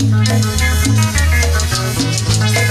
Thank 0.00 0.28
you. 2.56 2.67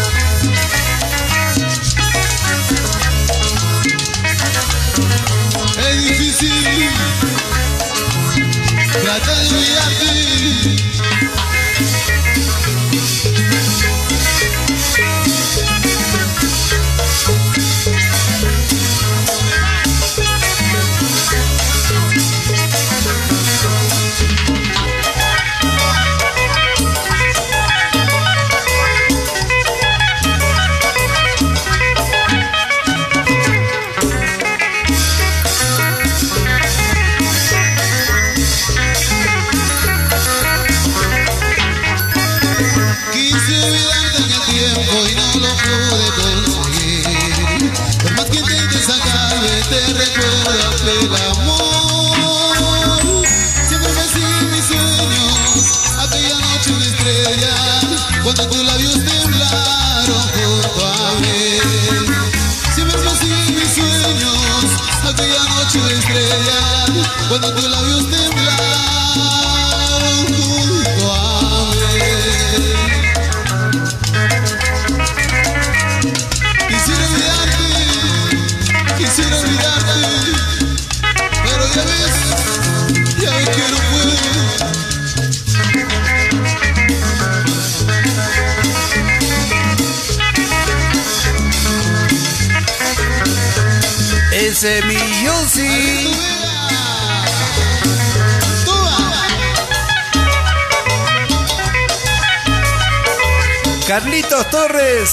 Carlitos 104.00 104.48
Torres. 104.52 105.10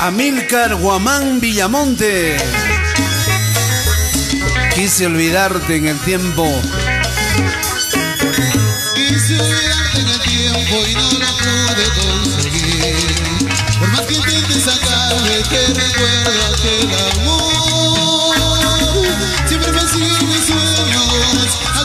Amilcar 0.00 0.74
Guamán 0.74 1.38
Villamonte. 1.38 2.36
Quise 4.74 5.06
olvidarte 5.06 5.76
en 5.76 5.86
el 5.86 6.00
tiempo. 6.00 6.44
Quise 8.96 9.40
olvidarte 9.40 10.00
en 10.00 10.08
el 10.08 10.20
tiempo 10.20 10.84
y 10.84 10.94
no 10.94 11.12
lo 11.12 11.28
pude 11.38 11.84
conseguir. 12.02 12.96
Por 13.78 13.88
más 13.90 14.00
que 14.00 14.14
intente 14.14 14.54
sacarme, 14.58 15.42
te 15.48 15.66
recuerdo 15.74 16.40
aquel 16.56 16.90
amor. 17.20 18.03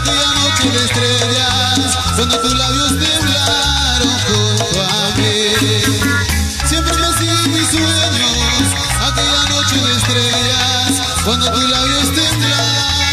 Aquella 0.10 0.34
noche 0.34 0.70
de 0.72 0.86
estrellas, 0.86 1.98
cuando 2.16 2.40
tus 2.40 2.54
labios 2.54 2.90
temblaron 2.90 4.18
junto 4.28 4.82
a 4.82 5.12
mí. 5.18 5.36
Siempre 6.68 6.94
me 6.98 7.08
siguen 7.18 7.52
mis 7.52 7.68
sueños, 7.70 8.68
aquella 9.02 9.44
noche 9.50 9.76
de 9.76 9.92
estrellas, 9.98 10.92
cuando 11.24 11.52
tus 11.52 11.70
labios 11.70 12.16
temblaron 12.16 13.06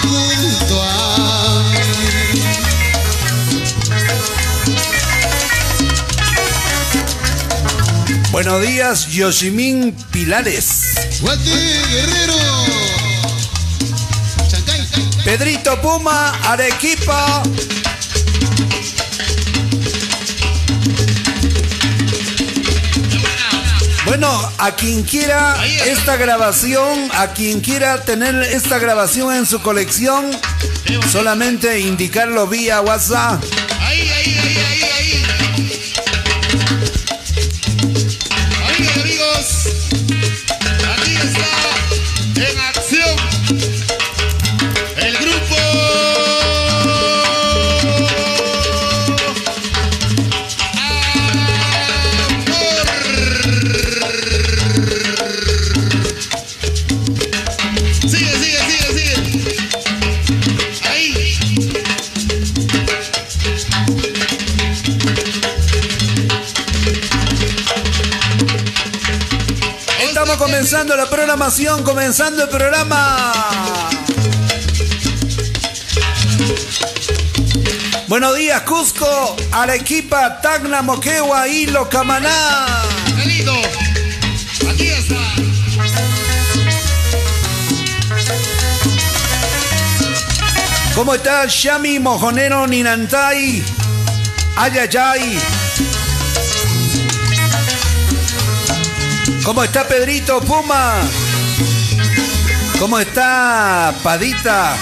junto 0.00 0.82
a 0.82 1.62
mí. 1.70 1.80
Buenos 8.30 8.62
días, 8.62 9.06
Yoshimin 9.08 9.96
Pilares. 10.10 10.94
Guati 11.20 11.50
Guerrero. 11.50 12.81
Pedrito 15.32 15.80
Puma, 15.80 16.38
Arequipa. 16.44 17.42
Bueno, 24.04 24.52
a 24.58 24.72
quien 24.72 25.04
quiera 25.04 25.56
esta 25.86 26.18
grabación, 26.18 27.08
a 27.14 27.28
quien 27.28 27.62
quiera 27.62 28.02
tener 28.02 28.42
esta 28.42 28.78
grabación 28.78 29.34
en 29.34 29.46
su 29.46 29.62
colección, 29.62 30.30
solamente 31.10 31.80
indicarlo 31.80 32.46
vía 32.46 32.82
WhatsApp. 32.82 33.42
La 71.04 71.10
programación, 71.10 71.82
comenzando 71.82 72.44
el 72.44 72.48
programa. 72.48 73.32
Buenos 78.06 78.36
días, 78.36 78.62
Cusco, 78.62 79.36
Arequipa, 79.50 80.40
Tacna, 80.40 80.82
Moquegua, 80.82 81.48
Hilo, 81.48 81.88
Camaná. 81.88 82.66
¡Qué 83.16 83.26
lindo! 83.26 83.52
Aquí 84.70 84.86
está. 84.88 85.16
¿Cómo 90.94 91.14
está 91.14 91.46
Shami, 91.48 91.98
Mojonero, 91.98 92.66
Ninantay? 92.68 93.64
Ayayay. 94.56 95.61
¿Cómo 99.44 99.64
está 99.64 99.86
Pedrito 99.88 100.40
Puma? 100.40 101.00
¿Cómo 102.78 102.98
está 102.98 103.92
Padita? 104.02 104.76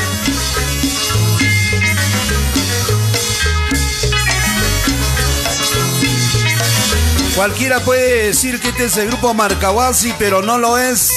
Cualquiera 7.34 7.81
puede 7.81 8.26
decir 8.26 8.61
que 8.61 8.69
este 8.69 8.84
es 8.84 8.96
el 8.99 9.08
grupo 9.08 9.32
Marcahuasi, 9.32 10.12
pero 10.19 10.43
no 10.43 10.58
lo 10.58 10.76
es. 10.76 11.11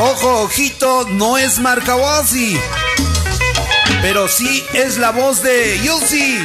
Ojo, 0.00 0.42
ojito, 0.42 1.06
no 1.10 1.38
es 1.38 1.60
Marcahuasi. 1.60 2.58
Pero 4.02 4.26
sí 4.26 4.64
es 4.74 4.98
la 4.98 5.10
voz 5.10 5.42
de 5.42 5.80
Yusi. 5.84 6.44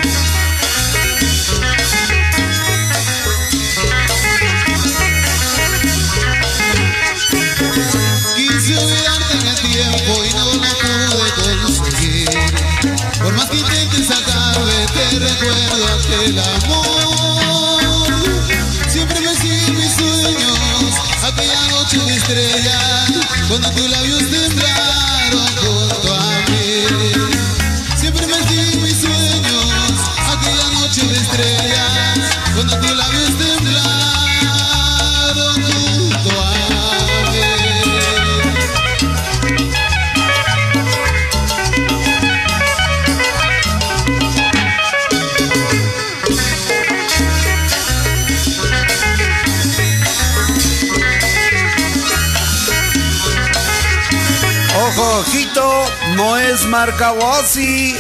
En 9.92 10.00
el 10.00 10.06
tiempo 10.06 10.26
y 10.26 10.34
no 10.34 10.46
lo 10.46 11.36
pude 11.36 11.56
conseguir. 11.64 12.30
Por 13.22 13.34
más 13.34 13.50
que 13.50 13.58
intentes 13.58 14.08
sacarme, 14.08 14.86
te 14.94 15.20
recuerdo 15.20 15.86
aquel 16.00 16.40
amor. 16.40 18.08
Siempre 18.90 19.22
me 19.22 19.36
siguen 19.36 19.76
mis 19.76 19.94
sueños, 19.94 20.96
aquella 21.24 21.68
noche 21.70 21.98
de 22.00 22.16
estrellas, 22.16 23.12
cuando 23.48 23.70
tus 23.72 23.90
labios 23.90 24.20
temblaron 24.30 25.48
junto 25.58 26.14
a 26.14 26.21
no 56.22 56.38
es 56.38 56.68
marca 56.68 57.14
Wasi, 57.14 57.96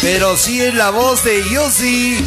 pero 0.00 0.38
sí 0.38 0.62
es 0.62 0.72
la 0.72 0.88
voz 0.88 1.22
de 1.22 1.46
Yossi. 1.50 2.24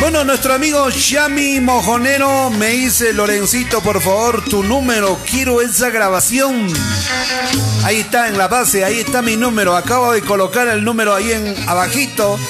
Bueno, 0.00 0.24
nuestro 0.24 0.54
amigo 0.54 0.90
Shami 0.90 1.60
Mojonero 1.60 2.50
me 2.50 2.70
dice, 2.70 3.12
Lorencito, 3.12 3.80
por 3.80 4.02
favor, 4.02 4.44
tu 4.44 4.64
número, 4.64 5.20
quiero 5.24 5.60
esa 5.60 5.90
grabación. 5.90 6.66
Ahí 7.84 8.00
está 8.00 8.26
en 8.26 8.36
la 8.36 8.48
base, 8.48 8.84
ahí 8.84 8.98
está 8.98 9.22
mi 9.22 9.36
número. 9.36 9.76
Acabo 9.76 10.10
de 10.10 10.22
colocar 10.22 10.66
el 10.66 10.82
número 10.82 11.14
ahí 11.14 11.30
en 11.30 11.54
abajito. 11.68 12.40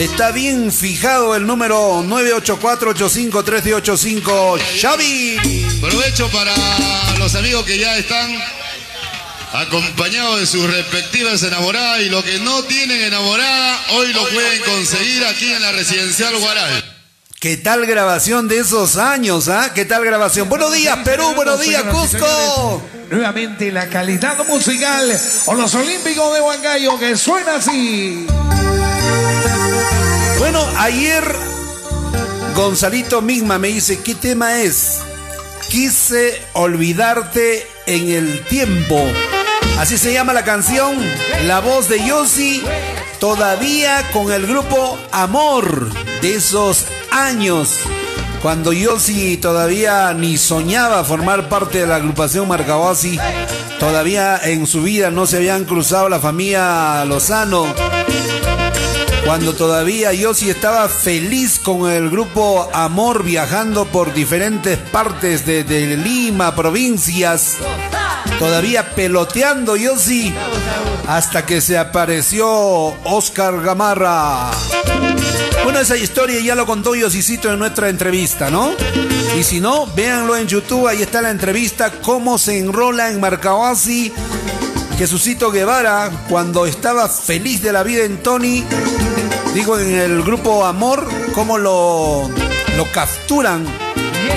Está 0.00 0.32
bien 0.32 0.72
fijado 0.72 1.36
el 1.36 1.46
número 1.46 2.02
984-85-3385. 2.04 4.58
Xavi. 4.80 5.36
Aprovecho 5.76 6.26
para 6.30 6.54
los 7.18 7.34
amigos 7.34 7.66
que 7.66 7.76
ya 7.76 7.98
están 7.98 8.34
acompañados 9.52 10.40
de 10.40 10.46
sus 10.46 10.72
respectivas 10.72 11.42
enamoradas 11.42 12.00
y 12.00 12.08
lo 12.08 12.24
que 12.24 12.38
no 12.38 12.62
tienen 12.62 13.02
enamorada, 13.02 13.78
hoy 13.90 14.10
lo 14.14 14.26
pueden 14.30 14.62
conseguir 14.62 15.22
aquí 15.26 15.52
en 15.52 15.60
la 15.60 15.72
residencial 15.72 16.34
Guaral. 16.38 16.82
¿Qué 17.38 17.58
tal 17.58 17.84
grabación 17.84 18.48
de 18.48 18.60
esos 18.60 18.96
años, 18.96 19.48
ah? 19.48 19.72
¿Qué 19.74 19.84
tal 19.84 20.02
grabación? 20.02 20.48
Buenos 20.48 20.72
días, 20.72 20.96
Perú, 21.04 21.34
buenos 21.34 21.60
días, 21.60 21.82
Cusco. 21.84 22.82
Nuevamente 23.10 23.70
la 23.70 23.90
calidad 23.90 24.42
musical 24.46 25.20
o 25.44 25.52
los 25.52 25.74
Olímpicos 25.74 26.32
de 26.32 26.40
Huancayo 26.40 26.98
que 26.98 27.18
suena 27.18 27.56
así. 27.56 28.26
Bueno, 30.38 30.66
ayer 30.78 31.24
Gonzalito 32.54 33.22
Migma 33.22 33.58
me 33.58 33.68
dice, 33.68 34.00
¿qué 34.00 34.14
tema 34.14 34.60
es? 34.60 34.98
Quise 35.68 36.42
olvidarte 36.52 37.66
en 37.86 38.08
el 38.10 38.44
tiempo. 38.44 39.00
Así 39.78 39.96
se 39.96 40.12
llama 40.12 40.32
la 40.32 40.44
canción, 40.44 40.96
la 41.46 41.60
voz 41.60 41.88
de 41.88 42.04
Yossi, 42.04 42.62
todavía 43.18 44.10
con 44.12 44.30
el 44.32 44.46
grupo 44.46 44.98
Amor 45.10 45.88
de 46.20 46.34
esos 46.34 46.84
años, 47.10 47.78
cuando 48.42 48.72
Yossi 48.72 49.36
todavía 49.36 50.12
ni 50.14 50.36
soñaba 50.36 51.04
formar 51.04 51.48
parte 51.48 51.78
de 51.78 51.86
la 51.86 51.96
agrupación 51.96 52.48
Marcahuasi, 52.48 53.18
todavía 53.78 54.38
en 54.42 54.66
su 54.66 54.82
vida 54.82 55.10
no 55.10 55.26
se 55.26 55.38
habían 55.38 55.64
cruzado 55.64 56.08
la 56.08 56.20
familia 56.20 57.04
Lozano, 57.04 57.66
cuando 59.24 59.54
todavía 59.54 60.12
Yossi 60.12 60.50
estaba 60.50 60.88
feliz 60.88 61.58
con 61.58 61.90
el 61.90 62.10
grupo 62.10 62.68
Amor 62.72 63.24
viajando 63.24 63.84
por 63.86 64.12
diferentes 64.12 64.78
partes 64.78 65.46
de, 65.46 65.64
Lima, 65.96 66.54
provincias 66.54 67.56
todavía 68.38 68.90
peloteando 68.94 69.76
Yossi 69.76 70.32
hasta 71.06 71.44
que 71.44 71.60
se 71.60 71.78
apareció 71.78 72.48
Oscar 73.04 73.60
Gamarra. 73.62 74.50
Bueno, 75.64 75.80
esa 75.80 75.96
historia 75.96 76.40
ya 76.40 76.54
lo 76.54 76.66
contó 76.66 76.94
Yosicito 76.94 77.52
en 77.52 77.58
nuestra 77.58 77.88
entrevista, 77.88 78.50
¿no? 78.50 78.70
Y 79.38 79.44
si 79.44 79.60
no, 79.60 79.86
véanlo 79.94 80.36
en 80.36 80.46
YouTube, 80.46 80.88
ahí 80.88 81.02
está 81.02 81.20
la 81.20 81.30
entrevista, 81.30 81.92
cómo 82.02 82.38
se 82.38 82.58
enrola 82.58 83.10
en 83.10 83.20
Marcahuasi 83.20 84.12
Jesucito 85.00 85.50
Guevara 85.50 86.10
cuando 86.28 86.66
estaba 86.66 87.08
feliz 87.08 87.62
de 87.62 87.72
la 87.72 87.82
vida 87.82 88.04
en 88.04 88.22
Tony, 88.22 88.62
digo 89.54 89.78
en 89.78 89.94
el 89.94 90.22
grupo 90.22 90.66
Amor, 90.66 91.08
cómo 91.32 91.56
lo, 91.56 92.28
lo 92.76 92.92
capturan, 92.92 93.64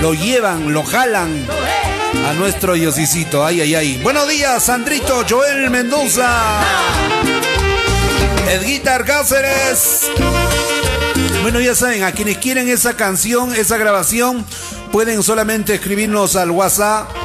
lo 0.02 0.14
llevan, 0.14 0.72
lo 0.72 0.82
jalan 0.84 1.46
a 2.30 2.34
nuestro 2.36 2.78
Yosicito. 2.78 3.46
Ay, 3.46 3.60
ay, 3.60 3.76
ay. 3.76 4.00
Buenos 4.02 4.26
días, 4.30 4.64
Sandrito, 4.64 5.26
Joel 5.30 5.70
Mendoza. 5.70 6.62
Edguitar 8.50 9.04
Cáceres. 9.04 10.12
Bueno, 11.42 11.60
ya 11.60 11.76
saben, 11.76 12.04
a 12.04 12.14
quienes 12.14 12.38
quieren 12.38 12.70
esa 12.70 12.96
canción, 12.96 13.54
esa 13.54 13.76
grabación, 13.76 14.46
pueden 14.94 15.24
solamente 15.24 15.74
escribirnos 15.74 16.38
al 16.38 16.52
WhatsApp 16.52 17.23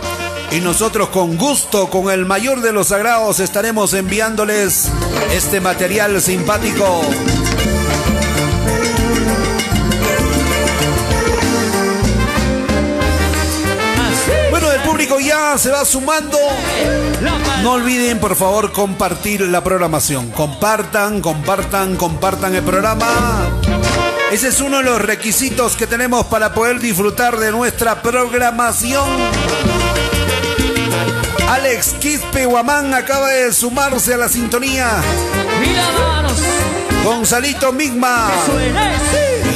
y 0.51 0.61
nosotros 0.61 1.09
con 1.11 1.37
gusto, 1.37 1.89
con 1.91 2.11
el 2.11 2.27
mayor 2.27 2.61
de 2.61 2.73
los 2.73 2.89
sagrados, 2.89 3.41
estaremos 3.41 3.95
enviándoles 3.95 4.89
este 5.33 5.61
material 5.61 6.21
simpático. 6.21 7.03
ya 15.21 15.59
se 15.59 15.71
va 15.71 15.85
sumando. 15.85 16.39
No 17.63 17.73
olviden, 17.73 18.19
por 18.19 18.37
favor, 18.37 18.73
compartir 18.73 19.41
la 19.43 19.63
programación. 19.63 20.31
Compartan, 20.31 21.21
compartan, 21.21 21.97
compartan 21.97 22.55
el 22.55 22.63
programa. 22.63 23.51
Ese 24.31 24.49
es 24.49 24.61
uno 24.61 24.79
de 24.79 24.85
los 24.85 25.01
requisitos 25.01 25.77
que 25.77 25.87
tenemos 25.87 26.27
para 26.27 26.53
poder 26.53 26.81
disfrutar 26.81 27.39
de 27.39 27.51
nuestra 27.51 28.03
programación. 28.03 29.09
Alex 31.49 31.95
Quispe 31.99 32.45
Guamán 32.45 32.93
acaba 32.93 33.29
de 33.29 33.53
sumarse 33.53 34.15
a 34.15 34.17
la 34.19 34.29
sintonía. 34.29 35.01
Gonzalito 37.03 37.73
Migma. 37.73 38.31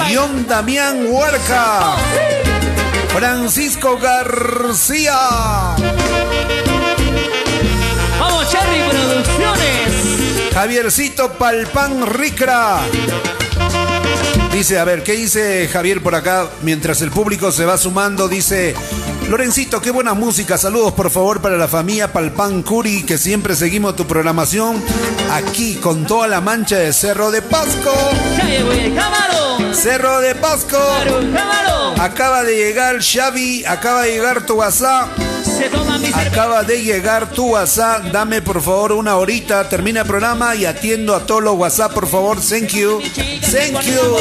Guión 0.09 0.47
Damián 0.49 1.06
Huarca. 1.06 1.97
Francisco 3.12 3.99
García. 3.99 5.19
Vamos, 8.19 8.50
Cherry 8.50 8.81
Producciones. 8.89 10.53
Javiercito 10.55 11.32
Palpán 11.34 12.06
Ricra. 12.06 12.81
Dice, 14.51 14.79
a 14.79 14.84
ver, 14.84 15.03
¿qué 15.03 15.13
dice 15.13 15.69
Javier 15.70 16.03
por 16.03 16.15
acá? 16.15 16.49
Mientras 16.63 17.03
el 17.03 17.11
público 17.11 17.53
se 17.53 17.65
va 17.67 17.77
sumando, 17.77 18.29
dice, 18.29 18.75
Lorencito, 19.29 19.81
qué 19.81 19.91
buena 19.91 20.14
música. 20.14 20.58
Saludos 20.58 20.93
por 20.93 21.10
favor 21.10 21.41
para 21.41 21.56
la 21.56 21.69
familia 21.69 22.12
Palpán 22.12 22.62
Curi, 22.62 23.05
que 23.05 23.17
siempre 23.17 23.56
seguimos 23.56 23.96
tu 23.96 24.06
programación 24.06 24.82
aquí 25.32 25.76
con 25.76 26.06
toda 26.06 26.29
la 26.29 26.41
mancha 26.41 26.76
de 26.76 26.93
Cerro 26.93 27.31
de 27.31 27.41
Pasco. 27.41 27.93
Cerro 29.72 30.20
de 30.20 30.34
Pasco. 30.34 30.79
Acaba 31.98 32.43
de 32.43 32.56
llegar 32.56 33.02
Xavi, 33.02 33.64
acaba 33.64 34.02
de 34.02 34.12
llegar 34.12 34.44
tu 34.44 34.55
WhatsApp. 34.55 35.08
Acaba 36.14 36.62
de 36.62 36.82
llegar 36.82 37.31
tu 37.31 37.52
WhatsApp. 37.52 38.05
Dame 38.12 38.43
por 38.43 38.60
favor 38.60 38.93
una 38.93 39.17
horita. 39.17 39.69
Termina 39.69 40.00
el 40.00 40.06
programa 40.06 40.55
y 40.55 40.67
atiendo 40.67 41.14
a 41.14 41.24
todos 41.24 41.43
los 41.43 41.56
WhatsApp, 41.56 41.93
por 41.93 42.06
favor. 42.06 42.38
Thank 42.41 42.69
you. 42.69 43.00
Thank 43.50 43.82
you. 43.84 44.19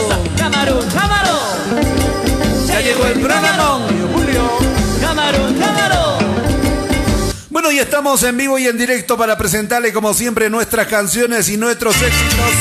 Ya 2.68 2.80
llegó 2.80 3.06
el 3.06 3.20
programa. 3.20 3.88
Bueno, 7.50 7.72
y 7.72 7.80
estamos 7.80 8.24
en 8.24 8.38
vivo 8.38 8.58
y 8.58 8.68
en 8.68 8.78
directo 8.78 9.18
para 9.18 9.38
presentarle 9.38 9.92
como 9.92 10.14
siempre 10.14 10.50
nuestras 10.50 10.88
canciones 10.88 11.50
y 11.50 11.58
nuestros 11.58 11.96
éxitos. 12.02 12.52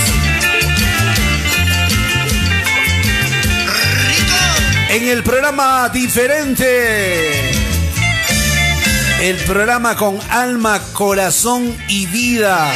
En 4.90 5.08
el 5.08 5.22
programa 5.22 5.88
diferente. 5.90 7.30
El 9.20 9.36
programa 9.46 9.96
con 9.96 10.18
alma, 10.30 10.80
corazón 10.92 11.76
y 11.88 12.06
vida. 12.06 12.72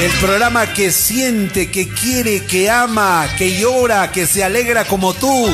El 0.00 0.10
programa 0.20 0.72
que 0.72 0.92
siente, 0.92 1.70
que 1.70 1.88
quiere, 1.88 2.46
que 2.46 2.70
ama, 2.70 3.26
que 3.36 3.58
llora, 3.58 4.10
que 4.12 4.26
se 4.26 4.44
alegra 4.44 4.84
como 4.84 5.12
tú. 5.12 5.52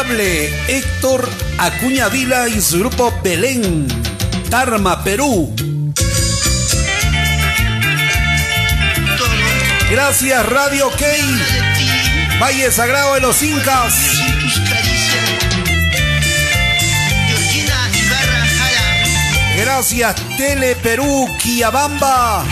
Héctor 0.00 1.28
Acuña 1.58 2.08
Vila 2.08 2.48
y 2.48 2.60
su 2.60 2.78
grupo 2.78 3.12
Belén, 3.20 3.88
Tarma, 4.48 5.02
Perú. 5.02 5.52
Gracias 9.90 10.46
Radio 10.46 10.88
K, 10.90 11.04
Valle 12.40 12.70
Sagrado 12.70 13.14
de 13.14 13.20
los 13.22 13.42
Incas. 13.42 13.94
Gracias 19.56 20.14
Tele 20.36 20.76
Perú, 20.76 21.28
Quiabamba. 21.42 22.44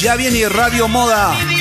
Ya 0.00 0.16
viene 0.16 0.48
Radio 0.48 0.88
Moda. 0.88 1.55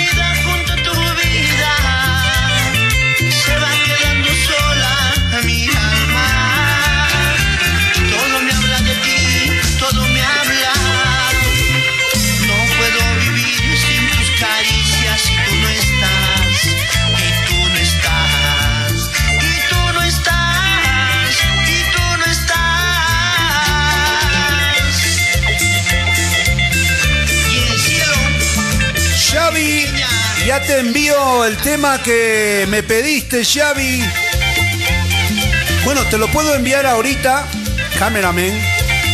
Ya 30.45 30.61
te 30.61 30.79
envío 30.79 31.43
el 31.43 31.57
tema 31.57 31.97
que 32.03 32.67
me 32.69 32.83
pediste, 32.83 33.43
Xavi. 33.43 34.03
Bueno, 35.83 36.03
te 36.11 36.19
lo 36.19 36.27
puedo 36.27 36.53
enviar 36.53 36.85
ahorita, 36.85 37.47
cameraman. 37.97 38.51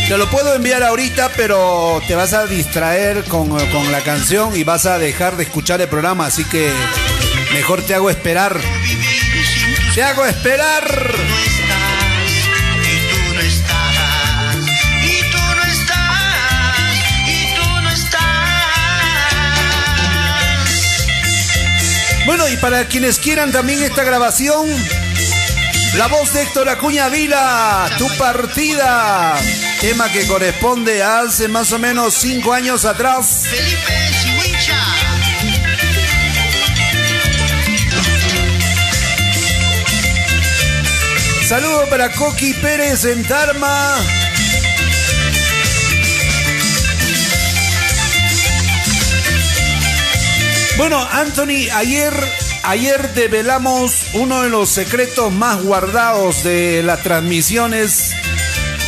Te 0.08 0.18
lo 0.18 0.28
puedo 0.28 0.54
enviar 0.54 0.82
ahorita, 0.82 1.30
pero 1.34 2.02
te 2.06 2.14
vas 2.14 2.34
a 2.34 2.44
distraer 2.44 3.24
con, 3.24 3.48
con 3.48 3.90
la 3.90 4.02
canción 4.02 4.54
y 4.54 4.62
vas 4.62 4.84
a 4.84 4.98
dejar 4.98 5.38
de 5.38 5.44
escuchar 5.44 5.80
el 5.80 5.88
programa, 5.88 6.26
así 6.26 6.44
que 6.44 6.70
mejor 7.54 7.80
te 7.80 7.94
hago 7.94 8.10
esperar. 8.10 8.60
Te 9.94 10.02
hago 10.02 10.26
esperar. 10.26 11.11
Y 22.52 22.56
para 22.56 22.86
quienes 22.86 23.18
quieran 23.18 23.50
también 23.52 23.82
esta 23.82 24.02
grabación, 24.02 24.68
la 25.96 26.06
voz 26.08 26.32
de 26.32 26.42
Héctor 26.42 26.68
Acuña 26.68 27.08
Vila, 27.08 27.88
tu 27.98 28.08
partida, 28.16 29.34
tema 29.80 30.10
que 30.10 30.26
corresponde 30.26 31.02
a 31.02 31.20
hace 31.20 31.48
más 31.48 31.72
o 31.72 31.78
menos 31.78 32.14
cinco 32.14 32.52
años 32.52 32.84
atrás. 32.84 33.46
Felipe 33.48 34.02
Saludo 41.46 41.86
para 41.90 42.10
Coqui 42.12 42.54
Pérez 42.54 43.04
en 43.04 43.24
Tarma. 43.24 43.98
Bueno, 50.78 51.06
Anthony, 51.12 51.68
ayer, 51.74 52.41
ayer 52.64 53.12
develamos 53.14 54.06
uno 54.14 54.42
de 54.42 54.50
los 54.50 54.68
secretos 54.68 55.32
más 55.32 55.62
guardados 55.62 56.42
de 56.44 56.82
las 56.82 57.02
transmisiones 57.02 58.12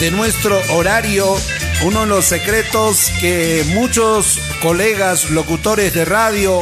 de 0.01 0.11
nuestro 0.11 0.61
horario, 0.71 1.37
uno 1.85 2.01
de 2.01 2.07
los 2.07 2.25
secretos 2.25 3.11
que 3.21 3.65
muchos 3.69 4.39
colegas 4.63 5.31
locutores 5.31 5.95
de 5.95 6.05
radio 6.05 6.61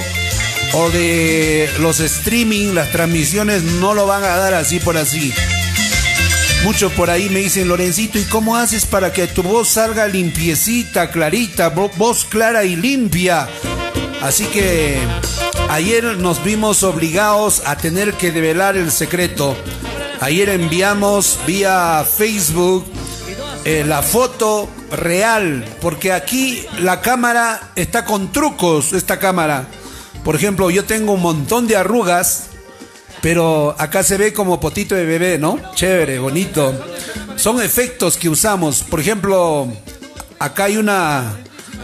o 0.75 0.91
de 0.91 1.71
los 1.81 2.01
streaming, 2.01 2.75
las 2.75 2.91
transmisiones 2.93 3.63
no 3.63 3.95
lo 3.95 4.07
van 4.07 4.25
a 4.25 4.37
dar 4.37 4.55
así 4.55 4.81
por 4.81 4.97
así. 4.97 5.33
Muchos 6.65 6.93
por 6.93 7.11
ahí 7.11 7.29
me 7.29 7.41
dicen, 7.41 7.69
Lorencito, 7.69 8.19
¿y 8.19 8.25
cómo 8.25 8.57
haces 8.57 8.87
para 8.87 9.13
que 9.13 9.27
tu 9.27 9.43
voz 9.43 9.71
salga 9.71 10.07
limpiecita, 10.07 11.11
clarita, 11.11 11.69
voz 11.71 12.25
clara 12.25 12.65
y 12.65 12.77
limpia? 12.77 13.49
Así 14.23 14.45
que 14.47 15.01
ayer 15.69 16.05
nos 16.19 16.43
vimos 16.43 16.83
obligados 16.83 17.63
a 17.67 17.77
tener 17.77 18.15
que 18.15 18.31
develar 18.31 18.77
el 18.77 18.91
secreto. 18.91 19.57
Ayer 20.21 20.49
enviamos 20.49 21.39
vía 21.47 22.05
Facebook 22.05 22.85
eh, 23.65 23.85
la 23.87 24.03
foto 24.03 24.69
real, 24.91 25.65
porque 25.81 26.13
aquí 26.13 26.65
la 26.81 27.01
cámara 27.01 27.73
está 27.77 28.05
con 28.05 28.33
trucos, 28.33 28.93
esta 28.93 29.19
cámara. 29.19 29.67
Por 30.25 30.37
ejemplo, 30.37 30.71
yo 30.71 30.85
tengo 30.85 31.13
un 31.13 31.23
montón 31.23 31.67
de 31.67 31.77
arrugas, 31.77 32.45
pero 33.21 33.75
acá 33.79 34.03
se 34.03 34.17
ve 34.17 34.33
como 34.33 34.61
potito 34.61 34.95
de 34.95 35.05
bebé, 35.05 35.39
¿no? 35.39 35.59
Chévere, 35.75 36.19
bonito. 36.19 36.75
Son 37.37 37.61
efectos 37.63 38.17
que 38.17 38.29
usamos. 38.29 38.83
Por 38.83 39.01
ejemplo, 39.01 39.69
acá 40.39 40.65
hay 40.65 40.77
una 40.77 41.37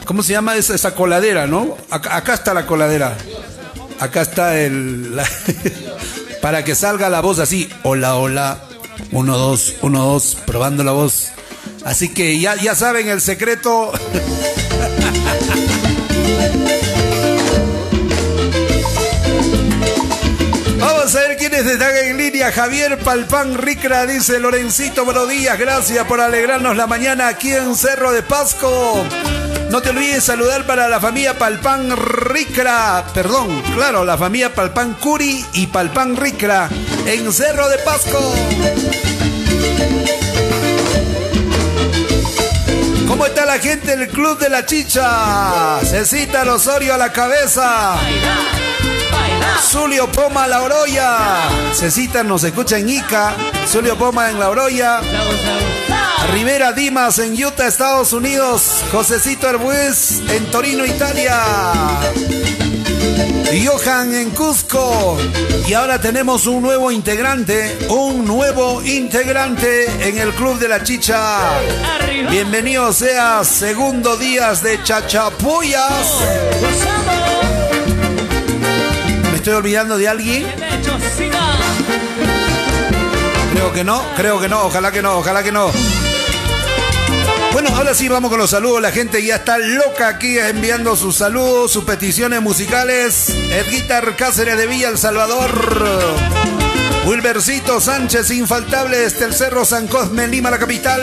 ¿Cómo 0.08 0.23
se 0.23 0.32
llama 0.32 0.56
esa, 0.56 0.75
esa 0.75 0.94
coladera, 0.94 1.47
no? 1.47 1.76
Acá, 1.90 2.32
está 2.32 2.54
la 2.54 2.64
coladera. 2.64 3.14
Acá 4.00 4.23
está 4.23 4.59
el. 4.61 5.21
para 6.43 6.64
que 6.64 6.75
salga 6.75 7.09
la 7.09 7.21
voz 7.21 7.38
así. 7.38 7.69
Hola, 7.83 8.17
hola. 8.17 8.59
Uno, 9.12 9.37
dos, 9.37 9.75
uno, 9.83 10.05
dos. 10.05 10.37
Probando 10.47 10.85
la 10.85 10.93
voz. 10.93 11.28
Así 11.85 12.12
que 12.12 12.38
ya, 12.38 12.55
ya 12.57 12.75
saben 12.75 13.09
el 13.09 13.21
secreto. 13.21 13.93
Vamos 20.78 21.14
a 21.14 21.21
ver 21.21 21.37
quiénes 21.37 21.67
están 21.67 21.97
en 21.97 22.17
línea. 22.19 22.52
Javier 22.52 22.99
Palpán 22.99 23.59
Ricra 23.59 24.07
dice 24.07 24.38
Lorencito, 24.38 25.05
buenos 25.05 25.28
días. 25.28 25.59
Gracias 25.59 26.07
por 26.07 26.21
alegrarnos 26.21 26.76
la 26.76 26.87
mañana 26.87 27.28
aquí 27.28 27.52
en 27.52 27.75
Cerro 27.75 28.12
de 28.12 28.23
Pasco. 28.23 29.05
No 29.71 29.83
te 29.83 29.91
olvides 29.91 30.25
saludar 30.25 30.67
para 30.67 30.89
la 30.89 30.99
familia 30.99 31.39
Palpán 31.39 31.95
Ricra, 31.95 33.05
perdón, 33.13 33.63
claro, 33.75 34.05
la 34.05 34.17
familia 34.17 34.55
Palpán 34.55 34.95
Curi 34.95 35.45
y 35.53 35.67
Palpán 35.67 36.17
Ricra 36.17 36.71
en 37.07 37.31
Cerro 37.33 37.69
de 37.69 37.79
Pasco. 37.79 38.35
¿Cómo 43.07 43.27
está 43.27 43.45
la 43.45 43.59
gente 43.59 43.95
del 43.97 44.09
Club 44.09 44.39
de 44.39 44.49
la 44.49 44.65
Chicha? 44.65 45.81
Cecita 45.83 46.43
Osorio 46.53 46.95
a 46.95 46.99
la 46.99 47.13
cabeza. 47.13 47.97
Zulio 49.61 50.11
Poma 50.11 50.47
La 50.47 50.63
Oroya. 50.63 51.19
Cecita 51.75 52.23
nos 52.23 52.43
escucha 52.45 52.79
en 52.79 52.89
Ica. 52.89 53.35
Zulio 53.67 53.99
Poma 53.99 54.31
en 54.31 54.39
La 54.39 54.49
Oroya. 54.49 55.01
Rivera 56.27 56.73
Dimas 56.73 57.19
en 57.19 57.33
Utah, 57.43 57.67
Estados 57.67 58.13
Unidos. 58.13 58.85
Josecito 58.93 59.49
Herbuez 59.49 60.21
en 60.29 60.45
Torino, 60.51 60.85
Italia. 60.85 61.41
Johan 63.65 64.15
en 64.15 64.31
Cusco. 64.31 65.17
Y 65.67 65.75
ahora 65.75 66.01
tenemos 66.01 66.47
un 66.47 66.63
nuevo 66.63 66.91
integrante, 66.91 67.79
un 67.89 68.25
nuevo 68.25 68.83
integrante 68.83 69.87
en 70.07 70.19
el 70.19 70.33
Club 70.35 70.59
de 70.59 70.69
la 70.69 70.83
Chicha. 70.83 71.21
Bienvenido 72.31 72.93
sea 72.93 73.43
segundo 73.45 74.17
días 74.17 74.63
de 74.63 74.83
Chachapuyas. 74.83 76.21
¿Me 79.31 79.37
estoy 79.37 79.55
olvidando 79.55 79.97
de 79.97 80.09
alguien? 80.09 80.47
Creo 83.55 83.73
que 83.73 83.85
no, 83.85 84.03
creo 84.17 84.41
que 84.41 84.49
no, 84.49 84.67
ojalá 84.67 84.93
que 84.93 85.03
no, 85.03 85.19
ojalá 85.19 85.43
que 85.43 85.53
no. 85.53 85.71
Bueno, 87.52 87.71
ahora 87.75 87.95
sí 87.95 88.09
vamos 88.09 88.31
con 88.31 88.38
los 88.38 88.50
saludos. 88.50 88.83
La 88.83 88.93
gente 88.93 89.25
ya 89.25 89.37
está 89.37 89.59
loca 89.59 90.09
aquí 90.09 90.38
enviando 90.38 90.97
sus 90.97 91.17
saludos, 91.17 91.73
sus 91.73 91.85
peticiones 91.85 92.40
musicales. 92.40 93.31
Edguitar 93.31 94.17
Cáceres 94.17 94.57
de 94.57 94.67
Villa 94.67 94.88
El 94.88 94.99
Salvador. 94.99 95.50
Wilbercito 97.07 97.81
Sánchez, 97.81 98.31
infaltable 98.31 98.99
desde 98.99 99.25
el 99.25 99.35
Cerro 99.35 99.64
San 99.64 99.88
Cosme, 99.88 100.28
Lima, 100.28 100.50
la 100.50 100.59
capital. 100.59 101.02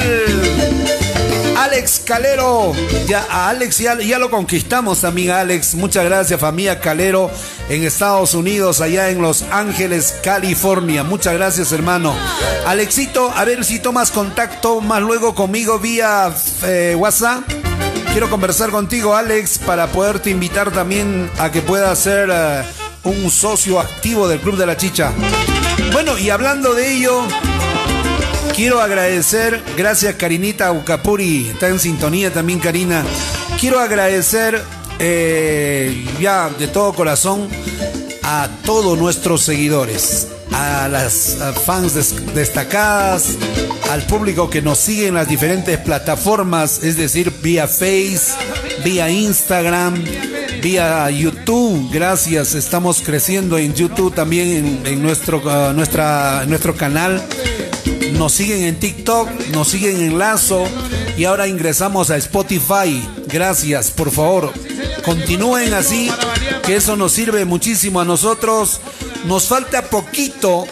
Alex 1.56 2.02
Calero, 2.06 2.74
ya 3.08 3.26
a 3.30 3.50
Alex 3.50 3.78
ya, 3.78 3.98
ya, 4.00 4.20
lo 4.20 4.30
conquistamos, 4.30 5.04
amiga 5.04 5.40
Alex. 5.40 5.76
Muchas 5.76 6.04
gracias, 6.04 6.40
familia 6.40 6.80
Calero, 6.80 7.32
en 7.70 7.84
Estados 7.84 8.34
Unidos, 8.34 8.82
allá 8.82 9.10
en 9.10 9.22
Los 9.22 9.44
Ángeles, 9.52 10.16
California. 10.22 11.04
Muchas 11.04 11.34
gracias, 11.34 11.72
hermano. 11.72 12.14
Alexito, 12.66 13.32
a 13.34 13.46
ver 13.46 13.64
si 13.64 13.80
tomas 13.80 14.12
contacto 14.12 14.82
más 14.82 15.02
luego 15.02 15.34
conmigo 15.34 15.80
vía 15.80 16.34
eh, 16.64 16.96
WhatsApp. 16.98 17.44
quiero 18.12 18.30
conversar 18.30 18.70
contigo, 18.70 19.16
Alex, 19.16 19.60
para 19.60 19.88
poderte 19.88 20.30
invitar 20.30 20.72
también 20.72 21.32
a 21.40 21.52
que 21.52 21.62
puedas 21.62 21.98
ser 21.98 22.30
eh, 22.32 22.64
un 23.04 23.32
socio 23.32 23.80
activo 23.80 24.28
del 24.28 24.42
Club 24.42 24.58
de 24.58 24.66
la 24.66 24.76
Chicha. 24.76 25.14
Bueno, 25.94 26.18
y 26.18 26.30
hablando 26.30 26.74
de 26.74 26.92
ello, 26.92 27.26
quiero 28.56 28.80
agradecer, 28.80 29.62
gracias 29.76 30.16
Karinita 30.16 30.72
Ucapuri, 30.72 31.50
está 31.50 31.68
en 31.68 31.80
sintonía 31.80 32.32
también 32.32 32.60
Karina. 32.60 33.04
Quiero 33.60 33.80
agradecer 33.80 34.62
eh, 35.00 36.06
ya 36.20 36.50
de 36.50 36.68
todo 36.68 36.94
corazón 36.94 37.50
a 38.24 38.50
todos 38.64 38.98
nuestros 38.98 39.44
seguidores, 39.44 40.30
a 40.52 40.88
las 40.88 41.38
fans 41.66 41.94
destacadas, 42.34 43.36
al 43.92 44.04
público 44.04 44.50
que 44.50 44.62
nos 44.62 44.80
sigue 44.80 45.08
en 45.08 45.16
las 45.16 45.28
diferentes 45.28 45.78
plataformas, 45.80 46.82
es 46.84 46.98
decir, 46.98 47.32
vía 47.42 47.68
Face, 47.68 48.34
vía 48.84 49.10
Instagram, 49.10 50.02
vía 50.62 51.10
YouTube. 51.10 51.90
Gracias, 51.92 52.56
estamos 52.56 53.02
creciendo 53.02 53.58
en 53.58 53.74
YouTube 53.74 54.16
también 54.16 54.82
en, 54.86 55.02
nuestro, 55.02 55.40
uh, 55.40 55.74
nuestra, 55.74 56.46
nuestro 56.48 56.76
canal. 56.76 57.22
Nos 58.18 58.32
siguen 58.32 58.64
en 58.64 58.80
TikTok, 58.80 59.30
nos 59.52 59.68
siguen 59.68 60.02
en 60.02 60.18
Lazo 60.18 60.66
y 61.18 61.26
ahora 61.26 61.48
ingresamos 61.48 62.10
a 62.10 62.18
Spotify. 62.18 63.08
Gracias, 63.28 63.92
por 63.92 64.12
favor, 64.12 64.52
continúen 65.04 65.74
así, 65.74 66.10
que 66.66 66.76
eso 66.78 66.96
nos 66.96 67.12
sirve 67.12 67.46
muchísimo 67.46 68.00
a 68.00 68.06
nosotros. 68.06 68.80
Nos 69.26 69.48
falta 69.48 69.84
poquito, 69.84 70.66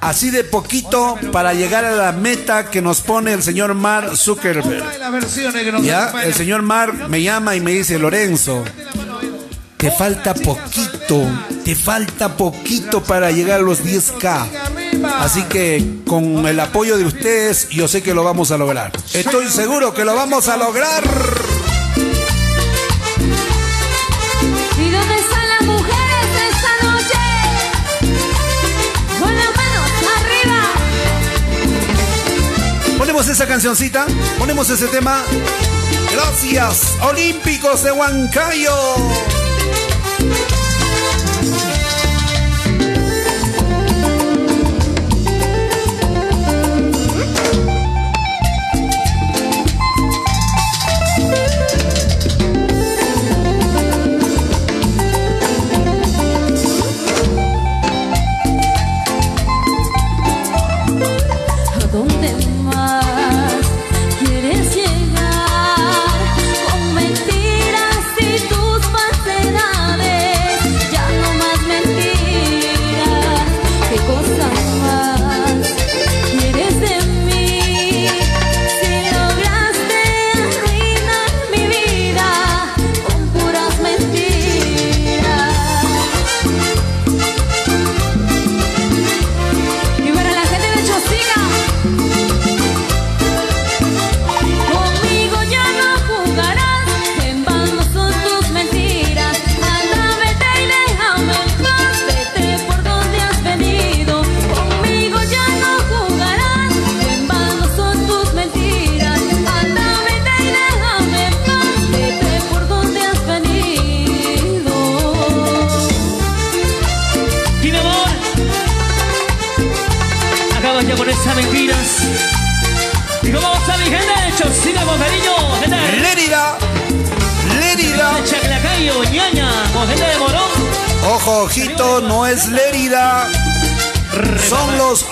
así 0.00 0.30
de 0.30 0.44
poquito, 0.44 1.16
para 1.32 1.54
llegar 1.54 1.84
a 1.84 1.92
la 1.92 2.12
meta 2.12 2.70
que 2.70 2.82
nos 2.82 3.00
pone 3.00 3.32
el 3.32 3.42
señor 3.42 3.74
Mar 3.74 4.16
Zuckerberg. 4.16 4.84
¿Ya? 5.82 6.12
El 6.24 6.34
señor 6.34 6.62
Mar 6.62 7.08
me 7.08 7.22
llama 7.22 7.54
y 7.54 7.60
me 7.60 7.72
dice, 7.72 7.98
Lorenzo, 7.98 8.64
te 9.76 9.92
falta 9.92 10.34
poquito, 10.34 11.24
te 11.64 11.76
falta 11.76 12.36
poquito 12.36 13.02
para 13.02 13.30
llegar 13.30 13.60
a 13.60 13.62
los 13.62 13.84
10K. 13.84 14.46
Así 15.04 15.42
que 15.44 15.84
con 16.06 16.46
el 16.46 16.58
apoyo 16.60 16.96
de 16.96 17.04
ustedes, 17.04 17.68
yo 17.68 17.88
sé 17.88 18.02
que 18.02 18.14
lo 18.14 18.24
vamos 18.24 18.50
a 18.50 18.56
lograr. 18.58 18.92
Estoy 19.12 19.48
seguro 19.48 19.92
que 19.94 20.04
lo 20.04 20.14
vamos 20.14 20.48
a 20.48 20.56
lograr. 20.56 21.04
¿Y 24.78 24.90
dónde 24.90 25.14
están 25.16 25.48
las 25.48 25.62
mujeres 25.62 26.26
esta 26.50 26.86
noche? 26.86 27.18
Con 29.20 29.34
las 29.36 29.56
manos 29.56 29.90
arriba. 30.16 30.58
Ponemos 32.98 33.28
esa 33.28 33.46
cancioncita, 33.46 34.06
ponemos 34.38 34.70
ese 34.70 34.86
tema. 34.88 35.22
Gracias, 36.12 36.96
Olímpicos 37.02 37.82
de 37.82 37.92
Huancayo. 37.92 38.74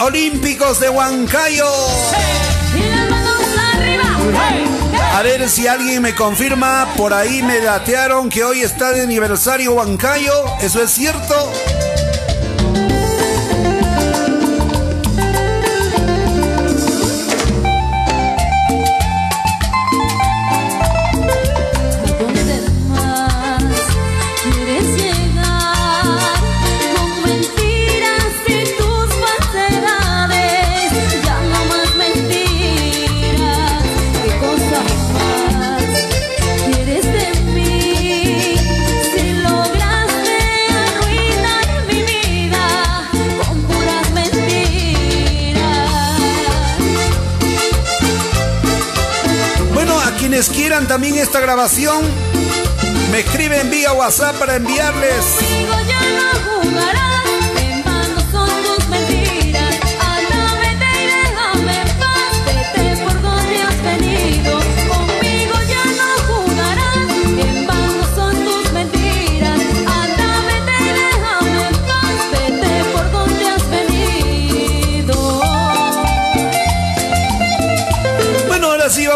Olímpicos 0.00 0.80
de 0.80 0.88
Huancayo. 0.88 1.66
A 5.12 5.22
ver 5.22 5.50
si 5.50 5.66
alguien 5.66 6.00
me 6.00 6.14
confirma, 6.14 6.88
por 6.96 7.12
ahí 7.12 7.42
me 7.42 7.60
datearon 7.60 8.30
que 8.30 8.42
hoy 8.42 8.62
está 8.62 8.92
de 8.92 9.02
aniversario 9.02 9.74
Huancayo. 9.74 10.32
¿Eso 10.62 10.82
es 10.82 10.92
cierto? 10.92 11.52
Quieran 50.52 50.88
también 50.88 51.16
esta 51.16 51.38
grabación, 51.38 52.02
me 53.12 53.20
escriben 53.20 53.70
vía 53.70 53.92
WhatsApp 53.92 54.36
para 54.36 54.56
enviarles. 54.56 55.24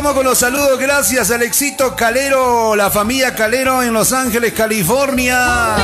Vamos 0.02 0.14
con 0.14 0.24
los 0.24 0.38
saludos. 0.38 0.78
Gracias, 0.78 1.30
Alexito 1.30 1.94
Calero, 1.94 2.74
la 2.74 2.90
familia 2.90 3.34
Calero 3.34 3.82
en 3.82 3.92
Los 3.92 4.14
Ángeles, 4.14 4.54
California. 4.54 5.76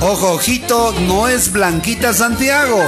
Ojo, 0.00 0.34
ojito, 0.34 0.94
no 1.00 1.26
es 1.26 1.50
Blanquita 1.50 2.14
Santiago. 2.14 2.80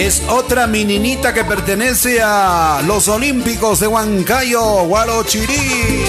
Es 0.00 0.22
otra 0.28 0.66
mininita 0.66 1.34
que 1.34 1.44
pertenece 1.44 2.22
a 2.22 2.80
los 2.86 3.06
Olímpicos 3.08 3.80
de 3.80 3.86
Huancayo, 3.86 4.84
Guarochirí. 4.86 6.06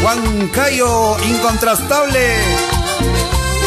Juan 0.00 0.48
Cayo, 0.48 1.18
incontrastable. 1.22 2.38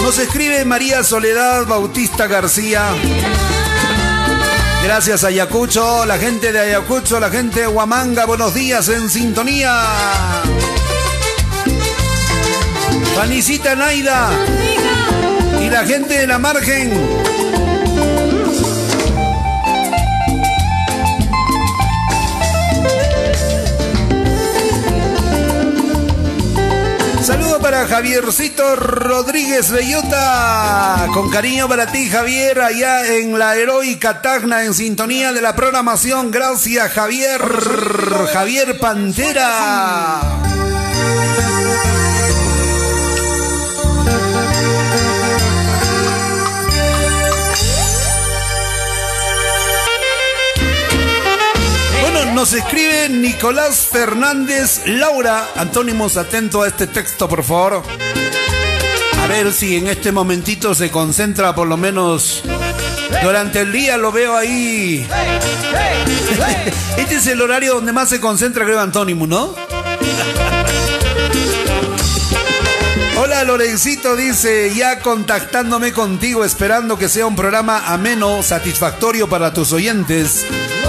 Nos 0.01 0.17
escribe 0.17 0.65
María 0.65 1.03
Soledad 1.03 1.67
Bautista 1.67 2.25
García. 2.25 2.85
Gracias 4.83 5.23
Ayacucho, 5.23 6.07
la 6.07 6.17
gente 6.17 6.51
de 6.51 6.59
Ayacucho, 6.59 7.19
la 7.19 7.29
gente 7.29 7.59
de 7.59 7.67
Huamanga, 7.67 8.25
buenos 8.25 8.55
días 8.55 8.89
en 8.89 9.07
sintonía. 9.11 9.83
Panicita 13.15 13.75
Naida 13.75 14.31
y 15.61 15.69
la 15.69 15.85
gente 15.85 16.17
de 16.17 16.25
la 16.25 16.39
margen. 16.39 17.36
Para 27.61 27.87
Javiercito 27.87 28.75
Rodríguez 28.75 29.71
Bellota. 29.71 31.07
Con 31.13 31.29
cariño 31.29 31.67
para 31.67 31.87
ti, 31.87 32.07
Javier, 32.07 32.61
allá 32.61 33.15
en 33.15 33.37
la 33.37 33.55
heroica 33.55 34.21
Tacna, 34.21 34.63
en 34.63 34.73
sintonía 34.73 35.33
de 35.33 35.41
la 35.41 35.55
programación. 35.55 36.29
Gracias, 36.29 36.91
Javier. 36.91 37.41
Javier 38.31 38.79
Pantera. 38.79 40.21
Nos 52.37 52.53
escribe 52.53 53.09
Nicolás 53.09 53.87
Fernández 53.91 54.83
Laura. 54.85 55.47
Antónimos, 55.55 56.17
atento 56.17 56.61
a 56.61 56.67
este 56.67 56.85
texto, 56.85 57.27
por 57.27 57.43
favor. 57.43 57.81
A 59.23 59.25
ver 59.25 59.51
si 59.51 59.75
en 59.75 59.87
este 59.87 60.11
momentito 60.11 60.75
se 60.75 60.91
concentra 60.91 61.55
por 61.55 61.67
lo 61.67 61.77
menos 61.77 62.43
durante 63.23 63.61
el 63.61 63.71
día 63.71 63.97
lo 63.97 64.11
veo 64.11 64.37
ahí. 64.37 65.07
Este 66.97 67.15
es 67.15 67.25
el 67.25 67.41
horario 67.41 67.73
donde 67.73 67.91
más 67.91 68.09
se 68.09 68.19
concentra, 68.19 68.65
creo, 68.65 68.81
Antónimo, 68.81 69.25
¿no? 69.25 69.55
Hola 73.29 73.43
Lorencito 73.43 74.15
dice, 74.15 74.73
ya 74.73 75.01
contactándome 75.01 75.91
contigo, 75.91 76.45
esperando 76.45 76.97
que 76.97 77.09
sea 77.09 77.25
un 77.25 77.35
programa 77.35 77.85
ameno, 77.87 78.41
satisfactorio 78.41 79.27
para 79.27 79.53
tus 79.53 79.73
oyentes, 79.73 80.45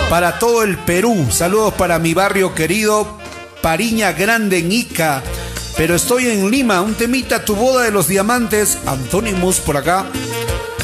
para 0.08 0.38
todo 0.38 0.62
el 0.62 0.78
Perú. 0.78 1.26
Saludos 1.32 1.74
para 1.74 1.98
mi 1.98 2.14
barrio 2.14 2.54
querido, 2.54 3.18
Pariña 3.60 4.12
Grande 4.12 4.58
en 4.58 4.70
Ica. 4.70 5.20
Pero 5.76 5.96
estoy 5.96 6.28
en 6.28 6.48
Lima, 6.48 6.80
un 6.80 6.94
temita, 6.94 7.44
tu 7.44 7.56
boda 7.56 7.82
de 7.82 7.90
los 7.90 8.06
diamantes, 8.06 8.78
Antónimos 8.86 9.58
por 9.58 9.76
acá. 9.76 10.06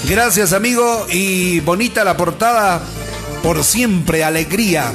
Gracias 0.09 0.53
amigo 0.53 1.07
y 1.09 1.61
bonita 1.61 2.03
la 2.03 2.17
portada, 2.17 2.81
por 3.45 3.63
siempre, 3.63 4.25
alegría. 4.25 4.93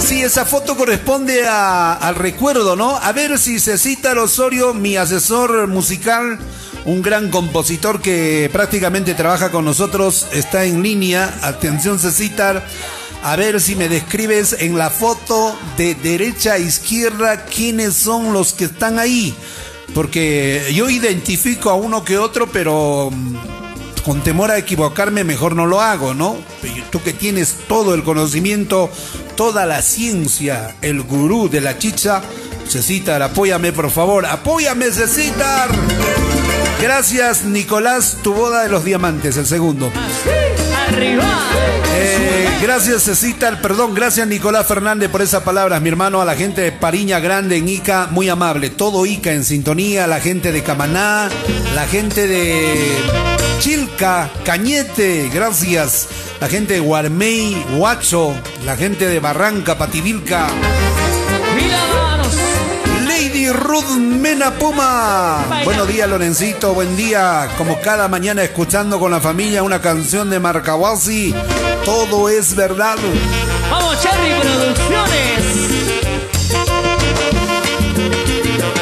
Sí, 0.00 0.22
esa 0.22 0.44
foto 0.44 0.76
corresponde 0.76 1.46
al 1.46 2.14
recuerdo, 2.14 2.74
¿no? 2.74 2.96
A 2.96 3.12
ver 3.12 3.38
si 3.38 3.60
Cecita 3.60 4.12
Osorio, 4.20 4.74
mi 4.74 4.96
asesor 4.96 5.68
musical, 5.68 6.38
un 6.84 7.02
gran 7.02 7.30
compositor 7.30 8.00
que 8.00 8.48
prácticamente 8.52 9.14
trabaja 9.14 9.50
con 9.50 9.64
nosotros, 9.64 10.26
está 10.32 10.64
en 10.64 10.82
línea. 10.82 11.38
Atención, 11.42 11.98
Cecita. 11.98 12.64
A 13.22 13.36
ver 13.36 13.60
si 13.60 13.76
me 13.76 13.88
describes 13.88 14.56
en 14.58 14.78
la 14.78 14.88
foto 14.88 15.56
de 15.76 15.94
derecha 15.94 16.54
a 16.54 16.58
izquierda 16.58 17.44
quiénes 17.44 17.94
son 17.94 18.32
los 18.32 18.54
que 18.54 18.64
están 18.64 18.98
ahí. 18.98 19.34
Porque 19.94 20.72
yo 20.74 20.88
identifico 20.88 21.68
a 21.70 21.74
uno 21.74 22.04
que 22.04 22.16
otro, 22.16 22.46
pero 22.50 23.10
mm, 23.12 23.59
con 24.00 24.22
temor 24.22 24.50
a 24.50 24.58
equivocarme, 24.58 25.24
mejor 25.24 25.56
no 25.56 25.66
lo 25.66 25.80
hago, 25.80 26.14
¿no? 26.14 26.36
Tú 26.90 27.02
que 27.02 27.12
tienes 27.12 27.56
todo 27.68 27.94
el 27.94 28.02
conocimiento, 28.02 28.90
toda 29.36 29.66
la 29.66 29.82
ciencia, 29.82 30.76
el 30.82 31.02
gurú 31.02 31.48
de 31.48 31.60
la 31.60 31.78
chicha, 31.78 32.22
Cecitar, 32.68 33.22
apóyame 33.22 33.72
por 33.72 33.90
favor, 33.90 34.26
apóyame 34.26 34.90
Cecitar. 34.90 35.70
Gracias 36.80 37.44
Nicolás, 37.44 38.18
tu 38.22 38.32
boda 38.32 38.62
de 38.62 38.68
los 38.68 38.84
diamantes, 38.84 39.36
el 39.36 39.46
segundo. 39.46 39.86
Arriba. 39.86 40.59
Eh, 41.94 42.48
gracias 42.62 43.04
Cecitar, 43.04 43.60
perdón, 43.60 43.94
gracias 43.94 44.26
Nicolás 44.26 44.66
Fernández 44.66 45.08
por 45.10 45.22
esas 45.22 45.42
palabras, 45.42 45.80
mi 45.80 45.88
hermano, 45.88 46.20
a 46.20 46.24
la 46.24 46.34
gente 46.34 46.62
de 46.62 46.72
Pariña 46.72 47.20
Grande 47.20 47.56
en 47.56 47.68
Ica, 47.68 48.08
muy 48.10 48.28
amable, 48.28 48.70
todo 48.70 49.06
Ica 49.06 49.32
en 49.32 49.44
sintonía, 49.44 50.06
la 50.06 50.20
gente 50.20 50.52
de 50.52 50.62
Camaná, 50.62 51.28
la 51.74 51.86
gente 51.86 52.26
de 52.26 52.96
Chilca, 53.60 54.30
Cañete, 54.44 55.30
gracias, 55.32 56.08
la 56.40 56.48
gente 56.48 56.74
de 56.74 56.80
Guarmey, 56.80 57.64
Huacho, 57.76 58.34
la 58.64 58.76
gente 58.76 59.06
de 59.06 59.20
Barranca, 59.20 59.76
Pativilca. 59.76 60.48
Ruth 63.52 63.96
Mena 63.96 64.52
Puma. 64.52 65.44
Buenos 65.64 65.88
días, 65.88 66.08
Lorencito. 66.08 66.74
Buen 66.74 66.96
día. 66.96 67.48
Como 67.58 67.80
cada 67.80 68.08
mañana 68.08 68.42
escuchando 68.42 68.98
con 68.98 69.10
la 69.10 69.20
familia 69.20 69.62
una 69.62 69.80
canción 69.80 70.30
de 70.30 70.40
Marcahuasi. 70.40 71.34
Todo 71.84 72.28
es 72.28 72.54
verdad. 72.54 72.96
Vamos, 73.70 74.00
Cherry 74.00 74.40
Producciones. 74.40 75.90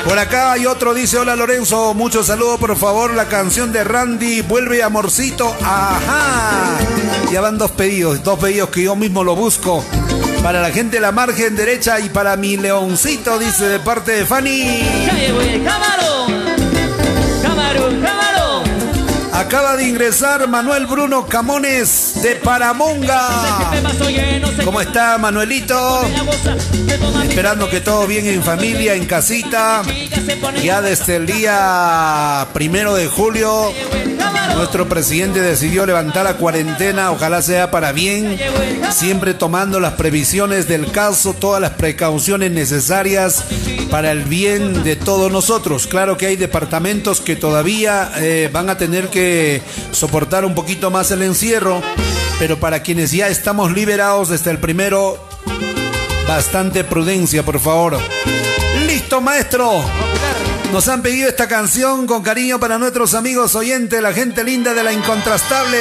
Por 0.05 0.19
acá 0.19 0.53
hay 0.53 0.65
otro, 0.65 0.95
dice, 0.95 1.19
hola 1.19 1.37
Lorenzo, 1.37 1.93
muchos 1.93 2.29
saludos, 2.29 2.59
por 2.59 2.75
favor, 2.77 3.13
la 3.13 3.27
canción 3.27 3.73
de 3.73 3.85
Randy, 3.85 4.41
vuelve 4.41 4.83
amorcito, 4.83 5.55
ajá. 5.63 6.79
Ya 7.31 7.43
van 7.43 7.59
dos 7.59 7.73
pedidos, 7.73 8.23
dos 8.23 8.39
pedidos 8.39 8.71
que 8.71 8.85
yo 8.85 8.97
mismo 8.97 9.23
lo 9.23 9.37
busco. 9.37 9.85
Para 10.43 10.61
la 10.63 10.71
gente 10.71 10.97
de 10.97 11.01
la 11.01 11.13
margen 11.13 11.57
derecha 11.57 12.01
y 12.01 12.09
para 12.09 12.37
mi 12.37 12.57
leoncito, 12.57 13.39
dice 13.39 13.67
de 13.67 13.81
parte 13.81 14.13
de 14.13 14.27
Fanny. 14.27 14.83
Acaba 19.33 19.77
de 19.77 19.89
ingresar 19.89 20.49
Manuel 20.49 20.87
Bruno 20.87 21.27
Camones 21.27 22.21
de 22.23 22.35
Paramonga. 22.37 23.71
Se 24.57 24.65
¿Cómo 24.65 24.81
está 24.81 25.17
Manuelito? 25.17 26.03
Esperando 27.23 27.71
que 27.71 27.81
todo 27.81 28.07
bien 28.07 28.27
en 28.27 28.43
familia, 28.43 28.95
en 28.95 29.07
casita. 29.07 29.83
Ya 30.63 30.83
desde 30.83 31.17
el 31.17 31.27
día 31.27 32.49
primero 32.53 32.95
de 32.95 33.07
julio, 33.07 33.73
nuestro 34.57 34.89
presidente 34.89 35.41
decidió 35.41 35.87
levantar 35.87 36.25
la 36.25 36.35
cuarentena, 36.35 37.13
ojalá 37.13 37.43
sea 37.43 37.71
para 37.71 37.93
bien, 37.93 38.39
siempre 38.91 39.35
tomando 39.35 39.79
las 39.81 39.95
previsiones 39.95 40.67
del 40.67 40.91
caso, 40.91 41.33
todas 41.33 41.61
las 41.61 41.73
precauciones 41.73 42.51
necesarias 42.51 43.45
para 43.91 44.11
el 44.11 44.25
bien 44.25 44.83
de 44.83 44.97
todos 44.97 45.31
nosotros. 45.31 45.87
Claro 45.87 46.17
que 46.17 46.27
hay 46.27 46.37
departamentos 46.37 47.21
que 47.21 47.37
todavía 47.37 48.11
eh, 48.17 48.51
van 48.53 48.69
a 48.69 48.77
tener 48.77 49.09
que 49.09 49.63
soportar 49.93 50.45
un 50.45 50.55
poquito 50.55 50.91
más 50.91 51.11
el 51.11 51.23
encierro, 51.23 51.81
pero 52.39 52.59
para 52.59 52.83
quienes 52.83 53.13
ya 53.13 53.29
estamos 53.29 53.73
liberados 53.73 54.29
desde 54.29 54.51
el 54.51 54.59
primero, 54.59 55.28
bastante 56.29 56.85
prudencia, 56.85 57.43
por 57.43 57.59
favor. 57.59 57.99
Listo, 58.87 59.21
maestro. 59.21 59.83
Nos 60.73 60.87
han 60.89 61.03
pedido 61.03 61.29
esta 61.29 61.49
canción 61.49 62.07
con 62.07 62.23
cariño 62.23 62.61
para 62.61 62.79
nuestros 62.79 63.15
amigos 63.15 63.55
oyentes, 63.55 64.03
la 64.03 64.13
gente 64.13 64.45
linda 64.45 64.75
de 64.75 64.85
la 64.85 64.93
incontrastable. 64.93 65.79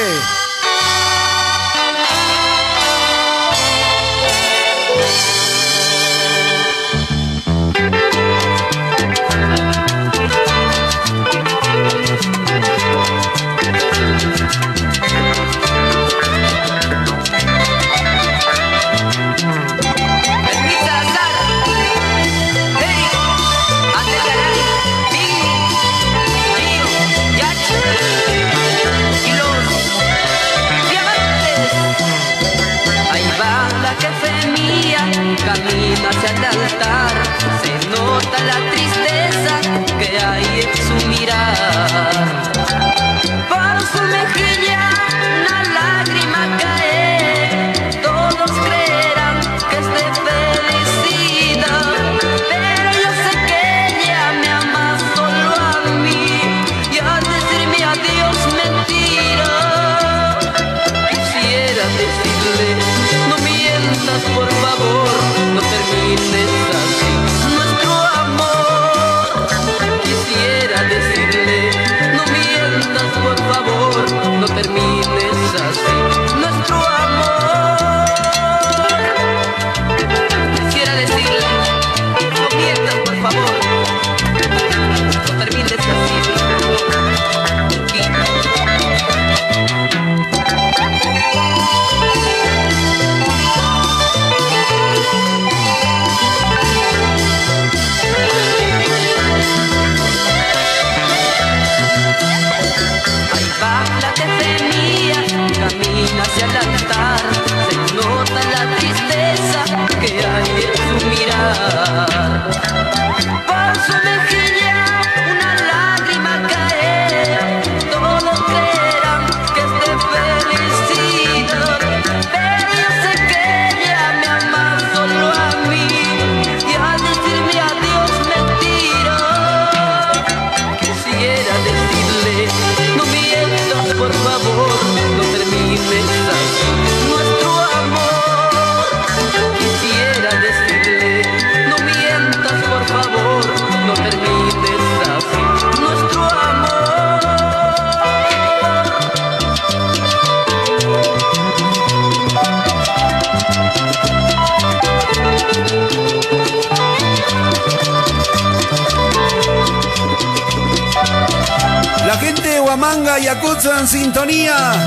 En 163.78 163.86
sintonía. 163.86 164.84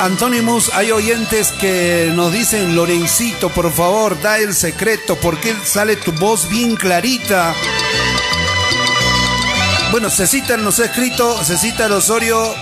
Antonimus, 0.00 0.70
hay 0.74 0.90
oyentes 0.90 1.48
que 1.52 2.10
nos 2.14 2.32
dicen, 2.32 2.74
Lorencito, 2.74 3.50
por 3.50 3.72
favor, 3.72 4.20
da 4.20 4.38
el 4.38 4.54
secreto, 4.54 5.16
porque 5.16 5.54
sale 5.64 5.96
tu 5.96 6.12
voz 6.12 6.48
bien 6.48 6.76
clarita. 6.76 7.54
Bueno, 9.90 10.10
Cecita 10.10 10.56
nos 10.56 10.80
ha 10.80 10.86
escrito, 10.86 11.42
Cecita 11.44 11.86
Osorio. 11.94 12.54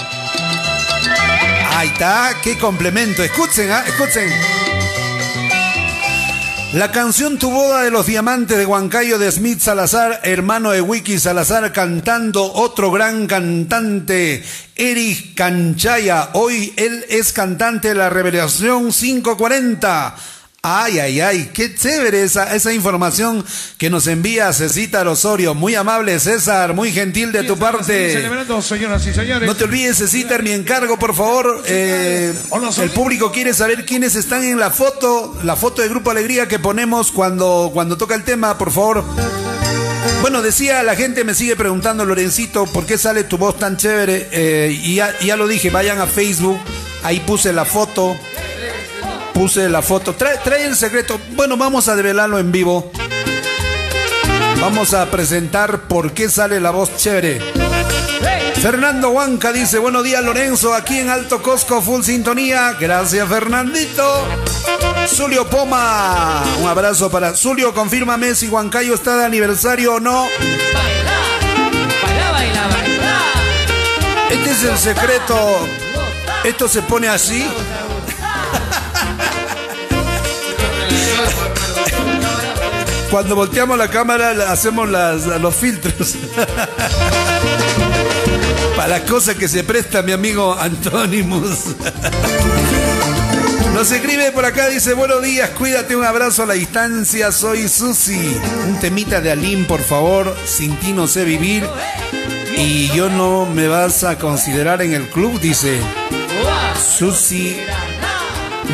Ahí 1.76 1.88
está, 1.88 2.34
qué 2.42 2.58
complemento. 2.58 3.22
Escuchen, 3.22 3.70
¿ah? 3.70 3.84
escuchen. 3.86 4.30
La 6.72 6.92
canción 6.92 7.36
Tu 7.36 7.50
boda 7.50 7.82
de 7.82 7.90
los 7.90 8.06
diamantes 8.06 8.56
de 8.56 8.64
Huancayo 8.64 9.18
de 9.18 9.32
Smith 9.32 9.58
Salazar, 9.58 10.20
hermano 10.22 10.70
de 10.70 10.80
Wiki 10.80 11.18
Salazar, 11.18 11.72
cantando 11.72 12.52
otro 12.52 12.92
gran 12.92 13.26
cantante, 13.26 14.44
Eric 14.80 15.34
Canchaya. 15.34 16.30
Hoy 16.32 16.72
él 16.76 17.04
es 17.10 17.34
cantante 17.34 17.88
de 17.88 17.94
la 17.94 18.08
Revelación 18.08 18.90
540. 18.90 20.16
Ay, 20.62 20.98
ay, 20.98 21.20
ay, 21.20 21.50
qué 21.52 21.74
chévere 21.74 22.22
esa, 22.22 22.54
esa 22.54 22.72
información 22.72 23.44
que 23.76 23.90
nos 23.90 24.06
envía 24.06 24.50
Cecita 24.54 25.08
Osorio. 25.08 25.54
Muy 25.54 25.74
amable, 25.74 26.18
César, 26.18 26.72
muy 26.74 26.92
gentil 26.92 27.30
de 27.30 27.44
tu 27.44 27.58
parte. 27.58 28.12
Celebrando, 28.12 28.62
señoras 28.62 29.06
y 29.06 29.12
señores. 29.12 29.46
No 29.46 29.54
te 29.54 29.64
olvides, 29.64 29.98
Cecita, 29.98 30.38
mi 30.38 30.52
encargo, 30.52 30.98
por 30.98 31.14
favor. 31.14 31.62
Eh, 31.66 32.34
el 32.78 32.90
público 32.90 33.30
quiere 33.32 33.52
saber 33.52 33.84
quiénes 33.84 34.16
están 34.16 34.44
en 34.44 34.58
la 34.58 34.70
foto, 34.70 35.38
la 35.44 35.56
foto 35.56 35.82
de 35.82 35.88
Grupo 35.88 36.10
Alegría 36.10 36.48
que 36.48 36.58
ponemos 36.58 37.12
cuando, 37.12 37.70
cuando 37.72 37.98
toca 37.98 38.14
el 38.14 38.24
tema, 38.24 38.56
por 38.56 38.70
favor. 38.70 39.04
Bueno, 40.20 40.42
decía, 40.42 40.82
la 40.82 40.96
gente 40.96 41.24
me 41.24 41.32
sigue 41.32 41.56
preguntando, 41.56 42.04
Lorencito, 42.04 42.66
¿por 42.66 42.84
qué 42.84 42.98
sale 42.98 43.24
tu 43.24 43.38
voz 43.38 43.58
tan 43.58 43.78
chévere? 43.78 44.28
Eh, 44.32 44.78
y 44.82 44.96
ya, 44.96 45.18
ya 45.20 45.34
lo 45.36 45.48
dije, 45.48 45.70
vayan 45.70 45.98
a 45.98 46.06
Facebook, 46.06 46.58
ahí 47.02 47.20
puse 47.20 47.54
la 47.54 47.64
foto. 47.64 48.14
Puse 49.32 49.70
la 49.70 49.80
foto. 49.80 50.14
Trae, 50.14 50.36
trae 50.44 50.66
el 50.66 50.76
secreto. 50.76 51.18
Bueno, 51.30 51.56
vamos 51.56 51.88
a 51.88 51.96
develarlo 51.96 52.38
en 52.38 52.52
vivo. 52.52 52.92
Vamos 54.60 54.92
a 54.92 55.10
presentar 55.10 55.88
por 55.88 56.12
qué 56.12 56.28
sale 56.28 56.60
la 56.60 56.70
voz 56.70 56.94
chévere. 56.98 57.40
Fernando 58.60 59.10
Huanca 59.10 59.52
dice, 59.52 59.78
buenos 59.78 60.04
días 60.04 60.22
Lorenzo, 60.22 60.74
aquí 60.74 60.98
en 60.98 61.08
Alto 61.08 61.40
Cosco, 61.42 61.80
full 61.80 62.02
sintonía. 62.02 62.76
Gracias 62.78 63.26
Fernandito. 63.26 64.26
Zulio 65.08 65.48
Poma, 65.48 66.42
un 66.60 66.68
abrazo 66.68 67.10
para 67.10 67.34
Zulio, 67.34 67.72
confírmame 67.72 68.34
si 68.34 68.48
Huancayo 68.48 68.94
está 68.94 69.16
de 69.16 69.24
aniversario 69.24 69.94
o 69.94 70.00
no. 70.00 70.26
Baila, 70.74 72.32
baila, 72.32 72.66
baila. 72.68 73.22
Este 74.30 74.50
es 74.50 74.62
el 74.64 74.76
secreto. 74.78 75.66
Esto 76.44 76.68
se 76.68 76.82
pone 76.82 77.08
así. 77.08 77.46
Cuando 83.10 83.34
volteamos 83.34 83.76
la 83.76 83.88
cámara 83.90 84.30
hacemos 84.52 84.88
las- 84.88 85.26
los 85.26 85.54
filtros. 85.54 86.14
Para 88.80 88.98
las 88.98 89.10
cosas 89.10 89.34
que 89.34 89.46
se 89.46 89.62
presta 89.62 90.00
mi 90.00 90.12
amigo 90.12 90.56
Antonimus. 90.58 91.76
Nos 93.74 93.92
escribe 93.92 94.32
por 94.32 94.46
acá, 94.46 94.68
dice, 94.68 94.94
buenos 94.94 95.22
días, 95.22 95.50
cuídate, 95.50 95.94
un 95.94 96.02
abrazo 96.06 96.44
a 96.44 96.46
la 96.46 96.54
distancia, 96.54 97.30
soy 97.30 97.68
Susi. 97.68 98.40
Un 98.66 98.80
temita 98.80 99.20
de 99.20 99.32
Alim, 99.32 99.66
por 99.66 99.82
favor, 99.82 100.34
sin 100.46 100.78
ti 100.78 100.94
no 100.94 101.06
sé 101.08 101.26
vivir. 101.26 101.62
Y 102.56 102.88
yo 102.94 103.10
no 103.10 103.44
me 103.44 103.68
vas 103.68 104.02
a 104.02 104.16
considerar 104.16 104.80
en 104.80 104.94
el 104.94 105.10
club, 105.10 105.38
dice. 105.40 105.78
Susi, 106.96 107.58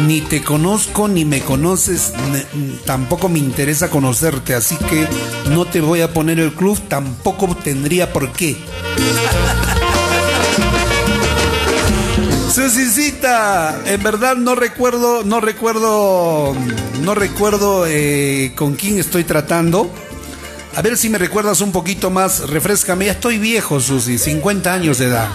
ni 0.06 0.20
te 0.20 0.40
conozco 0.40 1.08
ni 1.08 1.24
me 1.24 1.40
conoces, 1.40 2.12
tampoco 2.84 3.28
me 3.28 3.40
interesa 3.40 3.90
conocerte, 3.90 4.54
así 4.54 4.76
que 4.76 5.08
no 5.50 5.64
te 5.64 5.80
voy 5.80 6.02
a 6.02 6.12
poner 6.12 6.38
el 6.38 6.52
club, 6.52 6.80
tampoco 6.86 7.56
tendría 7.56 8.12
por 8.12 8.30
qué. 8.30 8.56
Susicita, 12.56 13.82
en 13.84 14.02
verdad 14.02 14.34
no 14.34 14.54
recuerdo, 14.54 15.22
no 15.24 15.42
recuerdo, 15.42 16.56
no 17.02 17.14
recuerdo 17.14 17.84
eh, 17.86 18.52
con 18.56 18.76
quién 18.76 18.98
estoy 18.98 19.24
tratando. 19.24 19.90
A 20.74 20.80
ver 20.80 20.96
si 20.96 21.10
me 21.10 21.18
recuerdas 21.18 21.60
un 21.60 21.70
poquito 21.70 22.08
más, 22.10 22.48
refrescame. 22.48 23.04
Ya 23.04 23.12
estoy 23.12 23.36
viejo, 23.36 23.78
Susi, 23.78 24.16
50 24.16 24.72
años 24.72 24.96
de 24.96 25.04
edad. 25.08 25.28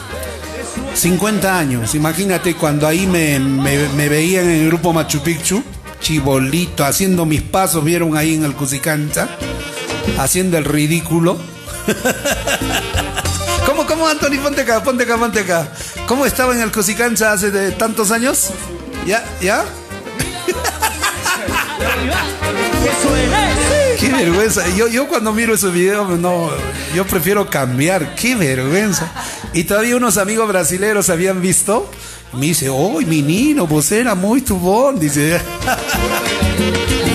50 0.95 1.59
años, 1.59 1.93
imagínate 1.93 2.55
cuando 2.55 2.87
ahí 2.87 3.05
me, 3.05 3.37
me- 3.39 3.87
me 3.89 4.09
veían 4.09 4.45
en 4.45 4.61
el 4.61 4.67
grupo 4.69 4.91
Machu 4.91 5.21
Picchu, 5.21 5.63
chibolito, 5.99 6.83
haciendo 6.83 7.27
mis 7.27 7.43
pasos, 7.43 7.83
vieron 7.83 8.17
ahí 8.17 8.33
en 8.33 8.45
el 8.45 8.55
Cusicancha, 8.55 9.29
haciendo 10.17 10.57
el 10.57 10.65
ridículo. 10.65 11.37
¿Cómo, 13.65 13.85
cómo, 13.85 14.07
Anthony? 14.07 14.39
Ponte 14.41 14.61
acá, 14.61 14.83
ponte 14.83 15.03
acá, 15.03 15.17
ponte 15.17 15.39
acá. 15.41 15.71
¿Cómo 16.11 16.25
estaba 16.25 16.53
en 16.53 16.59
el 16.59 16.73
Cusicancha 16.73 17.31
hace 17.31 17.51
de 17.51 17.71
tantos 17.71 18.11
años? 18.11 18.49
¿Ya? 19.07 19.23
¿Ya? 19.39 19.63
Qué 23.97 24.09
vergüenza. 24.09 24.67
Yo, 24.75 24.89
yo 24.89 25.07
cuando 25.07 25.31
miro 25.31 25.53
esos 25.53 25.71
videos, 25.71 26.19
no, 26.19 26.49
yo 26.93 27.07
prefiero 27.07 27.49
cambiar. 27.49 28.13
Qué 28.15 28.35
vergüenza. 28.35 29.09
Y 29.53 29.63
todavía 29.63 29.95
unos 29.95 30.17
amigos 30.17 30.49
brasileños 30.49 31.09
habían 31.09 31.41
visto. 31.41 31.89
Y 32.33 32.35
me 32.35 32.47
dice, 32.47 32.67
oh, 32.67 32.99
menino, 32.99 33.65
vos 33.65 33.89
era 33.93 34.13
muy 34.13 34.41
tu 34.41 34.57
bom. 34.57 34.99
Dice, 34.99 35.39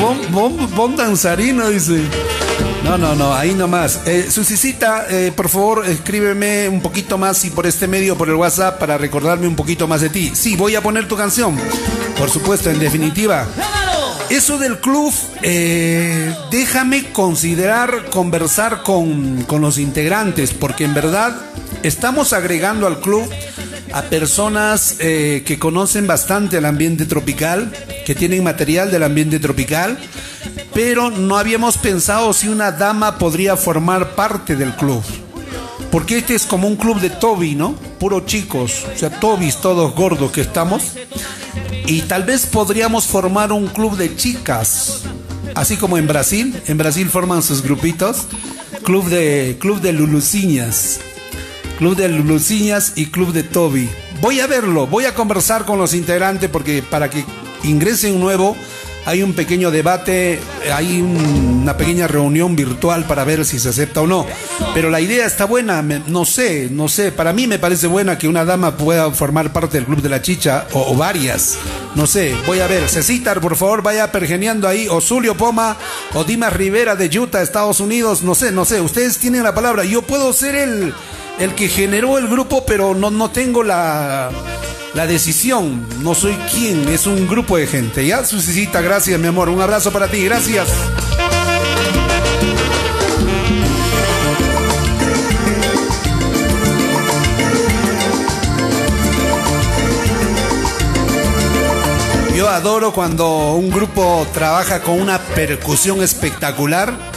bom, 0.00 0.18
bom, 0.30 0.74
bom 0.74 0.96
danzarino, 0.96 1.68
dice. 1.68 2.00
No, 2.86 2.96
no, 2.96 3.16
no, 3.16 3.34
ahí 3.34 3.52
nomás. 3.52 4.02
Eh, 4.06 4.28
Susicita, 4.30 5.06
eh, 5.10 5.32
por 5.34 5.48
favor, 5.48 5.84
escríbeme 5.86 6.68
un 6.68 6.80
poquito 6.80 7.18
más 7.18 7.44
y 7.44 7.50
por 7.50 7.66
este 7.66 7.88
medio, 7.88 8.16
por 8.16 8.28
el 8.28 8.36
WhatsApp, 8.36 8.78
para 8.78 8.96
recordarme 8.96 9.48
un 9.48 9.56
poquito 9.56 9.88
más 9.88 10.02
de 10.02 10.08
ti. 10.08 10.30
Sí, 10.36 10.54
voy 10.54 10.76
a 10.76 10.80
poner 10.80 11.08
tu 11.08 11.16
canción. 11.16 11.58
Por 12.16 12.30
supuesto, 12.30 12.70
en 12.70 12.78
definitiva. 12.78 13.48
Eso 14.30 14.58
del 14.58 14.78
club, 14.78 15.12
eh, 15.42 16.32
déjame 16.52 17.10
considerar 17.10 18.04
conversar 18.08 18.84
con, 18.84 19.42
con 19.42 19.62
los 19.62 19.78
integrantes, 19.78 20.52
porque 20.52 20.84
en 20.84 20.94
verdad 20.94 21.36
estamos 21.82 22.32
agregando 22.32 22.86
al 22.86 23.00
club 23.00 23.28
a 23.92 24.02
personas 24.02 24.96
eh, 25.00 25.42
que 25.44 25.58
conocen 25.58 26.06
bastante 26.06 26.58
el 26.58 26.64
ambiente 26.64 27.04
tropical, 27.04 27.72
que 28.04 28.14
tienen 28.14 28.44
material 28.44 28.92
del 28.92 29.02
ambiente 29.02 29.40
tropical, 29.40 29.98
pero 30.76 31.10
no 31.10 31.38
habíamos 31.38 31.78
pensado 31.78 32.34
si 32.34 32.48
una 32.48 32.70
dama 32.70 33.16
podría 33.16 33.56
formar 33.56 34.14
parte 34.14 34.56
del 34.56 34.76
club. 34.76 35.02
porque 35.90 36.18
este 36.18 36.34
es 36.34 36.44
como 36.44 36.68
un 36.68 36.76
club 36.76 37.00
de 37.00 37.08
Toby, 37.08 37.54
¿no? 37.54 37.74
Puro 37.98 38.26
chicos, 38.26 38.84
o 38.94 38.98
sea, 38.98 39.08
Tobis 39.08 39.56
todos 39.56 39.94
gordos 39.94 40.32
que 40.32 40.42
estamos. 40.42 40.82
Y 41.86 42.02
tal 42.02 42.24
vez 42.24 42.44
podríamos 42.44 43.06
formar 43.06 43.52
un 43.52 43.68
club 43.68 43.96
de 43.96 44.14
chicas, 44.16 45.04
así 45.54 45.78
como 45.78 45.96
en 45.96 46.06
Brasil. 46.06 46.54
En 46.66 46.76
Brasil 46.76 47.08
forman 47.08 47.42
sus 47.42 47.62
grupitos. 47.62 48.26
Club 48.84 49.08
de, 49.08 49.56
club 49.58 49.80
de 49.80 49.94
Luluciñas. 49.94 51.00
Club 51.78 51.96
de 51.96 52.10
Luluciñas 52.10 52.92
y 52.96 53.06
Club 53.06 53.32
de 53.32 53.44
Toby. 53.44 53.88
Voy 54.20 54.40
a 54.40 54.46
verlo, 54.46 54.86
voy 54.86 55.06
a 55.06 55.14
conversar 55.14 55.64
con 55.64 55.78
los 55.78 55.94
integrantes 55.94 56.50
porque 56.50 56.82
para 56.82 57.08
que 57.08 57.24
ingrese 57.64 58.12
un 58.12 58.20
nuevo 58.20 58.54
hay 59.06 59.22
un 59.22 59.32
pequeño 59.32 59.70
debate, 59.70 60.40
hay 60.74 61.00
un- 61.00 61.60
una 61.62 61.76
pequeña 61.76 62.06
reunión 62.06 62.54
virtual 62.54 63.04
para 63.06 63.24
ver 63.24 63.44
si 63.44 63.58
se 63.58 63.70
acepta 63.70 64.02
o 64.02 64.06
no. 64.06 64.26
Pero 64.74 64.90
la 64.90 65.00
idea 65.00 65.24
está 65.26 65.46
buena, 65.46 65.80
no 65.82 66.24
sé, 66.24 66.68
no 66.70 66.88
sé. 66.88 67.10
Para 67.12 67.32
mí 67.32 67.46
me 67.46 67.58
parece 67.58 67.86
buena 67.86 68.18
que 68.18 68.28
una 68.28 68.44
dama 68.44 68.76
pueda 68.76 69.10
formar 69.12 69.52
parte 69.52 69.78
del 69.78 69.86
Club 69.86 70.02
de 70.02 70.08
la 70.08 70.20
Chicha 70.22 70.66
o, 70.72 70.92
o 70.92 70.94
varias. 70.96 71.56
No 71.94 72.06
sé, 72.06 72.34
voy 72.46 72.60
a 72.60 72.66
ver. 72.66 72.88
Cecitar, 72.88 73.40
por 73.40 73.56
favor, 73.56 73.82
vaya 73.82 74.12
pergeneando 74.12 74.68
ahí. 74.68 74.86
O 74.88 75.00
Zulio 75.00 75.36
Poma 75.36 75.76
o 76.14 76.24
Dimas 76.24 76.52
Rivera 76.52 76.94
de 76.94 77.06
Utah, 77.18 77.42
Estados 77.42 77.80
Unidos. 77.80 78.22
No 78.22 78.34
sé, 78.34 78.52
no 78.52 78.64
sé. 78.64 78.80
Ustedes 78.80 79.18
tienen 79.18 79.42
la 79.42 79.54
palabra. 79.54 79.84
Yo 79.84 80.02
puedo 80.02 80.32
ser 80.32 80.54
el, 80.56 80.92
el 81.38 81.54
que 81.54 81.68
generó 81.68 82.18
el 82.18 82.28
grupo, 82.28 82.64
pero 82.66 82.94
no, 82.94 83.10
no 83.10 83.30
tengo 83.30 83.62
la 83.62 84.30
la 84.96 85.06
decisión. 85.06 85.86
No 86.02 86.14
soy 86.14 86.32
quien, 86.50 86.88
es 86.88 87.06
un 87.06 87.28
grupo 87.28 87.58
de 87.58 87.66
gente. 87.66 88.06
Ya, 88.06 88.24
Susicita, 88.24 88.80
gracias, 88.80 89.20
mi 89.20 89.28
amor. 89.28 89.50
Un 89.50 89.60
abrazo 89.60 89.92
para 89.92 90.08
ti, 90.08 90.24
gracias. 90.24 90.68
Yo 102.34 102.48
adoro 102.48 102.92
cuando 102.92 103.52
un 103.52 103.70
grupo 103.70 104.26
trabaja 104.32 104.80
con 104.80 104.98
una 104.98 105.18
percusión 105.18 106.02
espectacular. 106.02 107.15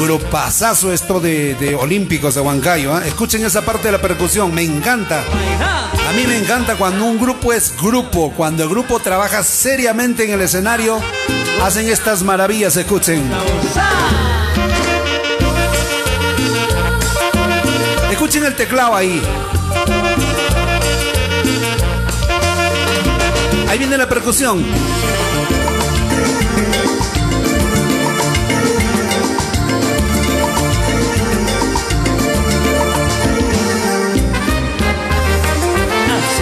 Grupazazo 0.00 0.92
esto 0.92 1.20
de, 1.20 1.54
de 1.54 1.74
Olímpicos 1.74 2.34
de 2.34 2.40
Huancayo. 2.40 2.94
¿ah? 2.94 3.02
Escuchen 3.06 3.44
esa 3.44 3.62
parte 3.62 3.88
de 3.88 3.92
la 3.92 4.00
percusión, 4.00 4.54
me 4.54 4.62
encanta. 4.62 5.24
A 6.08 6.12
mí 6.12 6.26
me 6.26 6.36
encanta 6.38 6.76
cuando 6.76 7.04
un 7.04 7.18
grupo 7.18 7.52
es 7.52 7.74
grupo, 7.76 8.32
cuando 8.36 8.62
el 8.62 8.68
grupo 8.68 9.00
trabaja 9.00 9.42
seriamente 9.42 10.24
en 10.24 10.32
el 10.32 10.40
escenario, 10.40 11.00
hacen 11.62 11.88
estas 11.88 12.22
maravillas, 12.22 12.76
escuchen. 12.76 13.22
Escuchen 18.10 18.44
el 18.44 18.54
teclado 18.54 18.94
ahí. 18.94 19.20
Ahí 23.68 23.78
viene 23.78 23.98
la 23.98 24.08
percusión. 24.08 24.64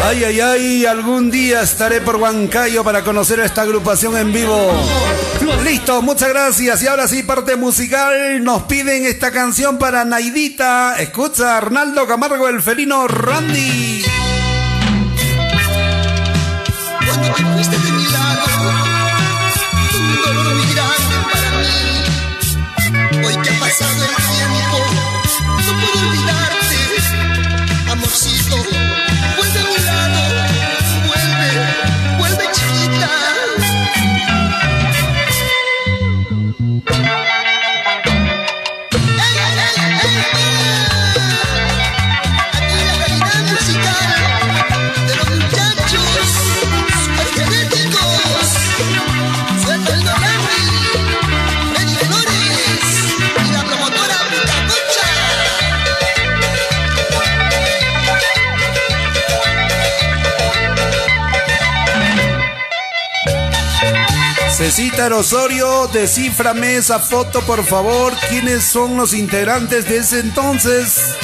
Ay, 0.06 0.22
ay, 0.22 0.40
ay, 0.40 0.84
algún 0.84 1.30
día 1.30 1.62
estaré 1.62 2.02
por 2.02 2.16
Huancayo 2.16 2.84
para 2.84 3.02
conocer 3.02 3.40
a 3.40 3.46
esta 3.46 3.62
agrupación 3.62 4.14
en 4.18 4.34
vivo. 4.34 4.70
Listo, 5.64 6.02
muchas 6.02 6.28
gracias. 6.28 6.82
Y 6.82 6.86
ahora 6.86 7.08
sí, 7.08 7.22
parte 7.22 7.56
musical. 7.56 8.44
Nos 8.44 8.64
piden 8.64 9.06
esta 9.06 9.30
canción 9.32 9.78
para 9.78 10.04
Naidita. 10.04 10.96
Escucha, 10.98 11.56
Arnaldo 11.56 12.06
Camargo, 12.06 12.48
el 12.48 12.60
felino 12.60 13.08
Randy. 13.08 14.04
Cecita 64.56 65.08
Osorio, 65.16 65.88
descíframe 65.88 66.76
esa 66.76 67.00
foto, 67.00 67.40
por 67.40 67.64
favor. 67.64 68.12
¿Quiénes 68.28 68.62
son 68.62 68.96
los 68.96 69.12
integrantes 69.12 69.88
de 69.88 69.96
ese 69.96 70.20
entonces? 70.20 71.16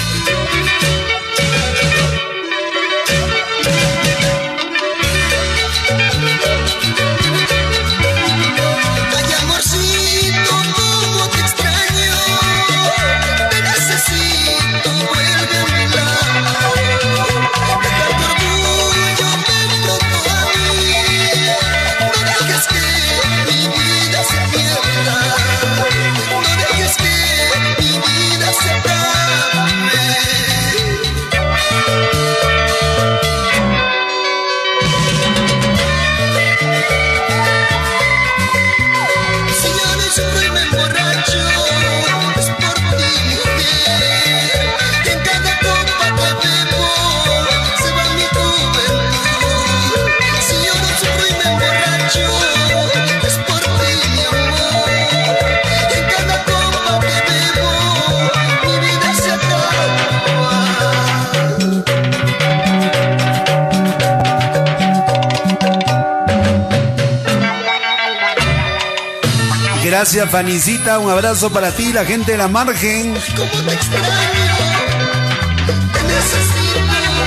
Fanicita. 70.30 70.98
Un 71.00 71.10
abrazo 71.10 71.50
para 71.50 71.72
ti, 71.72 71.92
la 71.92 72.04
gente 72.04 72.32
de 72.32 72.38
la 72.38 72.46
margen. 72.46 73.14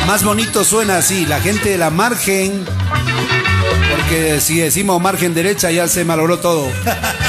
Más 0.08 0.24
bonito 0.24 0.64
suena 0.64 0.98
así, 0.98 1.26
la 1.26 1.42
gente 1.42 1.70
de 1.70 1.78
la 1.78 1.90
margen. 1.90 2.66
Porque 3.96 4.40
si 4.40 4.60
decimos 4.60 5.02
margen 5.02 5.34
derecha 5.34 5.70
ya 5.72 5.88
se 5.88 6.06
malogró 6.06 6.40
todo. 6.40 6.72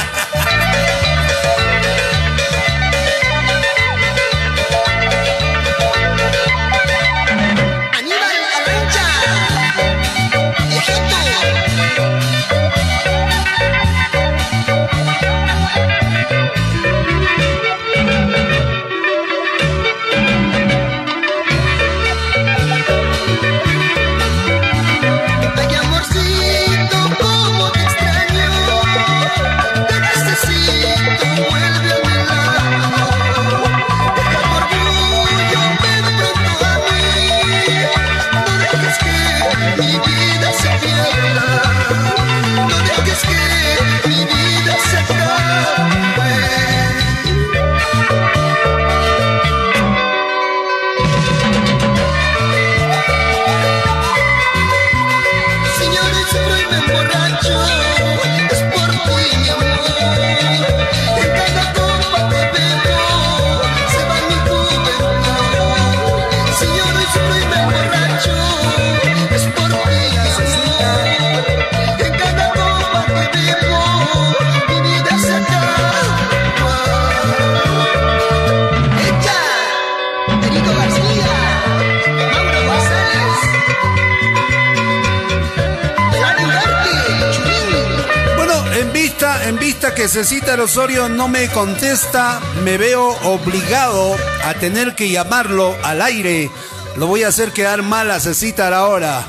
Cecita 90.08 90.54
Osorio 90.62 91.08
no 91.08 91.28
me 91.28 91.48
contesta, 91.48 92.40
me 92.62 92.76
veo 92.76 93.08
obligado 93.24 94.16
a 94.44 94.54
tener 94.54 94.94
que 94.94 95.08
llamarlo 95.08 95.74
al 95.82 96.02
aire. 96.02 96.50
Lo 96.96 97.06
voy 97.06 97.22
a 97.22 97.28
hacer 97.28 97.52
quedar 97.52 97.82
mal 97.82 98.10
a 98.10 98.20
Cecita 98.20 98.68
ahora. 98.76 99.26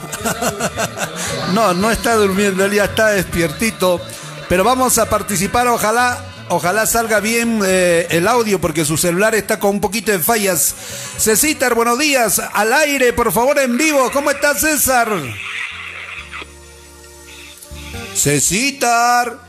no, 1.54 1.74
no 1.74 1.92
está 1.92 2.16
durmiendo, 2.16 2.66
él 2.66 2.74
ya 2.74 2.86
está 2.86 3.10
despiertito. 3.10 4.02
Pero 4.50 4.64
vamos 4.64 4.98
a 4.98 5.10
participar, 5.10 5.68
ojalá 5.68 6.24
Ojalá 6.48 6.86
salga 6.86 7.20
bien 7.22 7.62
eh, 7.66 8.06
el 8.12 8.28
audio 8.28 8.62
porque 8.62 8.86
su 8.86 8.98
celular 8.98 9.34
está 9.34 9.60
con 9.60 9.72
un 9.72 9.82
poquito 9.82 10.12
de 10.12 10.20
fallas. 10.20 10.76
César, 11.18 11.74
buenos 11.74 11.98
días. 11.98 12.40
Al 12.54 12.72
aire, 12.72 13.14
por 13.14 13.32
favor, 13.32 13.58
en 13.58 13.76
vivo. 13.78 14.12
¿Cómo 14.14 14.30
estás, 14.30 14.62
César? 14.62 15.10
César. 18.14 19.45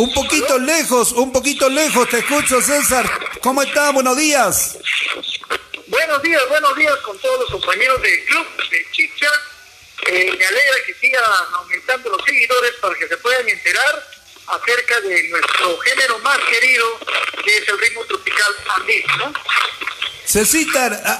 Un 0.00 0.14
poquito 0.14 0.58
lejos, 0.58 1.12
un 1.12 1.30
poquito 1.30 1.68
lejos, 1.68 2.08
te 2.08 2.20
escucho, 2.20 2.62
César. 2.62 3.04
¿Cómo 3.42 3.60
estás? 3.60 3.92
Buenos 3.92 4.16
días. 4.16 4.78
Buenos 5.88 6.22
días, 6.22 6.42
buenos 6.48 6.74
días 6.74 6.96
con 7.04 7.18
todos 7.18 7.40
los 7.40 7.50
compañeros 7.50 8.00
del 8.00 8.24
club 8.24 8.46
de 8.70 8.86
Chicha 8.92 9.28
eh, 10.06 10.34
me 10.38 10.46
alegra 10.46 10.76
que 10.86 10.94
sigan 10.94 11.22
aumentando 11.52 12.08
los 12.08 12.24
seguidores 12.24 12.72
para 12.80 12.94
que 12.94 13.08
se 13.08 13.16
puedan 13.18 13.46
enterar 13.46 14.06
acerca 14.46 15.00
de 15.02 15.28
nuestro 15.28 15.78
género 15.80 16.18
más 16.20 16.38
querido, 16.48 16.98
que 17.44 17.58
es 17.58 17.68
el 17.68 17.78
ritmo 17.78 18.02
tropical 18.06 18.54
andino, 18.76 19.16
¿no? 19.18 19.32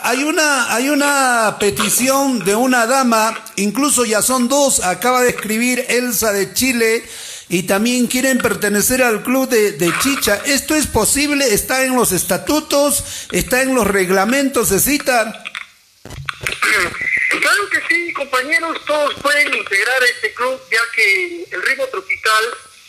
Hay 0.05 0.25
una, 0.25 0.75
hay 0.75 0.89
una 0.89 1.57
petición 1.61 2.43
de 2.45 2.55
una 2.55 2.87
dama, 2.87 3.45
incluso 3.57 4.07
ya 4.07 4.23
son 4.23 4.49
dos, 4.49 4.81
acaba 4.81 5.21
de 5.21 5.31
escribir 5.31 5.85
Elsa 5.89 6.33
de 6.33 6.55
Chile 6.55 7.05
y 7.51 7.65
también 7.65 8.07
quieren 8.07 8.39
pertenecer 8.39 9.03
al 9.03 9.25
club 9.25 9.49
de, 9.49 9.73
de 9.73 9.93
Chicha. 9.99 10.41
¿Esto 10.47 10.77
es 10.77 10.87
posible? 10.87 11.53
¿Está 11.53 11.85
en 11.85 11.97
los 11.97 12.13
estatutos? 12.13 13.27
¿Está 13.33 13.63
en 13.63 13.75
los 13.75 13.87
reglamentos, 13.87 14.69
Cecitar? 14.69 15.45
Claro 17.31 17.71
que 17.71 17.81
sí, 17.89 18.13
compañeros, 18.13 18.85
todos 18.85 19.15
pueden 19.23 19.55
integrar 19.55 20.03
este 20.03 20.35
club, 20.35 20.61
ya 20.71 20.81
que 20.95 21.47
el 21.49 21.63
ritmo 21.63 21.87
tropical 21.87 22.45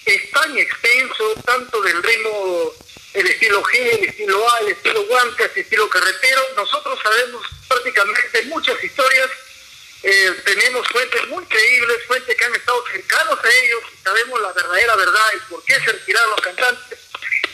es 0.06 0.32
tan 0.32 0.58
extenso, 0.58 1.24
tanto 1.46 1.80
del 1.84 2.02
ritmo, 2.02 2.74
el 3.14 3.28
estilo 3.28 3.64
G, 3.64 4.00
el 4.00 4.10
estilo 4.10 4.52
A, 4.52 4.60
el 4.62 4.70
estilo 4.70 5.02
Huancas, 5.04 5.52
el 5.56 5.62
estilo 5.62 5.88
carretero. 5.90 6.42
Nosotros 6.58 7.00
sabemos 7.04 7.46
prácticamente 7.68 8.44
muchas 8.48 8.84
historias, 8.84 9.30
eh, 10.04 10.42
tenemos 10.46 10.88
fuentes 10.88 11.28
muy 11.28 11.46
creíbles, 11.46 12.06
fuentes 12.08 12.36
que 12.36 12.46
han 12.46 12.56
estado 12.56 12.84
cercanos 12.92 13.38
a 13.44 13.50
ellos, 13.50 13.84
sabemos 14.04 14.42
la 14.42 14.52
verdadera 14.54 14.96
verdad, 14.96 15.34
el 15.34 15.42
por 15.42 15.64
qué 15.64 15.76
se 15.76 15.92
retiraron 15.92 16.32
los 16.32 16.42
cantantes, 16.42 17.00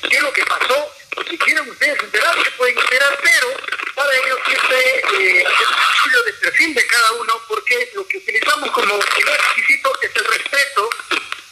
qué 0.09 0.15
es 0.15 0.23
lo 0.23 0.31
que 0.31 0.45
pasó. 0.45 0.93
Si 1.29 1.37
quieren 1.39 1.69
ustedes 1.69 2.01
enterarse, 2.01 2.51
pueden 2.51 2.77
enterar, 2.77 3.19
pero 3.21 3.47
para 3.95 4.15
ello 4.15 4.37
siempre 4.45 4.97
eh, 4.97 5.43
estudio 5.43 6.23
de 6.23 6.33
perfil 6.33 6.73
de 6.73 6.85
cada 6.87 7.11
uno, 7.13 7.41
porque 7.49 7.91
lo 7.95 8.07
que 8.07 8.17
utilizamos 8.17 8.71
como 8.71 8.99
primer 8.99 9.41
requisito 9.41 9.91
es 10.03 10.15
el 10.15 10.25
respeto, 10.25 10.89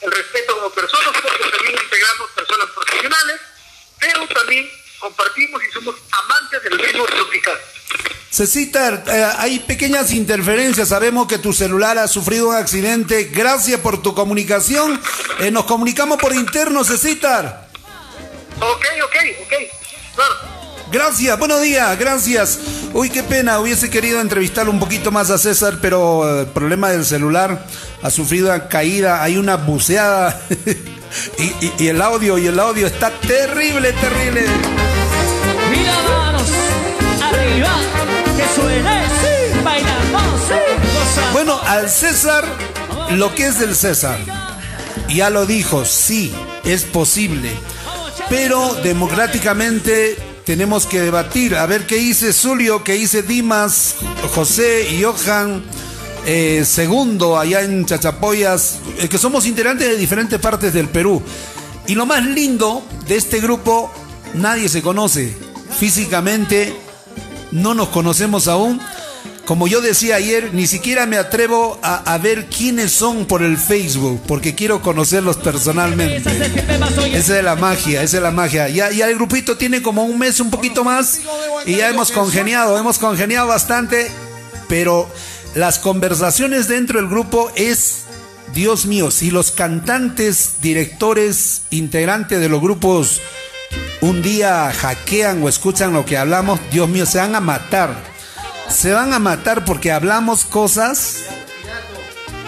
el 0.02 0.12
respeto 0.12 0.56
como 0.56 0.74
personas, 0.74 1.14
porque 1.22 1.50
también 1.50 1.78
integramos 1.82 2.30
personas 2.32 2.70
profesionales, 2.70 3.42
pero 4.00 4.28
también 4.28 4.72
compartimos 5.00 5.62
y 5.62 5.72
somos 5.72 5.96
amantes 6.12 6.64
del 6.64 6.80
ritmo 6.80 7.06
tropical. 7.06 7.60
Cecita, 8.30 9.04
eh, 9.08 9.28
hay 9.38 9.60
pequeñas 9.60 10.12
interferencias. 10.12 10.90
Sabemos 10.90 11.28
que 11.28 11.38
tu 11.38 11.54
celular 11.54 11.98
ha 11.98 12.08
sufrido 12.08 12.50
un 12.50 12.56
accidente. 12.56 13.26
Gracias 13.34 13.80
por 13.80 14.02
tu 14.02 14.14
comunicación. 14.14 15.00
Eh, 15.40 15.52
nos 15.52 15.66
comunicamos 15.66 16.18
por 16.18 16.34
interno, 16.36 16.84
Cecita. 16.84 17.68
Ok, 18.60 18.86
ok, 19.04 19.16
ok. 19.46 19.54
Claro. 20.16 20.56
Gracias, 20.92 21.38
buenos 21.40 21.62
días, 21.62 21.98
gracias. 21.98 22.60
Uy, 22.94 23.10
qué 23.10 23.24
pena, 23.24 23.60
hubiese 23.60 23.90
querido 23.90 24.22
entrevistar 24.22 24.70
un 24.70 24.80
poquito 24.80 25.12
más 25.12 25.30
a 25.30 25.38
César, 25.38 25.80
pero 25.82 26.42
el 26.42 26.46
problema 26.48 26.90
del 26.92 27.04
celular 27.06 27.66
ha 28.02 28.10
sufrido 28.10 28.48
una 28.54 28.68
caída, 28.70 29.22
hay 29.24 29.36
una 29.38 29.56
buceada 29.58 30.40
y, 31.38 31.42
y- 31.44 31.74
y 31.80 31.88
el 31.88 32.02
audio, 32.02 32.38
y 32.38 32.48
el 32.48 32.60
audio 32.60 32.86
está 32.88 33.10
terrible, 33.12 33.92
terrible. 33.94 34.46
Sí, 38.56 39.60
bailamos, 39.64 40.42
sí. 40.48 41.24
Bueno, 41.34 41.60
al 41.66 41.90
César, 41.90 42.46
lo 43.12 43.34
que 43.36 43.48
es 43.48 43.60
del 43.60 43.76
César, 43.76 44.20
ya 45.10 45.30
lo 45.30 45.46
dijo, 45.46 45.86
sí, 45.86 46.34
es 46.64 46.84
posible, 46.84 47.52
pero 48.30 48.74
democráticamente 48.84 50.18
tenemos 50.46 50.86
que 50.86 51.02
debatir, 51.02 51.56
a 51.56 51.66
ver 51.66 51.86
qué 51.86 51.96
dice 51.98 52.32
Zulio, 52.32 52.84
qué 52.84 52.94
dice 52.94 53.24
Dimas, 53.24 53.96
José 54.34 54.88
y 54.92 55.04
Johan. 55.04 55.64
eh, 56.28 56.64
segundo 56.66 57.38
allá 57.38 57.62
en 57.62 57.86
Chachapoyas, 57.86 58.80
eh, 58.98 59.08
que 59.08 59.20
somos 59.20 59.46
integrantes 59.46 59.88
de 59.88 59.96
diferentes 59.96 60.40
partes 60.40 60.74
del 60.74 60.90
Perú. 60.90 61.22
Y 61.88 61.94
lo 61.94 62.08
más 62.08 62.26
lindo 62.26 62.84
de 63.08 63.16
este 63.16 63.40
grupo, 63.40 63.92
nadie 64.34 64.68
se 64.68 64.82
conoce. 64.82 65.36
Físicamente 65.80 66.74
no 67.52 67.74
nos 67.74 67.90
conocemos 67.90 68.48
aún. 68.48 68.80
Como 69.46 69.68
yo 69.68 69.80
decía 69.80 70.16
ayer, 70.16 70.56
ni 70.56 70.66
siquiera 70.66 71.06
me 71.06 71.18
atrevo 71.18 71.80
a, 71.84 71.98
a 72.12 72.18
ver 72.18 72.48
quiénes 72.48 72.92
son 72.92 73.26
por 73.26 73.44
el 73.44 73.58
Facebook, 73.58 74.20
porque 74.28 74.56
quiero 74.56 74.82
conocerlos 74.82 75.38
personalmente. 75.38 76.24
Esa 77.14 77.38
es 77.38 77.44
la 77.44 77.56
magia, 77.56 78.02
esa 78.02 78.18
es 78.18 78.24
la 78.24 78.32
magia. 78.32 78.68
Ya, 78.70 78.90
ya 78.90 79.08
el 79.08 79.14
grupito 79.16 79.56
tiene 79.56 79.84
como 79.84 80.04
un 80.04 80.18
mes, 80.18 80.40
un 80.40 80.50
poquito 80.50 80.84
más, 80.84 81.20
y 81.68 81.76
ya 81.76 81.90
hemos 81.90 82.12
congeniado, 82.12 82.76
hemos 82.80 82.98
congeniado 82.98 83.48
bastante, 83.48 84.10
pero 84.68 85.08
las 85.54 85.78
conversaciones 85.78 86.68
dentro 86.68 87.00
del 87.00 87.08
grupo 87.08 87.52
es, 87.56 88.06
Dios 88.56 88.88
mío, 88.88 89.12
si 89.12 89.30
los 89.30 89.52
cantantes, 89.52 90.56
directores, 90.62 91.62
integrantes 91.70 92.40
de 92.40 92.50
los 92.50 92.62
grupos 92.62 93.22
un 94.02 94.22
día 94.22 94.72
hackean 94.72 95.42
o 95.42 95.50
escuchan 95.50 95.94
lo 95.94 96.06
que 96.06 96.18
hablamos, 96.18 96.60
Dios 96.72 96.88
mío, 96.88 97.06
se 97.06 97.18
van 97.18 97.36
a 97.36 97.40
matar. 97.40 97.96
Se 98.70 98.92
van 98.92 99.14
a 99.14 99.20
matar 99.20 99.66
porque 99.66 99.92
hablamos 99.92 100.46
cosas. 100.46 101.24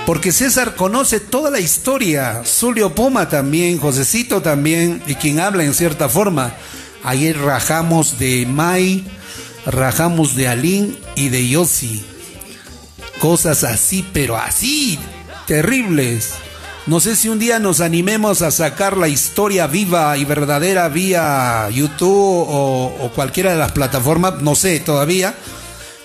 Porque 0.05 0.32
César 0.32 0.75
conoce 0.75 1.19
toda 1.19 1.49
la 1.49 1.59
historia. 1.59 2.43
Zulio 2.45 2.95
Puma 2.95 3.28
también, 3.28 3.78
Josecito 3.80 4.41
también, 4.41 5.01
y 5.07 5.15
quien 5.15 5.39
habla 5.39 5.63
en 5.63 5.73
cierta 5.73 6.09
forma. 6.09 6.53
Ayer 7.03 7.38
rajamos 7.38 8.19
de 8.19 8.45
Mai, 8.45 9.05
rajamos 9.65 10.36
de 10.36 10.47
Alin 10.47 10.97
y 11.15 11.30
de 11.30 11.47
Yossi. 11.47 12.05
Cosas 13.19 13.63
así, 13.63 14.07
pero 14.13 14.38
así, 14.38 14.99
terribles. 15.45 16.36
No 16.88 17.01
sé 17.01 17.17
si 17.17 17.27
un 17.27 17.38
día 17.38 17.59
nos 17.59 17.81
animemos 17.81 18.41
a 18.41 18.49
sacar 18.49 18.95
la 18.95 19.09
historia 19.09 19.67
viva 19.67 20.17
y 20.17 20.23
verdadera 20.23 20.88
vía 20.88 21.67
YouTube 21.69 22.45
o, 22.47 23.11
cualquiera 23.13 23.51
de 23.51 23.57
las 23.57 23.73
plataformas, 23.73 24.41
no 24.41 24.55
sé 24.55 24.79
todavía. 24.79 25.35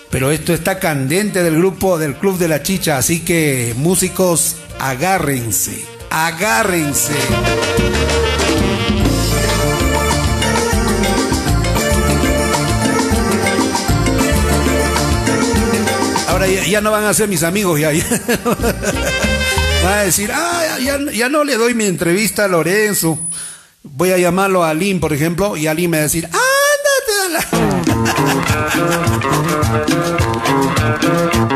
Pero 0.09 0.29
esto 0.29 0.53
está 0.53 0.79
candente 0.79 1.41
del 1.41 1.55
grupo 1.55 1.97
del 1.97 2.15
Club 2.15 2.37
de 2.37 2.49
la 2.49 2.63
Chicha, 2.63 2.97
así 2.97 3.21
que 3.21 3.73
músicos, 3.77 4.57
agárrense, 4.77 5.85
agárrense. 6.09 7.13
Ahora 16.27 16.47
ya, 16.47 16.81
no 16.81 16.91
van 16.91 17.05
a 17.05 17.13
ser 17.13 17.29
mis 17.29 17.43
amigos, 17.43 17.79
ya. 17.79 17.91
Van 19.83 19.99
a 19.99 20.03
decir, 20.03 20.31
ah, 20.33 20.79
ya, 20.79 20.97
ya 21.11 21.27
no 21.27 21.43
le 21.43 21.57
doy 21.57 21.73
mi 21.73 21.83
entrevista 21.85 22.45
a 22.45 22.47
Lorenzo. 22.47 23.19
Voy 23.83 24.11
a 24.11 24.17
llamarlo 24.17 24.63
a 24.63 24.69
Aline, 24.69 25.01
por 25.01 25.11
ejemplo, 25.11 25.57
y 25.57 25.67
Aline 25.67 25.89
me 25.89 25.97
va 25.97 26.01
a 26.01 26.03
decir, 26.03 26.25
ándate 26.25 27.13
a 27.21 27.29
la... 31.39 31.49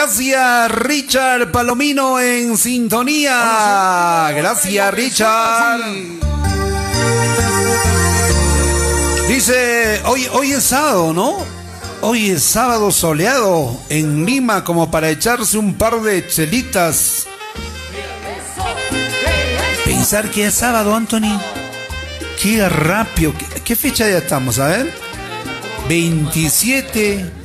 gracias 0.00 0.72
Richard 0.72 1.52
Palomino 1.52 2.18
en 2.18 2.56
sintonía. 2.56 4.30
Gracias 4.34 4.94
Richard. 4.94 5.80
Dice, 9.28 10.00
hoy, 10.06 10.26
hoy 10.32 10.52
es 10.52 10.64
sábado, 10.64 11.12
¿no? 11.12 11.36
Hoy 12.00 12.30
es 12.30 12.42
sábado 12.42 12.90
soleado 12.90 13.78
en 13.90 14.24
Lima 14.24 14.64
como 14.64 14.90
para 14.90 15.10
echarse 15.10 15.58
un 15.58 15.74
par 15.74 16.00
de 16.00 16.26
chelitas. 16.26 17.26
Pensar 19.84 20.30
que 20.30 20.46
es 20.46 20.54
sábado, 20.54 20.94
Anthony. 20.94 21.38
Qué 22.40 22.66
rápido. 22.70 23.34
¿Qué, 23.36 23.60
qué 23.60 23.76
fecha 23.76 24.08
ya 24.08 24.18
estamos? 24.18 24.58
A 24.58 24.68
ver. 24.68 24.94
27. 25.90 27.39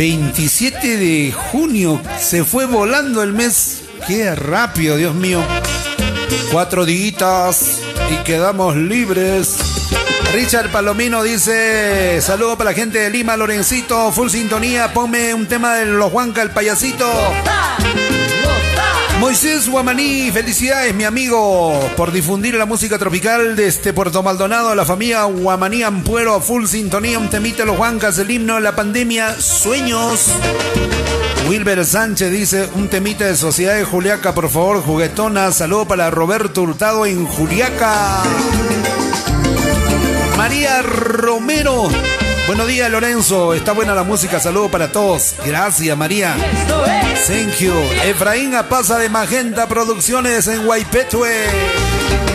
27 0.00 0.96
de 0.96 1.30
junio. 1.30 2.00
Se 2.18 2.42
fue 2.42 2.64
volando 2.64 3.22
el 3.22 3.34
mes. 3.34 3.82
Qué 4.06 4.34
rápido, 4.34 4.96
Dios 4.96 5.14
mío. 5.14 5.42
Cuatro 6.50 6.86
días 6.86 7.80
y 8.10 8.16
quedamos 8.24 8.76
libres. 8.76 9.58
Richard 10.32 10.72
Palomino 10.72 11.22
dice: 11.22 12.18
Saludo 12.22 12.56
para 12.56 12.70
la 12.70 12.74
gente 12.74 12.98
de 12.98 13.10
Lima, 13.10 13.36
Lorencito, 13.36 14.10
full 14.10 14.30
sintonía. 14.30 14.94
Ponme 14.94 15.34
un 15.34 15.46
tema 15.46 15.74
de 15.74 15.84
los 15.84 16.10
Juanca, 16.10 16.40
el 16.40 16.48
payasito. 16.48 17.06
Moisés 19.20 19.68
Guamaní, 19.68 20.30
felicidades 20.32 20.94
mi 20.94 21.04
amigo 21.04 21.78
por 21.94 22.10
difundir 22.10 22.54
la 22.54 22.64
música 22.64 22.98
tropical 22.98 23.54
desde 23.54 23.92
Puerto 23.92 24.22
Maldonado, 24.22 24.74
la 24.74 24.86
familia 24.86 25.24
Guamaní 25.24 25.82
Ampuero, 25.82 26.40
full 26.40 26.64
sintonía, 26.64 27.18
un 27.18 27.28
temita 27.28 27.66
los 27.66 27.76
Juancas, 27.76 28.16
el 28.18 28.30
himno 28.30 28.58
la 28.60 28.74
pandemia, 28.74 29.38
sueños. 29.38 30.28
Wilber 31.50 31.84
Sánchez 31.84 32.32
dice, 32.32 32.68
un 32.74 32.88
temita 32.88 33.26
de 33.26 33.36
Sociedad 33.36 33.76
de 33.76 33.84
Juliaca, 33.84 34.34
por 34.34 34.48
favor, 34.48 34.82
juguetona, 34.82 35.52
saludo 35.52 35.86
para 35.86 36.10
Roberto 36.10 36.62
Hurtado 36.62 37.04
en 37.04 37.26
Juliaca. 37.26 38.22
María 40.38 40.80
Romero. 40.80 41.90
Buenos 42.50 42.66
días, 42.66 42.90
Lorenzo. 42.90 43.54
Está 43.54 43.70
buena 43.70 43.94
la 43.94 44.02
música. 44.02 44.40
Saludo 44.40 44.68
para 44.68 44.90
todos. 44.90 45.36
Gracias, 45.46 45.96
María. 45.96 46.34
Thank 47.28 47.60
you. 47.60 47.72
Efraín 48.02 48.56
Apaza 48.56 48.98
de 48.98 49.08
Magenta 49.08 49.68
Producciones 49.68 50.48
en 50.48 50.66
Guaipetue. 50.66 52.29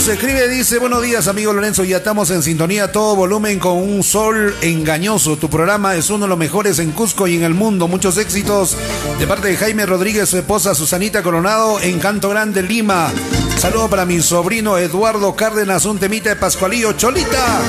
Nos 0.00 0.08
escribe, 0.08 0.48
dice, 0.48 0.78
buenos 0.78 1.02
días 1.02 1.28
amigo 1.28 1.52
Lorenzo, 1.52 1.84
ya 1.84 1.98
estamos 1.98 2.30
en 2.30 2.42
sintonía 2.42 2.90
todo 2.90 3.14
volumen 3.14 3.58
con 3.58 3.76
un 3.76 4.02
sol 4.02 4.56
engañoso. 4.62 5.36
Tu 5.36 5.50
programa 5.50 5.94
es 5.94 6.08
uno 6.08 6.24
de 6.24 6.30
los 6.30 6.38
mejores 6.38 6.78
en 6.78 6.92
Cusco 6.92 7.28
y 7.28 7.36
en 7.36 7.42
el 7.42 7.52
mundo. 7.52 7.86
Muchos 7.86 8.16
éxitos 8.16 8.78
de 9.18 9.26
parte 9.26 9.48
de 9.48 9.58
Jaime 9.58 9.84
Rodríguez, 9.84 10.26
su 10.30 10.38
esposa 10.38 10.74
Susanita 10.74 11.22
Coronado 11.22 11.78
en 11.80 11.98
Canto 11.98 12.30
Grande, 12.30 12.62
Lima. 12.62 13.12
Saludo 13.58 13.90
para 13.90 14.06
mi 14.06 14.22
sobrino 14.22 14.78
Eduardo 14.78 15.36
Cárdenas, 15.36 15.84
un 15.84 15.98
temita 15.98 16.30
de 16.30 16.36
Pascualillo 16.36 16.94
Cholita. 16.94 17.60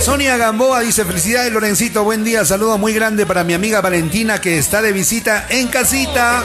Sonia 0.00 0.38
Gamboa 0.38 0.80
dice 0.80 1.04
felicidades 1.04 1.52
Lorencito, 1.52 2.02
buen 2.02 2.24
día, 2.24 2.46
saludo 2.46 2.78
muy 2.78 2.94
grande 2.94 3.26
para 3.26 3.44
mi 3.44 3.52
amiga 3.52 3.82
Valentina 3.82 4.40
que 4.40 4.56
está 4.56 4.80
de 4.80 4.92
visita 4.92 5.46
en 5.50 5.68
casita. 5.68 6.44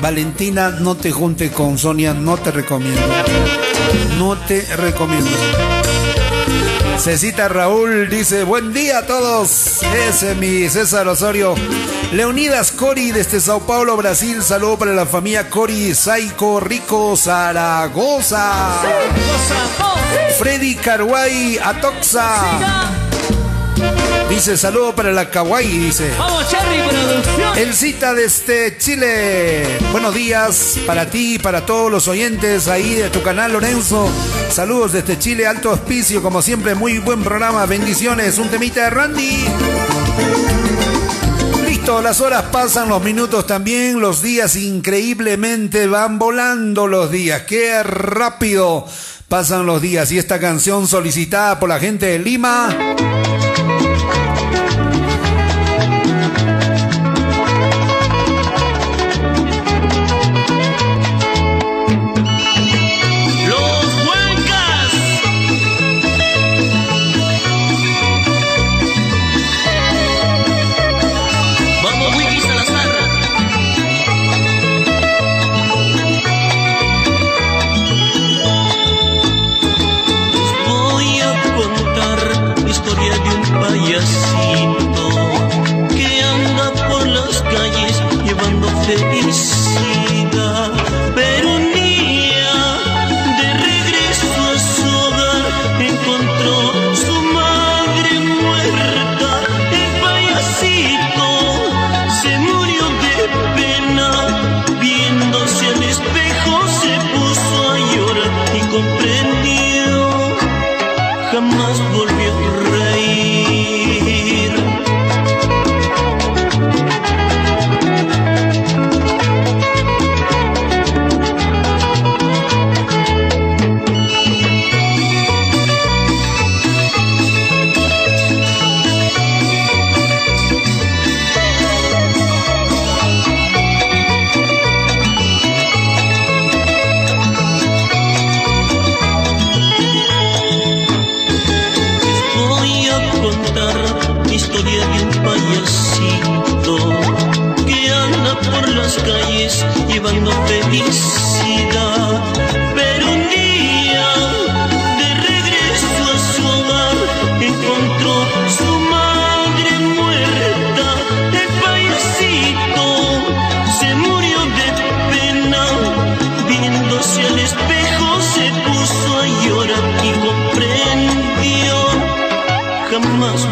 Valentina, 0.00 0.70
no 0.70 0.94
te 0.94 1.10
junte 1.10 1.50
con 1.50 1.78
Sonia, 1.78 2.14
no 2.14 2.36
te 2.36 2.50
recomiendo. 2.50 3.00
No 4.18 4.36
te 4.36 4.62
recomiendo. 4.76 5.30
Cecita 6.98 7.48
Raúl 7.48 8.08
dice, 8.08 8.42
buen 8.44 8.72
día 8.72 8.98
a 8.98 9.06
todos. 9.06 9.82
Ese 10.08 10.32
es 10.32 10.36
mi 10.36 10.68
César 10.68 11.06
Osorio. 11.08 11.54
Leonidas 12.12 12.72
Cori 12.72 13.12
desde 13.12 13.40
Sao 13.40 13.60
Paulo, 13.60 13.96
Brasil. 13.96 14.42
Saludo 14.42 14.78
para 14.78 14.92
la 14.92 15.06
familia 15.06 15.48
Cori, 15.48 15.94
Saico, 15.94 16.58
Rico, 16.58 17.16
Zaragoza. 17.16 18.82
Freddy 20.38 20.74
Carguay, 20.74 21.58
Atoxa. 21.62 22.97
Dice, 24.28 24.58
saludo 24.58 24.94
para 24.94 25.10
la 25.10 25.30
Kawaii, 25.30 25.78
dice. 25.78 26.10
Vamos, 26.18 26.46
Cherry 26.48 26.82
Producción. 26.88 27.58
El 27.58 27.72
cita 27.74 28.12
desde 28.12 28.76
Chile. 28.76 29.78
Buenos 29.90 30.14
días 30.14 30.78
para 30.86 31.08
ti 31.08 31.36
y 31.36 31.38
para 31.38 31.64
todos 31.64 31.90
los 31.90 32.08
oyentes 32.08 32.68
ahí 32.68 32.94
de 32.94 33.08
tu 33.08 33.22
canal, 33.22 33.52
Lorenzo. 33.52 34.08
Saludos 34.50 34.92
desde 34.92 35.18
Chile, 35.18 35.46
alto 35.46 35.70
auspicio, 35.70 36.22
como 36.22 36.42
siempre, 36.42 36.74
muy 36.74 36.98
buen 36.98 37.24
programa. 37.24 37.64
Bendiciones. 37.64 38.36
Un 38.36 38.48
temita 38.50 38.84
de 38.84 38.90
Randy. 38.90 39.44
Listo, 41.66 42.02
las 42.02 42.20
horas 42.20 42.44
pasan, 42.52 42.90
los 42.90 43.02
minutos 43.02 43.46
también, 43.46 43.98
los 43.98 44.22
días 44.22 44.56
increíblemente 44.56 45.86
van 45.86 46.18
volando 46.18 46.86
los 46.86 47.10
días. 47.10 47.42
Qué 47.42 47.82
rápido 47.82 48.86
pasan 49.28 49.64
los 49.64 49.80
días. 49.80 50.12
Y 50.12 50.18
esta 50.18 50.38
canción 50.38 50.86
solicitada 50.86 51.58
por 51.58 51.70
la 51.70 51.80
gente 51.80 52.06
de 52.06 52.18
Lima. 52.18 52.76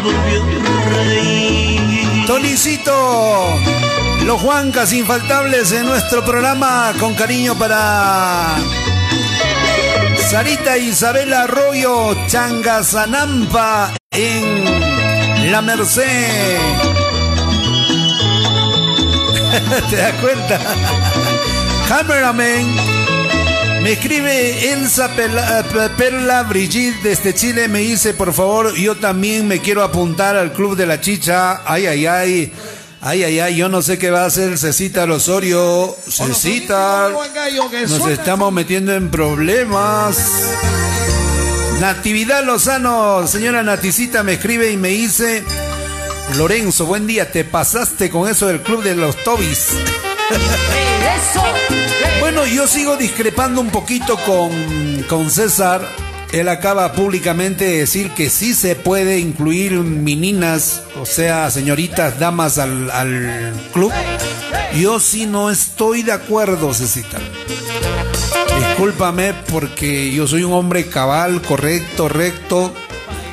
Volvió 0.03 0.43
reír. 0.91 2.25
Tonicito, 2.25 3.47
los 4.25 4.41
Juancas 4.41 4.93
infaltables 4.93 5.71
en 5.71 5.85
nuestro 5.85 6.23
programa 6.25 6.93
con 6.99 7.13
cariño 7.15 7.55
para 7.55 8.55
Sarita 10.29 10.77
Isabela 10.77 11.43
Arroyo 11.43 12.15
Changasanampa 12.27 13.93
en 14.11 15.51
La 15.51 15.61
Merced. 15.61 16.57
¿Te 19.89 19.95
das 19.95 20.13
cuenta? 20.15 20.59
Cameraman. 21.87 22.96
Me 23.87 23.93
escribe 23.93 24.73
Elsa 24.73 25.07
Perla, 25.15 25.61
eh, 25.61 25.89
Perla 25.95 26.43
Brigitte 26.43 27.01
desde 27.03 27.33
Chile. 27.33 27.69
Me 27.69 27.79
dice, 27.79 28.13
por 28.13 28.33
favor, 28.33 28.75
yo 28.75 28.95
también 28.95 29.47
me 29.47 29.59
quiero 29.59 29.81
apuntar 29.81 30.35
al 30.35 30.51
Club 30.51 30.75
de 30.75 30.85
la 30.85 30.99
Chicha. 30.99 31.61
Ay, 31.65 31.85
ay, 31.85 32.05
ay. 32.05 32.53
Ay, 32.99 33.23
ay, 33.23 33.39
ay. 33.39 33.55
Yo 33.55 33.69
no 33.69 33.81
sé 33.81 33.97
qué 33.97 34.09
va 34.11 34.23
a 34.23 34.25
hacer 34.25 34.57
Cecita 34.57 35.05
Osorio. 35.05 35.95
Cecita. 36.05 37.11
Nos 37.87 38.09
estamos 38.09 38.51
metiendo 38.51 38.93
en 38.93 39.09
problemas. 39.09 40.17
Natividad 41.79 42.43
Lozano, 42.43 43.25
señora 43.25 43.63
Naticita 43.63 44.21
me 44.21 44.33
escribe 44.33 44.69
y 44.69 44.75
me 44.75 44.89
dice, 44.89 45.45
Lorenzo, 46.35 46.87
buen 46.87 47.07
día, 47.07 47.31
te 47.31 47.45
pasaste 47.45 48.09
con 48.09 48.29
eso 48.29 48.47
del 48.47 48.59
club 48.59 48.83
de 48.83 48.95
los 48.95 49.15
Tobis. 49.23 49.69
Bueno, 52.37 52.53
yo 52.53 52.67
sigo 52.67 52.97
discrepando 52.97 53.61
un 53.61 53.71
poquito 53.71 54.15
con, 54.17 54.51
con 55.09 55.31
César. 55.31 55.81
Él 56.31 56.49
acaba 56.49 56.93
públicamente 56.93 57.65
de 57.65 57.79
decir 57.79 58.11
que 58.11 58.29
sí 58.29 58.53
se 58.53 58.75
puede 58.75 59.17
incluir 59.17 59.71
meninas, 59.71 60.83
o 61.01 61.07
sea, 61.07 61.49
señoritas, 61.49 62.19
damas 62.19 62.59
al, 62.59 62.91
al 62.91 63.53
club. 63.73 63.91
Yo 64.75 64.99
sí 64.99 65.25
no 65.25 65.49
estoy 65.49 66.03
de 66.03 66.11
acuerdo, 66.11 66.75
Cecita. 66.75 67.17
Discúlpame 68.55 69.33
porque 69.49 70.11
yo 70.11 70.27
soy 70.27 70.43
un 70.43 70.53
hombre 70.53 70.85
cabal, 70.85 71.41
correcto, 71.41 72.07
recto. 72.07 72.71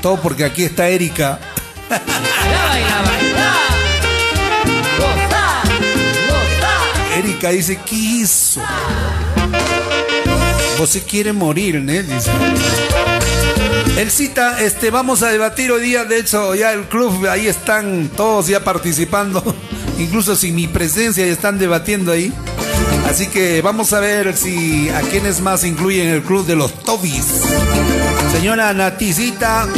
Todo 0.00 0.16
porque 0.16 0.46
aquí 0.46 0.64
está 0.64 0.88
Erika. 0.88 1.40
Erika 7.16 7.50
dice, 7.50 7.78
¿qué 7.86 7.94
hizo? 7.94 8.60
Vos 10.78 10.90
se 10.90 11.02
quiere 11.02 11.32
morir. 11.32 11.80
Dice. 11.84 12.30
El 13.96 14.10
cita, 14.10 14.60
este, 14.60 14.90
vamos 14.90 15.22
a 15.22 15.28
debatir 15.28 15.70
hoy 15.70 15.82
día, 15.82 16.04
de 16.04 16.18
hecho, 16.18 16.54
ya 16.56 16.72
el 16.72 16.84
club, 16.88 17.26
ahí 17.26 17.46
están 17.46 18.10
todos 18.16 18.48
ya 18.48 18.64
participando, 18.64 19.42
incluso 19.98 20.34
sin 20.34 20.56
mi 20.56 20.66
presencia, 20.66 21.24
ya 21.24 21.32
están 21.32 21.58
debatiendo 21.58 22.10
ahí. 22.10 22.32
Así 23.08 23.28
que 23.28 23.62
vamos 23.62 23.92
a 23.92 24.00
ver 24.00 24.36
si 24.36 24.88
a 24.88 25.00
quiénes 25.02 25.40
más 25.40 25.62
incluyen 25.62 26.08
el 26.08 26.22
club 26.22 26.44
de 26.44 26.56
los 26.56 26.74
Tobis. 26.82 27.42
Señora 28.32 28.72
Naticita, 28.72 29.68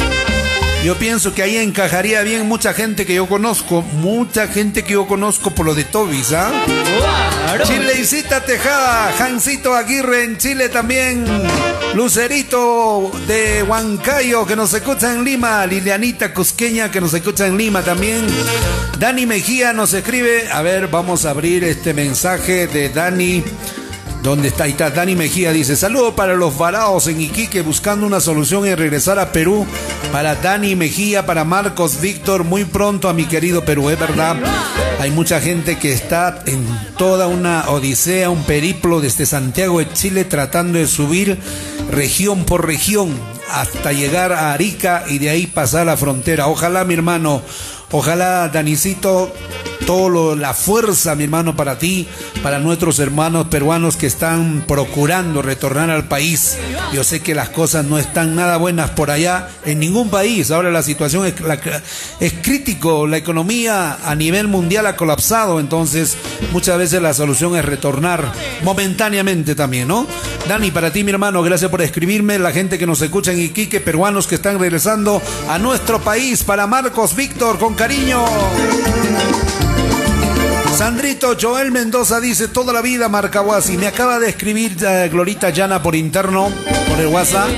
yo 0.83 0.97
pienso 0.97 1.35
que 1.35 1.43
ahí 1.43 1.59
encajaría 1.59 2.23
bien 2.23 2.49
mucha 2.49 2.73
gente 2.73 3.05
que 3.05 3.15
yo 3.17 3.27
conozco, 3.29 3.83
mucha 3.83 4.49
gente 4.49 4.83
que 4.83 4.95
yo 4.95 5.07
conozco 5.07 5.51
por 5.51 5.67
lo 5.67 5.75
de 5.75 5.85
Tobis, 5.85 6.33
¿ah? 6.33 6.51
Chileicita 7.65 8.45
Tejada, 8.45 9.13
Jancito 9.19 9.75
Aguirre 9.75 10.25
en 10.25 10.37
Chile 10.39 10.69
también, 10.69 11.25
Lucerito 11.95 13.11
de 13.27 13.63
Huancayo 13.63 14.47
que 14.47 14.57
nos 14.57 14.73
escucha 14.75 15.13
en 15.13 15.25
Lima, 15.25 15.67
Lilianita 15.67 16.33
Cusqueña 16.35 16.91
que 16.91 17.01
nos 17.01 17.15
escucha 17.15 17.47
en 17.47 17.57
Lima 17.57 17.83
también, 17.83 18.27
Dani 18.99 19.27
Mejía 19.27 19.73
nos 19.73 19.95
escribe, 19.95 20.49
a 20.53 20.63
ver, 20.63 20.89
vamos 20.89 21.25
a 21.25 21.31
abrir 21.31 21.65
este 21.65 21.95
mensaje 21.95 22.67
de 22.67 22.89
Dani. 22.91 23.43
¿Dónde 24.23 24.49
está? 24.49 24.65
Ahí 24.65 24.73
está 24.73 24.91
Dani 24.91 25.15
Mejía. 25.15 25.53
Dice, 25.53 25.77
saludo 25.77 26.17
para 26.17 26.35
los 26.35 26.59
varados 26.59 27.07
en 27.07 27.21
Iquique 27.21 27.63
buscando 27.63 28.07
una 28.07 28.21
solución 28.21 28.67
y 28.67 28.75
regresar 28.75 29.19
a 29.19 29.33
Perú. 29.33 29.67
Para 30.11 30.35
Dani 30.35 30.75
Mejía, 30.75 31.27
para 31.27 31.45
Marcos 31.45 32.01
Víctor, 32.01 32.45
muy 32.45 32.65
pronto 32.65 33.09
a 33.09 33.15
mi 33.15 33.27
querido 33.27 33.65
Perú. 33.65 33.91
Es 33.91 33.99
verdad, 33.99 34.37
hay 34.99 35.11
mucha 35.11 35.41
gente 35.41 35.79
que 35.79 35.93
está 35.93 36.43
en 36.47 36.67
toda 36.99 37.29
una 37.29 37.69
odisea, 37.69 38.31
un 38.31 38.43
periplo 38.45 39.01
desde 39.01 39.27
Santiago 39.27 39.79
de 39.79 39.93
Chile 39.93 40.25
tratando 40.25 40.79
de 40.79 40.87
subir 40.87 41.39
región 41.91 42.45
por 42.45 42.67
región. 42.67 43.11
hasta 43.49 43.93
llegar 43.93 44.33
a 44.33 44.53
Arica 44.53 45.05
y 45.09 45.19
de 45.19 45.31
ahí 45.31 45.47
pasar 45.47 45.87
la 45.87 45.97
frontera. 45.97 46.49
Ojalá, 46.49 46.85
mi 46.85 46.95
hermano, 46.95 47.43
ojalá, 47.97 48.49
Danicito, 48.49 49.33
todo 49.87 50.35
la 50.35 50.53
fuerza, 50.53 51.15
mi 51.15 51.25
hermano, 51.25 51.57
para 51.57 51.79
ti, 51.79 52.09
para 52.43 52.59
nuestros 52.59 52.99
hermanos 52.99 53.47
peruanos 53.47 53.97
que 53.97 54.07
están 54.07 54.65
procurando 54.67 55.43
retornar 55.43 55.91
al 55.91 56.09
país. 56.09 56.59
Yo 56.93 57.05
sé 57.05 57.21
que 57.21 57.35
las 57.35 57.51
cosas 57.51 57.85
no 57.85 57.99
están 57.99 58.35
nada 58.35 58.57
buenas 58.57 58.91
por 58.91 59.11
allá 59.11 59.49
en 59.65 59.79
ningún 59.79 60.11
país. 60.11 60.51
Ahora 60.51 60.71
la 60.71 60.83
situación 60.83 61.25
es, 61.25 61.35
es 62.21 62.33
crítico, 62.43 63.07
la 63.07 63.17
economía 63.17 63.99
a 64.05 64.15
nivel 64.15 64.49
mundial 64.49 64.87
ha 64.87 64.97
colapsado, 64.97 65.61
entonces 65.61 66.17
muchas 66.53 66.79
veces 66.79 67.01
la 67.01 67.15
solución 67.15 67.57
es 67.57 67.65
retornar 67.65 68.33
momentáneamente 68.63 69.55
también, 69.55 69.89
¿no? 69.89 70.07
Dani, 70.49 70.71
para 70.71 70.93
ti, 70.93 71.03
mi 71.03 71.11
hermano, 71.11 71.43
gracias 71.43 71.71
por 71.71 71.83
escribirme. 71.83 72.39
La 72.39 72.53
gente 72.53 72.79
que 72.79 72.87
nos 72.87 73.03
escucha 73.03 73.33
en 73.33 73.41
Iquique, 73.41 73.81
peruanos 73.81 74.27
que 74.27 74.37
están 74.37 74.59
regresando 74.59 75.21
a 75.49 75.59
nuestro 75.59 76.01
país. 76.01 76.45
Para 76.45 76.67
Marcos 76.67 77.17
Víctor, 77.17 77.59
con 77.59 77.75
cariño. 77.75 77.86
Sandrito 80.77 81.37
Joel 81.41 81.71
Mendoza 81.71 82.21
dice 82.21 82.49
toda 82.49 82.73
la 82.73 82.83
vida 82.83 83.09
Marcahuasi. 83.09 83.77
Me 83.77 83.87
acaba 83.87 84.19
de 84.19 84.29
escribir 84.29 84.77
eh, 84.85 85.09
Glorita 85.11 85.51
Llana 85.51 85.83
por 85.83 85.95
interno, 85.95 86.51
por 86.89 86.99
el 86.99 87.07
WhatsApp. 87.07 87.49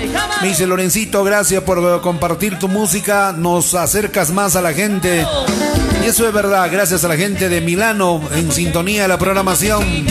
Me 0.43 0.49
dice 0.49 0.67
Lorencito, 0.67 1.25
gracias 1.25 1.63
por 1.63 1.79
eh, 1.79 2.01
compartir 2.03 2.59
tu 2.59 2.69
música. 2.69 3.33
Nos 3.37 3.75
acercas 3.75 4.31
más 4.31 4.55
a 4.55 4.61
la 4.61 4.73
gente. 4.73 5.27
Y 6.03 6.07
eso 6.07 6.27
es 6.27 6.33
verdad, 6.33 6.69
gracias 6.71 7.05
a 7.05 7.09
la 7.09 7.17
gente 7.17 7.49
de 7.49 7.61
Milano 7.61 8.23
en 8.33 8.53
sintonía 8.53 9.03
de 9.03 9.09
la 9.09 9.19
programación. 9.19 10.07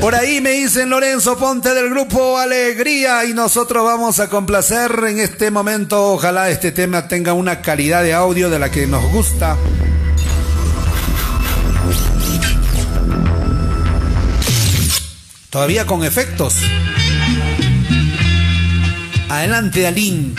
Por 0.00 0.14
ahí 0.14 0.40
me 0.40 0.50
dicen 0.50 0.90
Lorenzo 0.90 1.36
Ponte 1.36 1.74
del 1.74 1.90
grupo 1.90 2.38
Alegría 2.38 3.24
y 3.24 3.32
nosotros 3.32 3.84
vamos 3.84 4.20
a 4.20 4.28
complacer 4.28 4.92
en 5.08 5.18
este 5.18 5.50
momento. 5.50 6.12
Ojalá 6.12 6.50
este 6.50 6.72
tema 6.72 7.08
tenga 7.08 7.32
una 7.32 7.60
calidad 7.62 8.02
de 8.02 8.12
audio 8.12 8.50
de 8.50 8.58
la 8.58 8.70
que 8.70 8.86
nos 8.86 9.02
gusta. 9.10 9.56
Todavía 15.50 15.86
con 15.86 16.02
efectos. 16.02 16.56
Adelante, 19.28 19.86
Aline. 19.86 20.34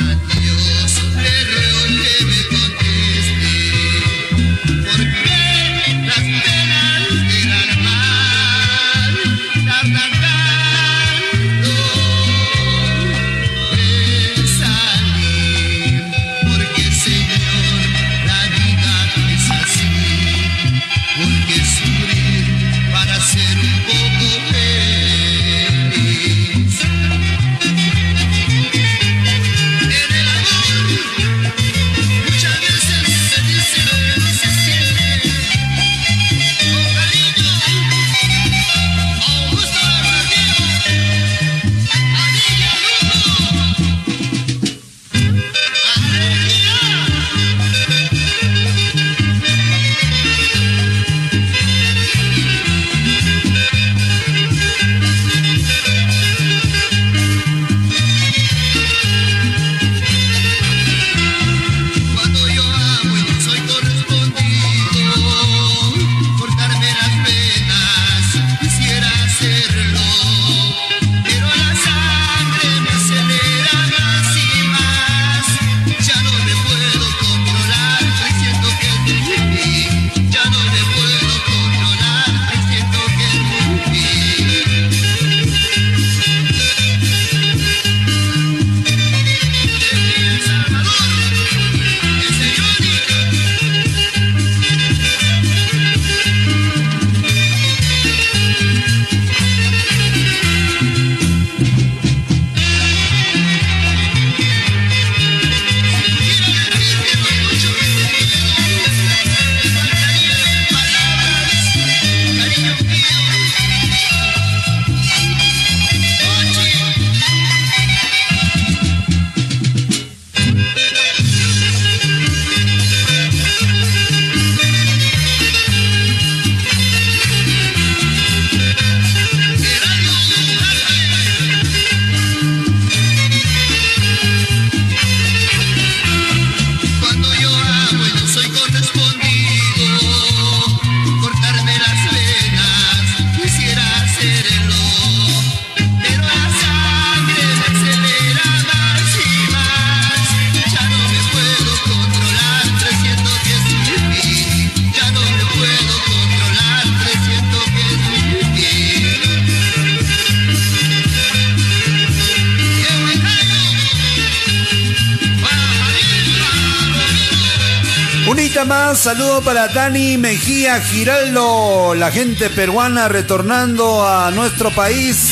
Para 169.41 169.67
Dani 169.67 170.17
Mejía 170.17 170.79
Giraldo, 170.81 171.95
la 171.95 172.11
gente 172.11 172.49
peruana 172.49 173.07
retornando 173.07 174.07
a 174.07 174.31
nuestro 174.31 174.69
país. 174.71 175.29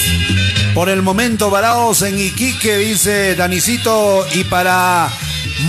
Por 0.74 0.90
el 0.90 1.02
momento 1.02 1.50
varados 1.50 2.02
en 2.02 2.18
Iquique, 2.18 2.78
dice 2.78 3.36
Danicito, 3.36 4.26
y 4.34 4.46
para 4.46 5.10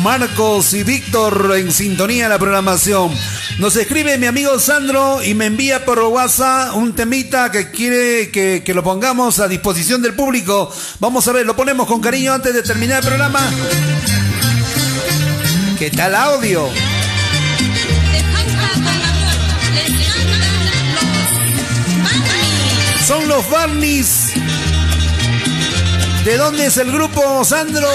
Marcos 0.03 0.73
y 0.73 0.83
Víctor 0.85 1.53
en 1.57 1.73
sintonía 1.73 2.29
la 2.29 2.39
programación. 2.39 3.11
Nos 3.59 3.77
escribe 3.77 4.17
mi 4.19 4.27
amigo 4.27 4.59
Sandro 4.59 5.23
y 5.23 5.35
me 5.35 5.47
envía 5.47 5.85
por 5.85 5.99
WhatsApp 5.99 6.75
un 6.75 6.95
temita 6.95 7.51
que 7.51 7.71
quiere 7.71 8.31
que, 8.31 8.63
que, 8.65 8.75
lo 8.75 8.83
pongamos 8.83 9.41
a 9.41 9.49
disposición 9.49 10.01
del 10.01 10.15
público. 10.15 10.73
Vamos 11.01 11.27
a 11.29 11.33
ver, 11.33 11.45
lo 11.45 11.57
ponemos 11.57 11.87
con 11.87 12.01
cariño 12.01 12.33
antes 12.33 12.55
de 12.55 12.63
terminar 12.63 13.03
el 13.03 13.09
programa. 13.09 13.51
¿Qué 15.79 15.91
tal 15.91 16.15
audio? 16.15 16.71
Son 23.13 23.29
los 23.29 23.51
Barneys. 23.51 24.33
¿De 26.25 26.39
dónde 26.39 26.65
es 26.65 26.79
el 26.79 26.91
grupo, 26.91 27.45
Sandro? 27.45 27.87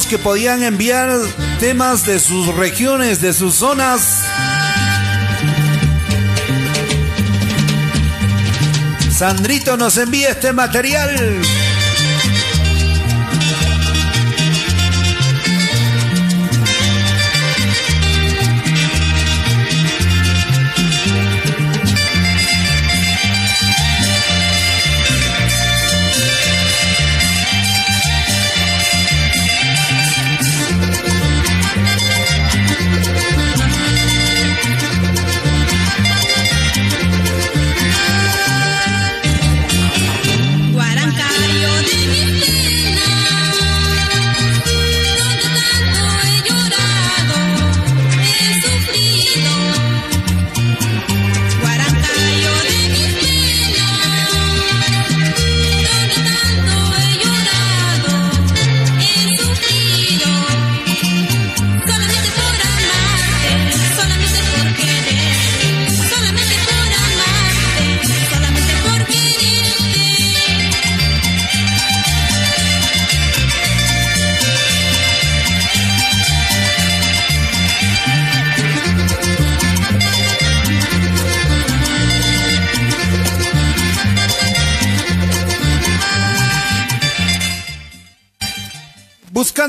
Que 0.00 0.18
podían 0.18 0.62
enviar 0.62 1.10
temas 1.60 2.06
de 2.06 2.18
sus 2.18 2.46
regiones, 2.54 3.20
de 3.20 3.34
sus 3.34 3.56
zonas. 3.56 4.22
Sandrito 9.14 9.76
nos 9.76 9.98
envía 9.98 10.30
este 10.30 10.54
material. 10.54 11.42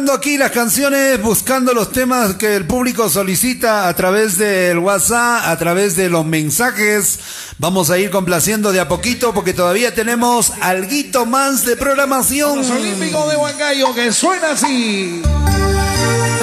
Buscando 0.03 0.19
aquí 0.19 0.37
las 0.37 0.51
canciones, 0.51 1.21
buscando 1.21 1.73
los 1.73 1.93
temas 1.93 2.35
que 2.35 2.57
el 2.57 2.67
público 2.67 3.07
solicita 3.07 3.87
a 3.87 3.95
través 3.95 4.37
del 4.37 4.79
WhatsApp, 4.79 5.43
a 5.45 5.57
través 5.57 5.95
de 5.95 6.09
los 6.09 6.25
mensajes. 6.25 7.19
Vamos 7.57 7.89
a 7.89 7.97
ir 7.97 8.09
complaciendo 8.09 8.73
de 8.73 8.81
a 8.81 8.89
poquito 8.89 9.33
porque 9.33 9.53
todavía 9.53 9.95
tenemos 9.95 10.51
algo 10.59 11.25
más 11.25 11.63
de 11.63 11.77
programación. 11.77 12.57
Los 12.57 12.71
Olímpicos 12.71 13.29
de 13.31 13.37
Huancayo 13.37 13.95
que 13.95 14.11
suena 14.11 14.51
así. 14.51 15.21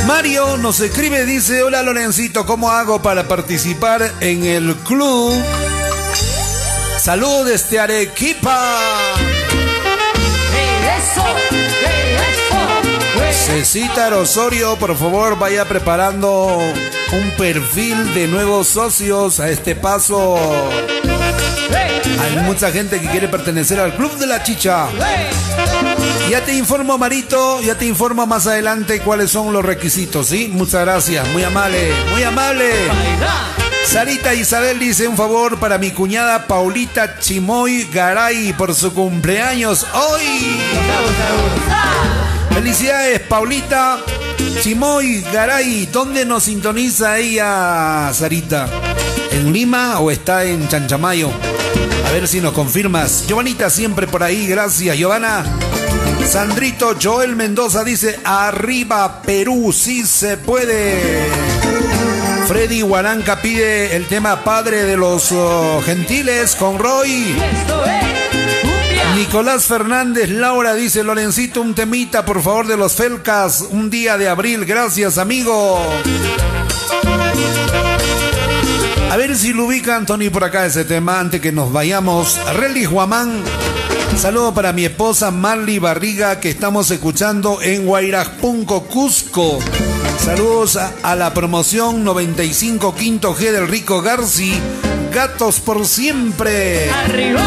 Mario 0.06 0.56
nos 0.56 0.80
escribe, 0.80 1.26
dice, 1.26 1.62
hola 1.62 1.82
Lorencito, 1.82 2.46
¿cómo 2.46 2.70
hago 2.70 3.02
para 3.02 3.28
participar 3.28 4.10
en 4.20 4.42
el 4.42 4.74
club? 4.76 5.34
Salud 6.98 7.44
desde 7.44 7.78
Arequipa. 7.78 8.80
Cecita 13.50 14.16
Osorio, 14.16 14.76
por 14.76 14.96
favor, 14.96 15.36
vaya 15.36 15.64
preparando 15.64 16.46
un 17.12 17.30
perfil 17.36 18.14
de 18.14 18.28
nuevos 18.28 18.68
socios 18.68 19.40
a 19.40 19.50
este 19.50 19.74
paso. 19.74 20.38
Hay 22.20 22.36
mucha 22.44 22.70
gente 22.70 23.00
que 23.00 23.08
quiere 23.08 23.26
pertenecer 23.28 23.80
al 23.80 23.96
Club 23.96 24.16
de 24.18 24.28
la 24.28 24.44
Chicha. 24.44 24.86
Ya 26.30 26.44
te 26.44 26.54
informo, 26.54 26.96
Marito, 26.96 27.60
ya 27.60 27.74
te 27.74 27.86
informo 27.86 28.24
más 28.24 28.46
adelante 28.46 29.00
cuáles 29.00 29.32
son 29.32 29.52
los 29.52 29.64
requisitos, 29.64 30.28
¿sí? 30.28 30.48
Muchas 30.48 30.82
gracias, 30.82 31.28
muy 31.30 31.42
amable, 31.42 31.92
muy 32.12 32.22
amable. 32.22 32.70
Sarita 33.84 34.32
Isabel 34.32 34.78
dice 34.78 35.08
un 35.08 35.16
favor 35.16 35.58
para 35.58 35.76
mi 35.76 35.90
cuñada 35.90 36.46
Paulita 36.46 37.18
Chimoy 37.18 37.88
Garay 37.92 38.52
por 38.52 38.76
su 38.76 38.94
cumpleaños 38.94 39.84
hoy. 39.92 40.56
Felicidades, 42.54 43.20
Paulita. 43.20 43.98
Chimoy 44.62 45.22
Garay, 45.32 45.86
¿dónde 45.86 46.24
nos 46.24 46.44
sintoniza 46.44 47.18
ella, 47.18 48.10
Sarita? 48.12 48.68
¿En 49.32 49.52
Lima 49.52 50.00
o 50.00 50.10
está 50.10 50.44
en 50.44 50.68
Chanchamayo? 50.68 51.30
A 52.06 52.12
ver 52.12 52.28
si 52.28 52.40
nos 52.40 52.52
confirmas. 52.52 53.24
Giovanita 53.26 53.70
siempre 53.70 54.06
por 54.06 54.22
ahí, 54.22 54.46
gracias, 54.46 54.96
Giovanna. 54.96 55.44
Sandrito 56.26 56.96
Joel 57.00 57.36
Mendoza 57.36 57.84
dice, 57.84 58.18
arriba 58.24 59.22
Perú, 59.22 59.72
sí 59.72 60.04
se 60.04 60.36
puede. 60.36 61.28
Freddy 62.46 62.82
Guaranca 62.82 63.40
pide 63.40 63.94
el 63.94 64.06
tema 64.06 64.42
Padre 64.42 64.84
de 64.84 64.96
los 64.96 65.30
oh, 65.32 65.80
Gentiles 65.84 66.56
con 66.56 66.78
Roy. 66.78 67.36
Nicolás 69.20 69.66
Fernández 69.66 70.30
Laura 70.30 70.72
dice, 70.72 71.04
Lorencito, 71.04 71.60
un 71.60 71.74
temita, 71.74 72.24
por 72.24 72.42
favor, 72.42 72.66
de 72.66 72.78
los 72.78 72.94
Felcas, 72.94 73.60
un 73.60 73.90
día 73.90 74.16
de 74.16 74.30
abril. 74.30 74.64
Gracias, 74.64 75.18
amigo. 75.18 75.78
A 79.10 79.16
ver 79.18 79.36
si 79.36 79.52
lo 79.52 79.66
ubica 79.66 79.94
Anthony 79.94 80.30
por 80.32 80.42
acá 80.42 80.64
ese 80.64 80.86
tema 80.86 81.20
antes 81.20 81.42
que 81.42 81.52
nos 81.52 81.70
vayamos. 81.70 82.40
Relly 82.54 82.86
Guamán. 82.86 83.42
Saludo 84.16 84.54
para 84.54 84.72
mi 84.72 84.86
esposa 84.86 85.30
Marley 85.30 85.78
Barriga 85.78 86.40
que 86.40 86.48
estamos 86.48 86.90
escuchando 86.90 87.60
en 87.60 87.84
Guairapunco, 87.84 88.84
Cusco. 88.84 89.58
Saludos 90.18 90.76
a, 90.76 90.94
a 91.02 91.14
la 91.14 91.34
promoción 91.34 92.04
95 92.04 92.94
Quinto 92.94 93.36
G 93.36 93.52
del 93.52 93.68
Rico 93.68 94.00
Garci 94.00 94.58
gatos 95.10 95.60
por 95.60 95.86
siempre. 95.86 96.90
Arriba, 96.90 97.42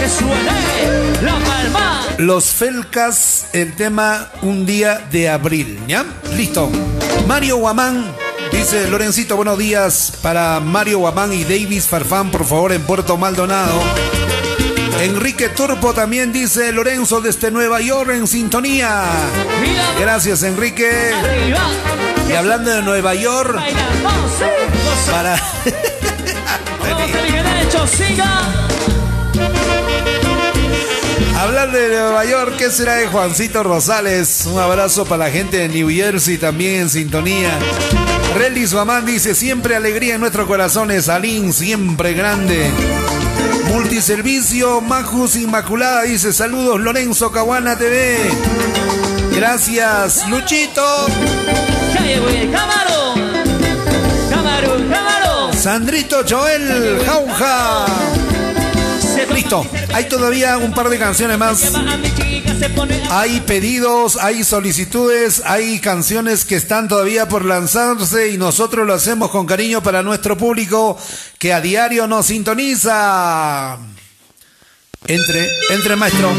que 0.00 0.08
suene 0.08 1.22
la 1.22 1.38
palma. 1.38 2.02
Los 2.18 2.46
Felcas, 2.46 3.46
el 3.52 3.74
tema 3.74 4.30
Un 4.42 4.64
día 4.64 5.06
de 5.10 5.28
abril, 5.28 5.78
¿ya? 5.86 6.04
Listo. 6.36 6.70
Mario 7.26 7.58
Guamán. 7.58 8.12
Dice 8.52 8.88
Lorencito, 8.88 9.36
buenos 9.36 9.58
días 9.58 10.12
para 10.22 10.60
Mario 10.60 11.00
Guamán 11.00 11.32
y 11.32 11.44
Davis 11.44 11.86
Farfán, 11.86 12.30
por 12.30 12.44
favor, 12.44 12.72
en 12.72 12.82
Puerto 12.82 13.16
Maldonado. 13.16 13.82
Enrique 15.00 15.50
Turpo 15.50 15.92
también 15.92 16.32
dice 16.32 16.72
Lorenzo 16.72 17.20
desde 17.20 17.50
Nueva 17.50 17.80
York 17.80 18.10
en 18.14 18.26
sintonía. 18.26 19.04
Gracias, 20.00 20.42
Enrique. 20.42 21.12
Y 22.28 22.32
hablando 22.32 22.70
de 22.70 22.82
Nueva 22.82 23.14
York, 23.14 23.60
para. 25.10 25.36
Hablar 31.38 31.70
de 31.70 31.88
Nueva 31.88 32.24
York, 32.24 32.54
¿qué 32.58 32.70
será 32.70 32.94
de 32.94 33.06
Juancito 33.06 33.62
Rosales? 33.62 34.46
Un 34.50 34.58
abrazo 34.58 35.04
para 35.04 35.26
la 35.26 35.30
gente 35.30 35.58
de 35.58 35.68
New 35.68 35.88
Jersey 35.90 36.38
también 36.38 36.82
en 36.82 36.90
sintonía. 36.90 37.50
Relis 38.36 38.72
Mamán 38.74 39.06
dice, 39.06 39.34
siempre 39.34 39.76
alegría 39.76 40.14
en 40.14 40.20
nuestros 40.20 40.46
corazones, 40.46 41.08
Alín, 41.08 41.52
siempre 41.52 42.14
grande. 42.14 42.70
Multiservicio, 43.68 44.80
Majus 44.80 45.36
Inmaculada 45.36 46.02
dice, 46.02 46.32
saludos 46.32 46.80
Lorenzo 46.80 47.30
Caguana 47.30 47.76
TV. 47.76 48.18
Gracias, 49.32 50.26
Luchito. 50.28 51.06
Sandrito 55.66 56.22
Joel 56.24 57.02
Jauja. 57.04 57.86
Listo, 59.34 59.66
hay 59.92 60.04
todavía 60.04 60.58
un 60.58 60.72
par 60.72 60.88
de 60.88 60.96
canciones 60.96 61.36
más. 61.36 61.72
Hay 63.10 63.40
pedidos, 63.40 64.14
hay 64.16 64.44
solicitudes, 64.44 65.42
hay 65.44 65.80
canciones 65.80 66.44
que 66.44 66.54
están 66.54 66.86
todavía 66.86 67.28
por 67.28 67.44
lanzarse 67.44 68.30
y 68.30 68.38
nosotros 68.38 68.86
lo 68.86 68.94
hacemos 68.94 69.32
con 69.32 69.44
cariño 69.44 69.82
para 69.82 70.04
nuestro 70.04 70.38
público 70.38 70.96
que 71.36 71.52
a 71.52 71.60
diario 71.60 72.06
nos 72.06 72.26
sintoniza. 72.26 73.76
Entre, 75.08 75.48
entre 75.70 75.96
maestro. 75.96 76.30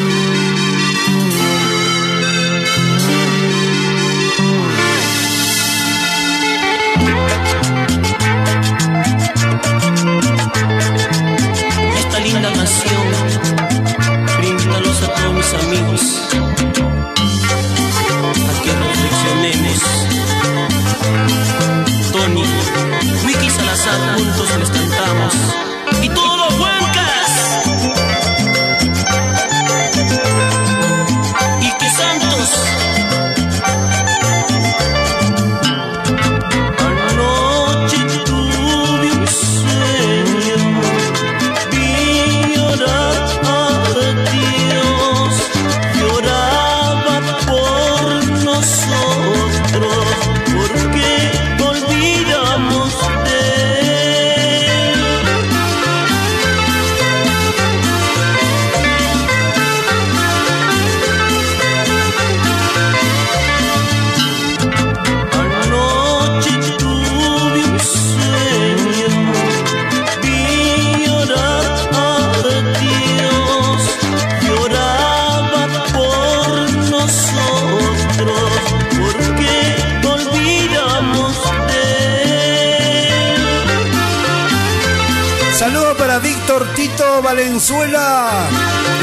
Valenzuela. 87.21 88.47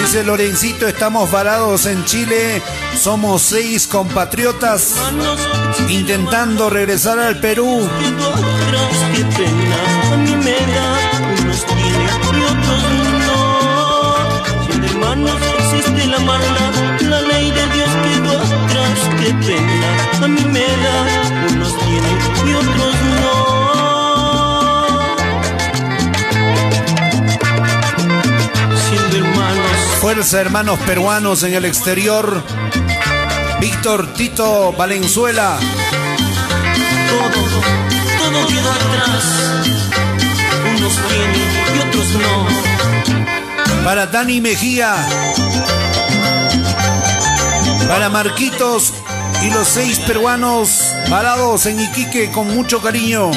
Dice 0.00 0.24
Lorencito, 0.24 0.86
estamos 0.86 1.30
varados 1.30 1.86
en 1.86 2.04
Chile. 2.04 2.62
Somos 3.00 3.42
seis 3.42 3.86
compatriotas 3.86 4.94
intentando 5.88 6.70
regresar 6.70 7.18
al 7.18 7.38
Perú. 7.40 7.88
Fuerza, 30.14 30.40
hermanos 30.40 30.78
peruanos 30.86 31.42
en 31.42 31.54
el 31.54 31.64
exterior. 31.64 32.40
Víctor 33.58 34.14
Tito 34.14 34.72
Valenzuela. 34.72 35.58
todo, 37.08 37.42
todo 38.18 38.46
quedó 38.46 38.70
atrás. 38.70 39.24
Unos 40.70 41.00
tienen 41.08 41.50
y 41.74 41.78
otros 41.80 42.10
no. 42.12 43.84
Para 43.84 44.06
Dani 44.06 44.40
Mejía. 44.40 44.94
Para 47.88 48.08
Marquitos 48.08 48.92
y 49.42 49.50
los 49.50 49.66
seis 49.66 49.98
peruanos 49.98 50.92
varados 51.10 51.66
en 51.66 51.80
Iquique 51.80 52.30
con 52.30 52.54
mucho 52.54 52.80
cariño. 52.80 53.32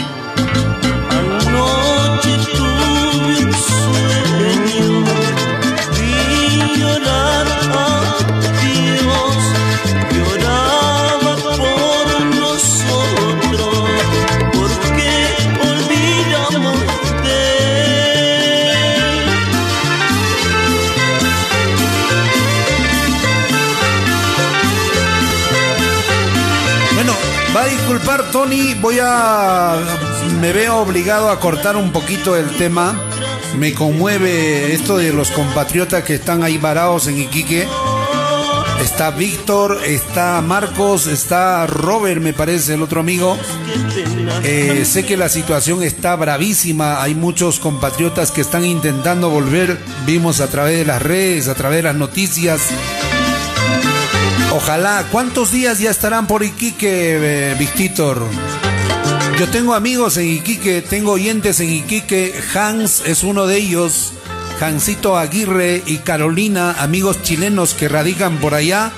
Tony, 28.31 28.73
voy 28.75 28.99
a... 29.01 29.75
Me 30.39 30.53
veo 30.53 30.77
obligado 30.77 31.29
a 31.29 31.39
cortar 31.41 31.75
un 31.75 31.91
poquito 31.91 32.37
el 32.37 32.49
tema. 32.57 32.97
Me 33.57 33.73
conmueve 33.73 34.73
esto 34.73 34.97
de 34.97 35.11
los 35.11 35.29
compatriotas 35.31 36.03
que 36.03 36.15
están 36.15 36.41
ahí 36.41 36.57
varados 36.57 37.07
en 37.07 37.19
Iquique. 37.19 37.67
Está 38.81 39.11
Víctor, 39.11 39.81
está 39.85 40.41
Marcos, 40.41 41.07
está 41.07 41.67
Robert, 41.67 42.21
me 42.21 42.31
parece, 42.31 42.75
el 42.75 42.81
otro 42.81 43.01
amigo. 43.01 43.37
Eh, 44.43 44.85
sé 44.85 45.05
que 45.05 45.17
la 45.17 45.27
situación 45.27 45.83
está 45.83 46.15
bravísima. 46.15 47.01
Hay 47.01 47.13
muchos 47.13 47.59
compatriotas 47.59 48.31
que 48.31 48.41
están 48.41 48.63
intentando 48.63 49.29
volver. 49.29 49.77
Vimos 50.05 50.39
a 50.39 50.47
través 50.47 50.77
de 50.77 50.85
las 50.85 51.01
redes, 51.01 51.49
a 51.49 51.55
través 51.55 51.79
de 51.79 51.83
las 51.83 51.95
noticias. 51.95 52.61
Ojalá. 54.57 55.05
¿Cuántos 55.11 55.51
días 55.51 55.77
ya 55.77 55.91
estarán 55.91 56.25
por 56.25 56.43
Iquique, 56.43 57.51
eh, 57.51 57.55
Victitor? 57.59 58.25
Yo 59.39 59.47
tengo 59.49 59.75
amigos 59.75 60.17
en 60.17 60.29
Iquique, 60.29 60.81
tengo 60.81 61.11
oyentes 61.11 61.59
en 61.59 61.69
Iquique. 61.69 62.33
Hans 62.55 63.03
es 63.05 63.21
uno 63.21 63.45
de 63.45 63.57
ellos. 63.57 64.13
Hansito 64.59 65.15
Aguirre 65.15 65.83
y 65.85 65.97
Carolina, 65.97 66.71
amigos 66.79 67.21
chilenos 67.21 67.75
que 67.75 67.87
radican 67.87 68.37
por 68.37 68.55
allá. 68.55 68.91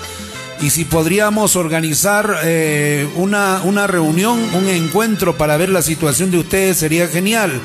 Y 0.62 0.70
si 0.70 0.86
podríamos 0.86 1.58
organizar 1.58 2.38
eh, 2.44 3.10
una, 3.16 3.62
una 3.66 3.86
reunión, 3.86 4.40
un 4.56 4.70
encuentro 4.70 5.36
para 5.36 5.58
ver 5.58 5.68
la 5.68 5.82
situación 5.82 6.32
de 6.32 6.38
ustedes, 6.38 6.78
sería 6.78 7.10
genial. 7.10 7.60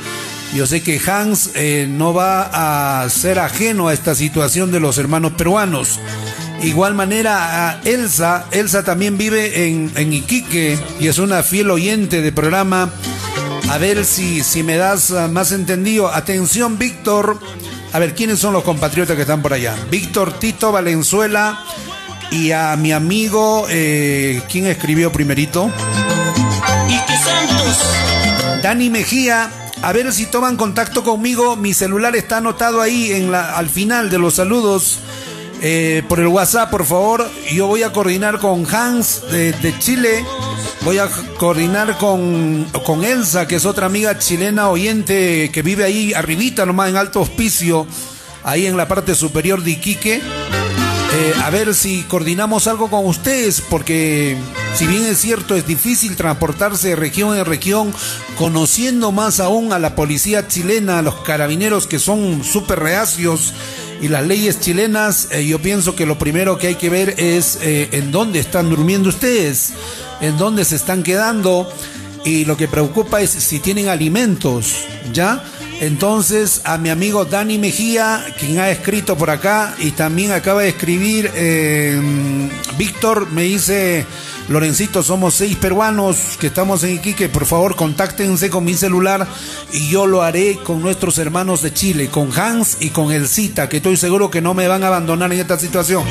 Yo 0.53 0.66
sé 0.66 0.82
que 0.82 1.01
Hans 1.07 1.51
eh, 1.55 1.86
no 1.88 2.12
va 2.12 3.03
a 3.03 3.09
ser 3.09 3.38
ajeno 3.38 3.86
a 3.86 3.95
esta 3.95 4.16
situación 4.16 4.72
de 4.72 4.80
los 4.80 4.99
hermanos 4.99 5.34
peruanos. 5.34 6.01
Igual 6.65 6.95
manera 6.95 7.69
a 7.69 7.81
Elsa, 7.85 8.47
Elsa 8.51 8.83
también 8.83 9.19
vive 9.19 9.69
en, 9.69 9.93
en 9.97 10.12
Iquique 10.12 10.79
y 10.99 11.09
es 11.09 11.19
una 11.19 11.43
fiel 11.43 11.71
oyente 11.71 12.23
del 12.23 12.33
programa. 12.33 12.91
A 13.71 13.79
ver 13.79 14.05
si, 14.05 14.43
si 14.43 14.62
me 14.62 14.77
das 14.77 15.11
ah, 15.11 15.29
más 15.29 15.53
entendido. 15.53 16.09
Atención, 16.09 16.79
Víctor. 16.79 17.39
A 17.93 17.99
ver, 17.99 18.15
¿quiénes 18.15 18.39
son 18.39 18.55
los 18.55 18.65
compatriotas 18.65 19.15
que 19.15 19.23
están 19.23 19.43
por 19.43 19.53
allá? 19.53 19.75
Víctor 19.91 20.39
Tito 20.39 20.73
Valenzuela 20.73 21.62
y 22.31 22.51
a 22.53 22.75
mi 22.77 22.93
amigo, 22.93 23.67
eh, 23.69 24.43
¿quién 24.51 24.67
escribió 24.67 25.12
primerito? 25.12 25.71
Que 27.07 27.17
Santos, 27.17 28.62
Dani 28.62 28.89
Mejía. 28.89 29.51
A 29.83 29.93
ver 29.93 30.12
si 30.12 30.27
toman 30.27 30.57
contacto 30.57 31.05
conmigo. 31.05 31.57
Mi 31.57 31.75
celular 31.75 32.17
está 32.17 32.39
anotado 32.39 32.81
ahí 32.81 33.12
en 33.12 33.31
la, 33.31 33.57
al 33.57 33.69
final 33.69 34.09
de 34.09 34.19
los 34.19 34.35
saludos. 34.35 35.01
Eh, 35.61 36.02
por 36.09 36.20
el 36.20 36.26
WhatsApp, 36.26 36.70
por 36.70 36.84
favor. 36.84 37.28
Yo 37.52 37.66
voy 37.66 37.82
a 37.82 37.92
coordinar 37.92 38.38
con 38.38 38.66
Hans 38.72 39.22
de, 39.30 39.74
Chile. 39.78 40.24
Voy 40.82 40.98
a 40.98 41.09
coordinar 41.38 41.96
con, 41.98 42.66
con 42.84 43.05
Elsa, 43.05 43.46
que 43.46 43.57
es 43.57 43.64
otra 43.64 43.86
amiga 43.86 44.18
chilena 44.18 44.68
oyente 44.68 45.50
que 45.52 45.62
vive 45.62 45.84
ahí 45.84 46.12
arribita, 46.12 46.66
nomás 46.66 46.90
en 46.90 46.96
alto 46.96 47.20
hospicio, 47.20 47.86
ahí 48.42 48.66
en 48.66 48.76
la 48.76 48.86
parte 48.86 49.14
superior 49.14 49.62
de 49.62 49.70
Iquique. 49.72 50.20
Eh, 51.16 51.32
a 51.44 51.50
ver 51.50 51.74
si 51.74 52.02
coordinamos 52.02 52.66
algo 52.66 52.90
con 52.90 53.07
ustedes, 53.07 53.61
porque 53.61 54.36
si 54.74 54.88
bien 54.88 55.05
es 55.07 55.18
cierto, 55.18 55.55
es 55.55 55.64
difícil 55.64 56.16
transportarse 56.16 56.88
de 56.88 56.96
región 56.96 57.38
en 57.38 57.44
región, 57.44 57.94
conociendo 58.36 59.12
más 59.12 59.38
aún 59.38 59.72
a 59.72 59.78
la 59.78 59.94
policía 59.94 60.48
chilena, 60.48 60.98
a 60.98 61.02
los 61.02 61.14
carabineros 61.20 61.86
que 61.86 62.00
son 62.00 62.42
súper 62.42 62.80
reacios 62.80 63.55
y 64.01 64.09
las 64.09 64.26
leyes 64.26 64.61
chilenas, 64.61 65.28
eh, 65.30 65.47
yo 65.47 65.61
pienso 65.61 65.95
que 65.95 66.07
lo 66.07 66.18
primero 66.18 66.59
que 66.59 66.68
hay 66.68 66.74
que 66.74 66.90
ver 66.90 67.14
es 67.18 67.59
eh, 67.62 67.88
en 67.92 68.11
dónde 68.11 68.38
están 68.38 68.70
durmiendo 68.70 69.09
ustedes, 69.09 69.72
en 70.20 70.36
dónde 70.36 70.64
se 70.64 70.77
están 70.77 71.02
quedando 71.02 71.69
y 72.24 72.44
lo 72.44 72.56
que 72.56 72.69
preocupa 72.69 73.20
es 73.20 73.31
si 73.31 73.60
tienen 73.60 73.89
alimentos, 73.89 74.85
¿ya? 75.12 75.44
Entonces 75.80 76.62
a 76.64 76.78
mi 76.78 76.88
amigo 76.88 77.24
Dani 77.24 77.59
Mejía, 77.59 78.24
quien 78.38 78.59
ha 78.59 78.70
escrito 78.70 79.16
por 79.16 79.30
acá 79.30 79.74
y 79.78 79.90
también 79.90 80.32
acaba 80.32 80.62
de 80.62 80.68
escribir, 80.68 81.30
eh, 81.34 82.01
Víctor 82.78 83.30
me 83.30 83.42
dice, 83.42 84.06
Lorencito, 84.48 85.02
somos 85.02 85.34
seis 85.34 85.56
peruanos 85.56 86.36
que 86.38 86.46
estamos 86.46 86.84
en 86.84 86.94
Iquique, 86.94 87.28
por 87.28 87.46
favor 87.46 87.76
contáctense 87.76 88.51
con 88.51 88.64
mi 88.64 88.74
celular 88.74 89.26
y 89.72 89.88
yo 89.88 90.06
lo 90.06 90.22
haré 90.22 90.59
con 90.62 90.80
nuestros 90.80 91.18
hermanos 91.18 91.62
de 91.62 91.72
Chile, 91.72 92.09
con 92.09 92.30
Hans 92.38 92.78
y 92.80 92.90
con 92.90 93.10
El 93.10 93.26
Cita, 93.28 93.68
que 93.68 93.78
estoy 93.78 93.96
seguro 93.96 94.30
que 94.30 94.40
no 94.40 94.55
me 94.55 94.68
van 94.68 94.84
a 94.84 94.88
abandonar 94.88 95.32
en 95.32 95.40
esta 95.40 95.59
situación. 95.59 96.05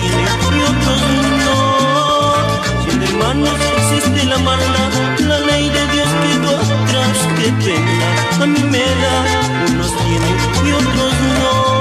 A 8.42 8.46
mí 8.46 8.64
me 8.64 8.80
da, 8.80 9.26
unos 9.70 9.92
tienen 9.98 10.38
y 10.66 10.72
otros 10.72 11.14
no. 11.40 11.74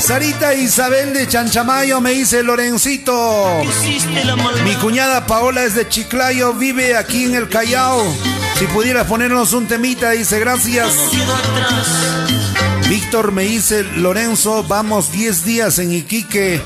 Sarita 0.00 0.54
Isabel 0.54 1.12
de 1.12 1.28
Chanchamayo 1.28 2.00
me 2.00 2.12
dice 2.12 2.42
Lorencito. 2.42 3.62
Mi 4.64 4.74
cuñada 4.76 5.26
Paola 5.26 5.64
es 5.64 5.74
de 5.74 5.88
Chiclayo, 5.88 6.54
vive 6.54 6.96
aquí 6.96 7.24
en 7.24 7.34
el 7.34 7.48
Callao. 7.48 8.02
Si 8.58 8.66
pudieras 8.66 9.06
ponernos 9.06 9.52
un 9.52 9.66
temita, 9.66 10.12
dice 10.12 10.40
gracias. 10.40 10.94
Víctor 12.88 13.32
me 13.32 13.42
dice, 13.42 13.84
Lorenzo, 13.96 14.64
vamos 14.64 15.12
10 15.12 15.44
días 15.44 15.78
en 15.78 15.92
Iquique. 15.92 16.62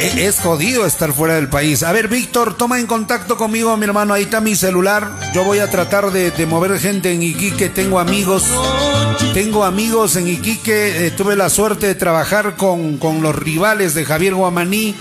E- 0.00 0.06
e- 0.20 0.26
Es 0.26 0.40
jodido 0.40 0.86
estar 0.86 1.12
fuera 1.12 1.34
del 1.34 1.48
país. 1.48 1.82
A 1.82 1.92
ver, 1.92 2.08
Víctor, 2.08 2.54
toma 2.56 2.78
en 2.80 2.86
contacto 2.86 3.36
conmigo, 3.36 3.76
mi 3.76 3.84
hermano. 3.84 4.14
Ahí 4.14 4.24
está 4.24 4.40
mi 4.40 4.54
celular. 4.54 5.10
Yo 5.34 5.44
voy 5.44 5.58
a 5.60 5.70
tratar 5.70 6.10
de, 6.10 6.30
de 6.30 6.46
mover 6.46 6.78
gente 6.78 7.12
en 7.12 7.22
Iquique. 7.22 7.68
Tengo 7.68 7.98
amigos. 7.98 8.44
Tengo 9.32 9.64
amigos 9.64 10.16
en 10.16 10.28
Iquique. 10.28 11.06
Eh, 11.06 11.10
tuve 11.10 11.36
la 11.36 11.48
suerte 11.48 11.86
de 11.86 11.94
trabajar 11.94 12.56
con, 12.56 12.98
con 12.98 13.22
los 13.22 13.34
rivales 13.34 13.94
de 13.94 14.04
Javier 14.04 14.34
Guamaní. 14.34 14.94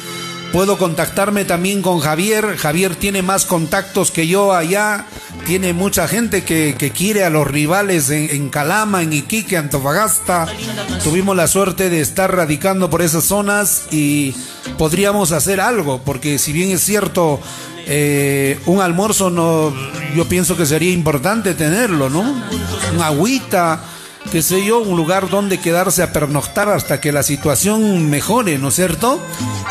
Puedo 0.54 0.78
contactarme 0.78 1.46
también 1.46 1.82
con 1.82 2.00
Javier. 2.00 2.58
Javier 2.58 2.96
tiene 2.96 3.24
más 3.24 3.46
contactos 3.46 4.12
que 4.12 4.28
yo 4.28 4.54
allá. 4.54 5.08
Tiene 5.48 5.74
mucha 5.74 6.08
gente 6.08 6.44
que, 6.44 6.92
quiere 6.96 7.26
a 7.26 7.32
los 7.32 7.48
rivales 7.48 8.12
en, 8.12 8.30
en, 8.30 8.50
Calama, 8.50 9.02
en 9.02 9.14
Iquique, 9.14 9.58
Antofagasta. 9.58 10.46
Tuvimos 11.04 11.36
la 11.36 11.48
suerte 11.48 11.90
de 11.90 12.02
estar 12.02 12.34
radicando 12.34 12.92
por 12.92 13.02
esas 13.02 13.24
zonas 13.24 13.88
y 13.90 14.36
podríamos 14.78 15.32
hacer 15.32 15.60
algo, 15.60 16.04
porque 16.06 16.38
si 16.38 16.54
bien 16.54 16.70
es 16.70 16.82
cierto, 16.82 17.40
eh, 17.88 18.60
un 18.68 18.80
almuerzo 18.80 19.32
no, 19.32 19.74
yo 20.16 20.30
pienso 20.30 20.56
que 20.56 20.68
sería 20.68 20.92
importante 20.92 21.56
tenerlo, 21.56 22.12
¿no? 22.12 22.22
Una 22.94 23.08
agüita, 23.08 23.84
qué 24.34 24.42
sé 24.42 24.66
yo, 24.66 24.80
un 24.80 24.98
lugar 24.98 25.30
donde 25.30 25.60
quedarse 25.60 26.02
a 26.02 26.12
pernoctar 26.12 26.68
hasta 26.68 27.00
que 27.00 27.12
la 27.12 27.22
situación 27.22 28.10
mejore, 28.10 28.58
¿no 28.58 28.70
es 28.70 28.74
cierto? 28.74 29.22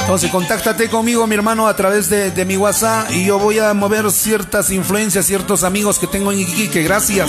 Entonces, 0.03 0.31
contáctate 0.31 0.89
conmigo, 0.89 1.27
mi 1.27 1.35
hermano, 1.35 1.67
a 1.67 1.75
través 1.75 2.09
de, 2.09 2.31
de 2.31 2.45
mi 2.45 2.57
WhatsApp 2.57 3.11
y 3.11 3.25
yo 3.25 3.41
voy 3.41 3.59
a 3.59 3.75
mover 3.75 4.09
ciertas 4.13 4.71
influencias, 4.71 5.27
ciertos 5.27 5.65
amigos 5.65 5.99
que 5.99 6.07
tengo 6.07 6.31
en 6.31 6.39
Iquique. 6.39 6.85
Gracias. 6.85 7.29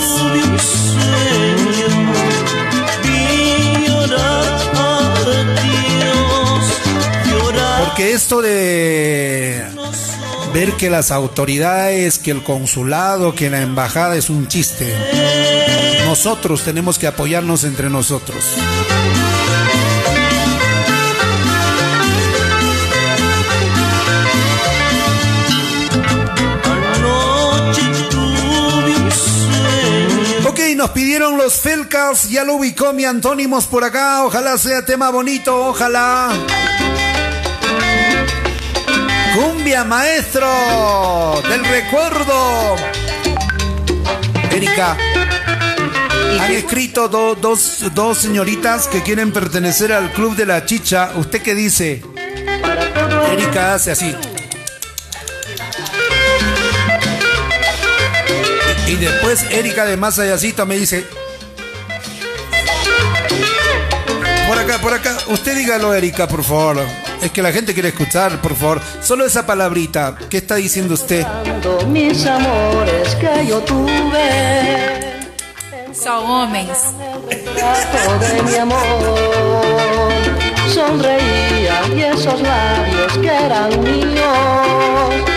Porque 7.84 8.12
esto 8.12 8.42
de 8.42 9.73
ver 10.54 10.74
que 10.74 10.88
las 10.88 11.10
autoridades, 11.10 12.20
que 12.20 12.30
el 12.30 12.44
consulado, 12.44 13.34
que 13.34 13.50
la 13.50 13.60
embajada 13.60 14.14
es 14.14 14.30
un 14.30 14.46
chiste. 14.46 14.94
Nosotros 16.06 16.62
tenemos 16.62 16.96
que 16.96 17.08
apoyarnos 17.08 17.64
entre 17.64 17.90
nosotros. 17.90 18.44
Ok, 30.46 30.60
nos 30.76 30.90
pidieron 30.90 31.36
los 31.36 31.54
Felcas, 31.54 32.30
ya 32.30 32.44
lo 32.44 32.54
ubicó 32.54 32.92
mi 32.92 33.04
Antónimos 33.04 33.66
por 33.66 33.82
acá, 33.82 34.24
ojalá 34.24 34.56
sea 34.56 34.84
tema 34.84 35.10
bonito, 35.10 35.66
ojalá. 35.70 36.30
Cumbia 39.34 39.82
maestro 39.82 41.42
del 41.48 41.64
recuerdo. 41.64 42.76
Erika, 44.52 44.96
han 46.40 46.52
escrito 46.52 47.08
dos, 47.08 47.92
dos 47.92 48.18
señoritas 48.18 48.86
que 48.86 49.02
quieren 49.02 49.32
pertenecer 49.32 49.92
al 49.92 50.12
Club 50.12 50.36
de 50.36 50.46
la 50.46 50.64
Chicha. 50.64 51.10
¿Usted 51.16 51.42
qué 51.42 51.56
dice? 51.56 52.02
Erika 53.32 53.74
hace 53.74 53.90
así. 53.90 54.14
Y, 58.86 58.92
y 58.92 58.96
después 58.96 59.42
Erika 59.50 59.84
de 59.84 59.96
más 59.96 60.16
allácito 60.20 60.64
me 60.64 60.76
dice. 60.76 61.04
Por 64.46 64.58
acá, 64.58 64.78
por 64.78 64.94
acá. 64.94 65.16
Usted 65.26 65.56
dígalo, 65.56 65.92
Erika, 65.92 66.28
por 66.28 66.44
favor. 66.44 66.86
Es 67.24 67.30
que 67.30 67.40
la 67.40 67.52
gente 67.52 67.72
quiere 67.72 67.88
escuchar, 67.88 68.38
por 68.42 68.54
favor. 68.54 68.82
Solo 69.00 69.24
esa 69.24 69.46
palabrita. 69.46 70.14
¿Qué 70.28 70.36
está 70.36 70.56
diciendo 70.56 70.92
usted? 70.92 71.26
Mis 71.88 72.26
amores 72.26 73.14
que 73.14 73.46
yo 73.46 73.60
tuve. 73.60 75.22
Son 75.94 76.30
hombres. 76.30 76.68
de 77.30 78.42
mi 78.42 78.56
amor. 78.56 78.78
Sonreía 80.68 81.80
y 81.96 82.02
esos 82.02 82.42
labios 82.42 83.16
que 83.18 83.28
eran 83.28 83.82
míos 83.82 85.34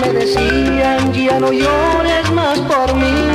me 0.00 0.12
decían 0.12 1.12
ya 1.12 1.38
no 1.38 1.52
llores 1.52 2.30
más 2.32 2.58
por 2.60 2.94
mí. 2.96 3.27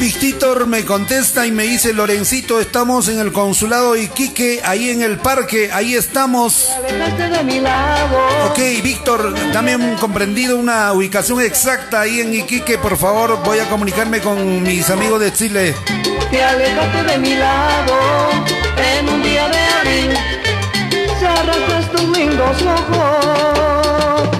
Ok, 0.00 0.06
Victor 0.18 0.66
me 0.66 0.86
contesta 0.86 1.46
y 1.46 1.52
me 1.52 1.64
dice, 1.64 1.92
Lorencito, 1.92 2.58
estamos 2.58 3.08
en 3.08 3.18
el 3.18 3.32
consulado 3.32 3.94
Iquique, 3.98 4.62
ahí 4.64 4.88
en 4.88 5.02
el 5.02 5.18
parque, 5.18 5.70
ahí 5.74 5.94
estamos. 5.94 6.70
de 6.80 7.44
mi 7.44 7.60
lado. 7.60 8.18
Ok, 8.50 8.58
Víctor, 8.82 9.34
dame 9.52 9.76
un 9.76 9.96
comprendido, 9.96 10.56
una 10.56 10.90
ubicación 10.94 11.42
exacta 11.42 12.00
ahí 12.00 12.20
en 12.20 12.32
Iquique, 12.32 12.78
por 12.78 12.96
favor, 12.96 13.42
voy 13.44 13.58
a 13.58 13.68
comunicarme 13.68 14.20
con 14.20 14.62
mis 14.62 14.88
amigos 14.88 15.20
de 15.20 15.34
Chile. 15.34 15.74
Te 16.30 16.42
alejaste 16.42 17.02
de 17.02 17.18
mi 17.18 17.34
lado 17.34 17.98
en 18.78 19.06
un 19.06 19.22
día 19.22 19.48
de 19.50 19.58
abril. 19.58 20.18
Cerraste 21.18 21.88
tus 21.94 22.16
lindos 22.16 22.62
ojos. 22.62 24.39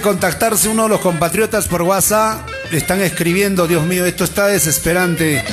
Contactarse 0.00 0.68
uno 0.68 0.84
de 0.84 0.88
los 0.88 1.00
compatriotas 1.00 1.68
por 1.68 1.82
WhatsApp. 1.82 2.48
Le 2.70 2.78
están 2.78 3.00
escribiendo, 3.00 3.66
Dios 3.66 3.84
mío, 3.84 4.04
esto 4.06 4.24
está 4.24 4.46
desesperante. 4.46 5.44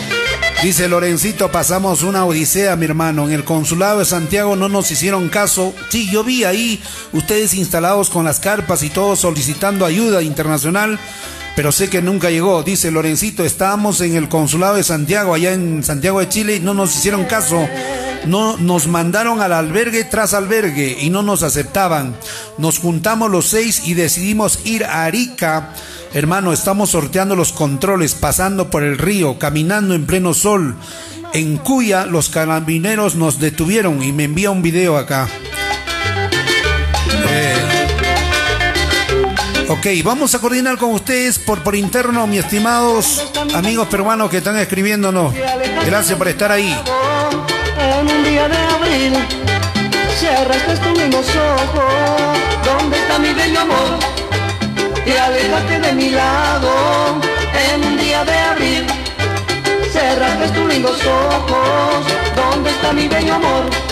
Dice 0.64 0.88
Lorencito, 0.88 1.52
pasamos 1.52 2.04
una 2.04 2.26
odisea, 2.26 2.76
mi 2.76 2.86
hermano. 2.86 3.28
En 3.28 3.34
el 3.34 3.44
consulado 3.44 4.00
de 4.00 4.06
Santiago 4.06 4.56
no 4.56 4.70
nos 4.70 4.92
hicieron 4.92 5.28
caso. 5.30 5.74
Sí, 5.90 6.10
yo 6.12 6.24
vi 6.24 6.44
ahí 6.44 6.82
ustedes 7.14 7.54
instalados 7.56 8.10
con 8.10 8.26
las 8.26 8.40
carpas 8.40 8.84
y 8.84 8.90
todo 8.90 9.16
solicitando 9.16 9.86
ayuda 9.86 10.22
internacional, 10.22 11.00
pero 11.56 11.72
sé 11.72 11.90
que 11.90 12.02
nunca 12.02 12.30
llegó. 12.30 12.62
Dice 12.64 12.92
Lorencito, 12.92 13.44
estábamos 13.44 14.02
en 14.02 14.16
el 14.16 14.30
consulado 14.30 14.76
de 14.76 14.84
Santiago, 14.84 15.34
allá 15.34 15.54
en 15.54 15.84
Santiago 15.84 16.20
de 16.20 16.30
Chile, 16.30 16.56
y 16.58 16.60
no 16.60 16.74
nos 16.74 16.96
hicieron 16.96 17.26
caso. 17.26 17.68
No 18.26 18.58
nos 18.58 18.88
mandaron 18.88 19.42
al 19.42 19.54
albergue 19.54 20.04
tras 20.04 20.34
albergue 20.34 20.98
y 21.02 21.10
no 21.10 21.24
nos 21.24 21.44
aceptaban. 21.44 22.16
Nos 22.58 22.80
juntamos 22.80 23.32
los 23.32 23.48
seis 23.48 23.84
y 23.86 23.94
decidimos 23.94 24.60
ir 24.66 24.86
a 24.86 25.06
Arica. 25.06 25.74
Hermano, 26.14 26.54
estamos 26.54 26.92
sorteando 26.92 27.36
los 27.36 27.52
controles, 27.52 28.14
pasando 28.16 28.70
por 28.70 28.84
el 28.84 28.98
río, 28.98 29.40
caminando 29.40 29.94
en 29.96 30.06
pleno 30.06 30.34
sol. 30.34 30.76
En 31.34 31.58
Cuya 31.58 32.06
los 32.06 32.30
carabineros 32.30 33.16
nos 33.16 33.40
detuvieron 33.40 34.04
y 34.04 34.12
me 34.12 34.26
envía 34.26 34.52
un 34.52 34.62
video 34.62 34.98
acá. 34.98 35.28
Eh, 37.30 37.82
Ok, 39.72 39.88
vamos 40.04 40.36
a 40.36 40.40
coordinar 40.40 40.78
con 40.78 40.92
ustedes 40.92 41.40
por, 41.40 41.64
por 41.64 41.76
interno, 41.76 42.28
mis 42.28 42.40
estimados 42.40 43.32
amigos 43.56 43.88
peruanos 43.88 44.30
que 44.30 44.40
están 44.40 44.58
escribiéndonos. 44.58 45.34
Gracias 45.86 46.18
por 46.18 46.28
estar 46.28 46.52
ahí. 46.52 46.78
En 47.78 48.10
un 48.10 48.24
día 48.24 48.48
de 48.48 48.58
abril 48.58 49.14
cerraste 50.20 50.78
tus 50.78 50.98
mismos 51.00 51.26
ojos. 51.36 52.38
¿Dónde 52.66 52.98
está 52.98 53.20
mi 53.20 53.34
bello 53.34 53.62
amor? 53.62 54.00
Te 55.06 55.20
alejaste 55.20 55.80
de 55.80 55.92
mi 55.94 56.10
lado. 56.10 57.22
En 57.72 57.84
un 57.84 57.98
día 57.98 58.24
de 58.24 58.38
abril 58.38 58.88
cerraste 59.92 60.48
tus 60.50 60.74
lindos 60.74 61.00
ojos. 61.06 62.06
¿Dónde 62.36 62.70
está 62.70 62.94
mi 62.94 63.08
bello 63.08 63.36
amor? 63.36 63.91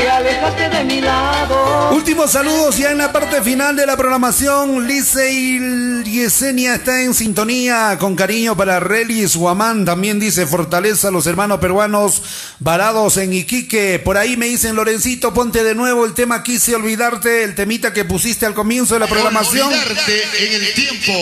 Te 0.00 0.08
alejaste 0.08 0.70
de 0.70 0.84
mi 0.84 1.02
lado. 1.02 1.90
Últimos 1.94 2.30
saludos 2.30 2.78
ya 2.78 2.90
en 2.90 2.96
la 2.96 3.12
parte 3.12 3.42
final 3.42 3.76
de 3.76 3.84
la 3.84 3.98
programación. 3.98 4.86
Lice 4.86 5.30
y 5.30 6.02
Yesenia 6.04 6.76
está 6.76 7.02
en 7.02 7.12
sintonía 7.12 7.98
con 8.00 8.16
cariño 8.16 8.56
para 8.56 8.80
Relis 8.80 9.36
Guamán. 9.36 9.84
También 9.84 10.18
dice 10.18 10.46
Fortaleza 10.46 11.08
a 11.08 11.10
los 11.10 11.26
hermanos 11.26 11.60
peruanos 11.60 12.22
varados 12.60 13.18
en 13.18 13.34
Iquique. 13.34 13.98
Por 14.02 14.16
ahí 14.16 14.38
me 14.38 14.46
dicen 14.46 14.74
Lorencito, 14.74 15.34
ponte 15.34 15.62
de 15.62 15.74
nuevo 15.74 16.06
el 16.06 16.14
tema 16.14 16.42
Quise 16.42 16.74
olvidarte, 16.74 17.44
el 17.44 17.54
temita 17.54 17.92
que 17.92 18.06
pusiste 18.06 18.46
al 18.46 18.54
comienzo 18.54 18.94
de 18.94 19.00
la 19.00 19.06
programación. 19.06 19.68
Olvidarte 19.68 20.22
en 20.38 20.62
el 20.62 20.72
tiempo. 20.72 21.12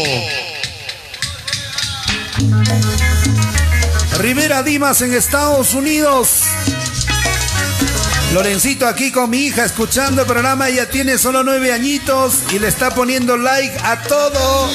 Rivera 4.19 4.63
Dimas 4.63 5.03
en 5.03 5.15
Estados 5.15 5.75
Unidos. 5.75 6.45
Lorencito 8.33 8.87
aquí 8.87 9.11
con 9.11 9.31
mi 9.31 9.47
hija 9.47 9.65
escuchando 9.65 10.21
el 10.21 10.27
programa, 10.27 10.69
ella 10.69 10.89
tiene 10.91 11.17
solo 11.17 11.43
nueve 11.43 11.73
añitos 11.73 12.43
y 12.53 12.59
le 12.59 12.69
está 12.69 12.91
poniendo 12.91 13.39
like 13.39 13.75
a 13.83 14.03
todo. 14.03 14.69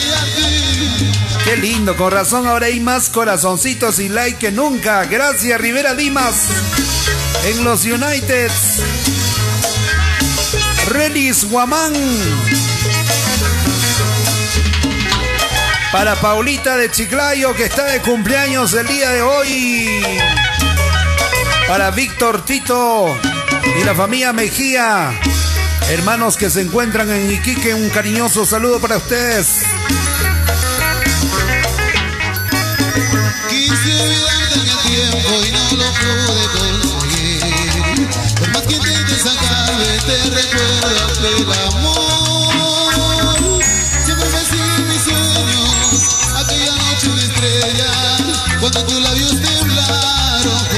Qué 1.45 1.57
lindo, 1.57 1.95
con 1.95 2.11
razón 2.11 2.47
ahora 2.47 2.65
hay 2.65 2.79
más 2.79 3.09
corazoncitos 3.09 3.99
y 3.99 4.09
like 4.09 4.39
que 4.39 4.51
nunca. 4.51 5.05
Gracias 5.05 5.61
Rivera 5.61 5.93
Dimas 5.93 6.35
en 7.45 7.63
los 7.63 7.85
United. 7.85 8.49
Relis 10.87 11.45
Guamán. 11.45 11.93
Para 15.91 16.15
Paulita 16.15 16.75
de 16.75 16.89
Chiclayo 16.89 17.53
que 17.55 17.65
está 17.65 17.85
de 17.85 17.99
cumpleaños 18.01 18.73
el 18.73 18.87
día 18.87 19.11
de 19.11 19.21
hoy. 19.21 20.01
Para 21.67 21.91
Víctor 21.91 22.43
Tito 22.43 23.15
y 23.79 23.83
la 23.83 23.95
familia 23.95 24.33
Mejía. 24.33 25.11
Hermanos 25.89 26.37
que 26.37 26.49
se 26.49 26.61
encuentran 26.61 27.09
en 27.11 27.31
Iquique, 27.31 27.73
un 27.73 27.89
cariñoso 27.89 28.45
saludo 28.45 28.79
para 28.79 28.97
ustedes. 28.97 29.63
Quise 33.49 34.01
olvidarte 34.01 34.59
en 34.59 34.67
el 34.69 34.77
tiempo 34.83 35.29
y 35.45 35.51
no 35.51 35.63
lo 35.77 35.87
pude 35.99 36.45
conseguir. 36.57 38.07
Por 38.39 38.49
más 38.49 38.61
que 38.63 38.75
intentes 38.75 39.21
sacarme, 39.21 39.99
te 40.05 40.17
recuerdo 40.29 40.99
aquel 41.05 41.51
amor. 41.67 42.03
Siempre 44.05 44.29
me 44.29 44.41
siguen 44.45 44.87
mis 44.87 45.01
sueños, 45.01 46.01
aquella 46.35 46.75
noche 46.75 47.09
de 47.09 47.23
estrellas, 47.25 48.21
cuando 48.59 48.85
tus 48.85 48.99
labios 49.01 49.31
temblaron 49.41 50.72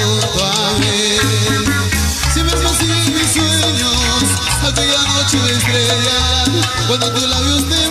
estrellas, 5.76 6.50
cuando 6.88 7.12
tus 7.12 7.30
labios 7.30 7.70
temblaron 7.70 7.85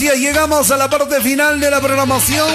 Llegamos 0.00 0.70
a 0.70 0.78
la 0.78 0.88
parte 0.88 1.20
final 1.20 1.60
de 1.60 1.70
la 1.70 1.78
programación. 1.78 2.48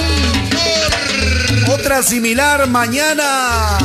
Otra 1.72 2.02
similar 2.02 2.68
mañana. 2.68 3.78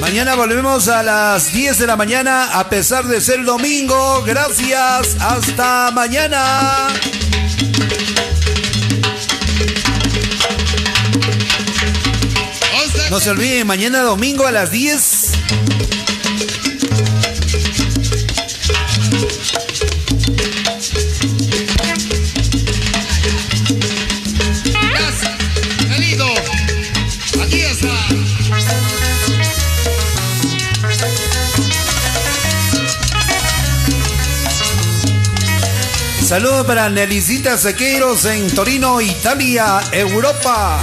Mañana 0.00 0.36
volvemos 0.36 0.86
a 0.86 1.02
las 1.02 1.52
10 1.52 1.76
de 1.76 1.86
la 1.88 1.96
mañana 1.96 2.56
a 2.56 2.68
pesar 2.70 3.04
de 3.06 3.20
ser 3.20 3.44
domingo. 3.44 4.22
Gracias. 4.22 5.16
Hasta 5.18 5.90
mañana. 5.90 6.86
No 13.10 13.18
se 13.18 13.30
olviden, 13.30 13.66
mañana 13.66 14.02
domingo 14.02 14.46
a 14.46 14.52
las 14.52 14.70
10. 14.70 15.13
Saludos 36.34 36.66
para 36.66 36.88
Nelicita 36.90 37.56
Sequeiros 37.56 38.24
en 38.24 38.52
Torino, 38.52 39.00
Italia, 39.00 39.78
Europa. 39.92 40.82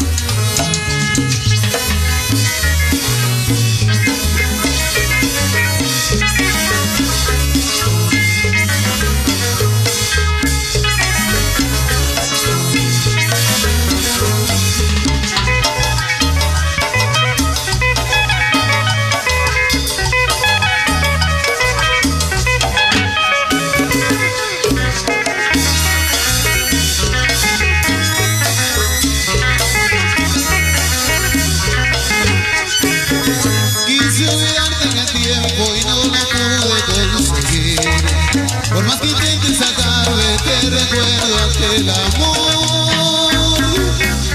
recuerda 40.72 41.50
que 41.58 41.76
el 41.76 41.90
amor 41.90 43.58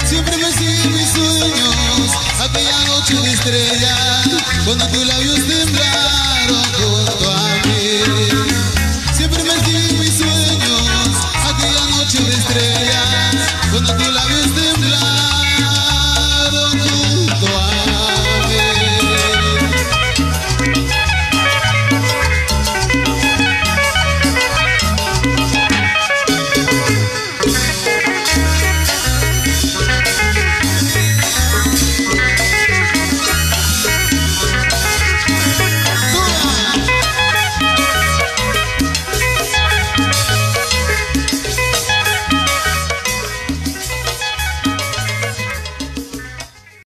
siempre 0.05 0.37
me 0.37 0.51
sigue 0.51 0.87
mis 0.89 1.09
sueños, 1.09 2.11
aquella 2.39 2.79
noche 2.85 3.15
de 3.15 3.33
estrella, 3.33 3.95
cuando 4.65 4.87
tus 4.87 5.05
labios 5.05 5.47
temblan. 5.47 6.06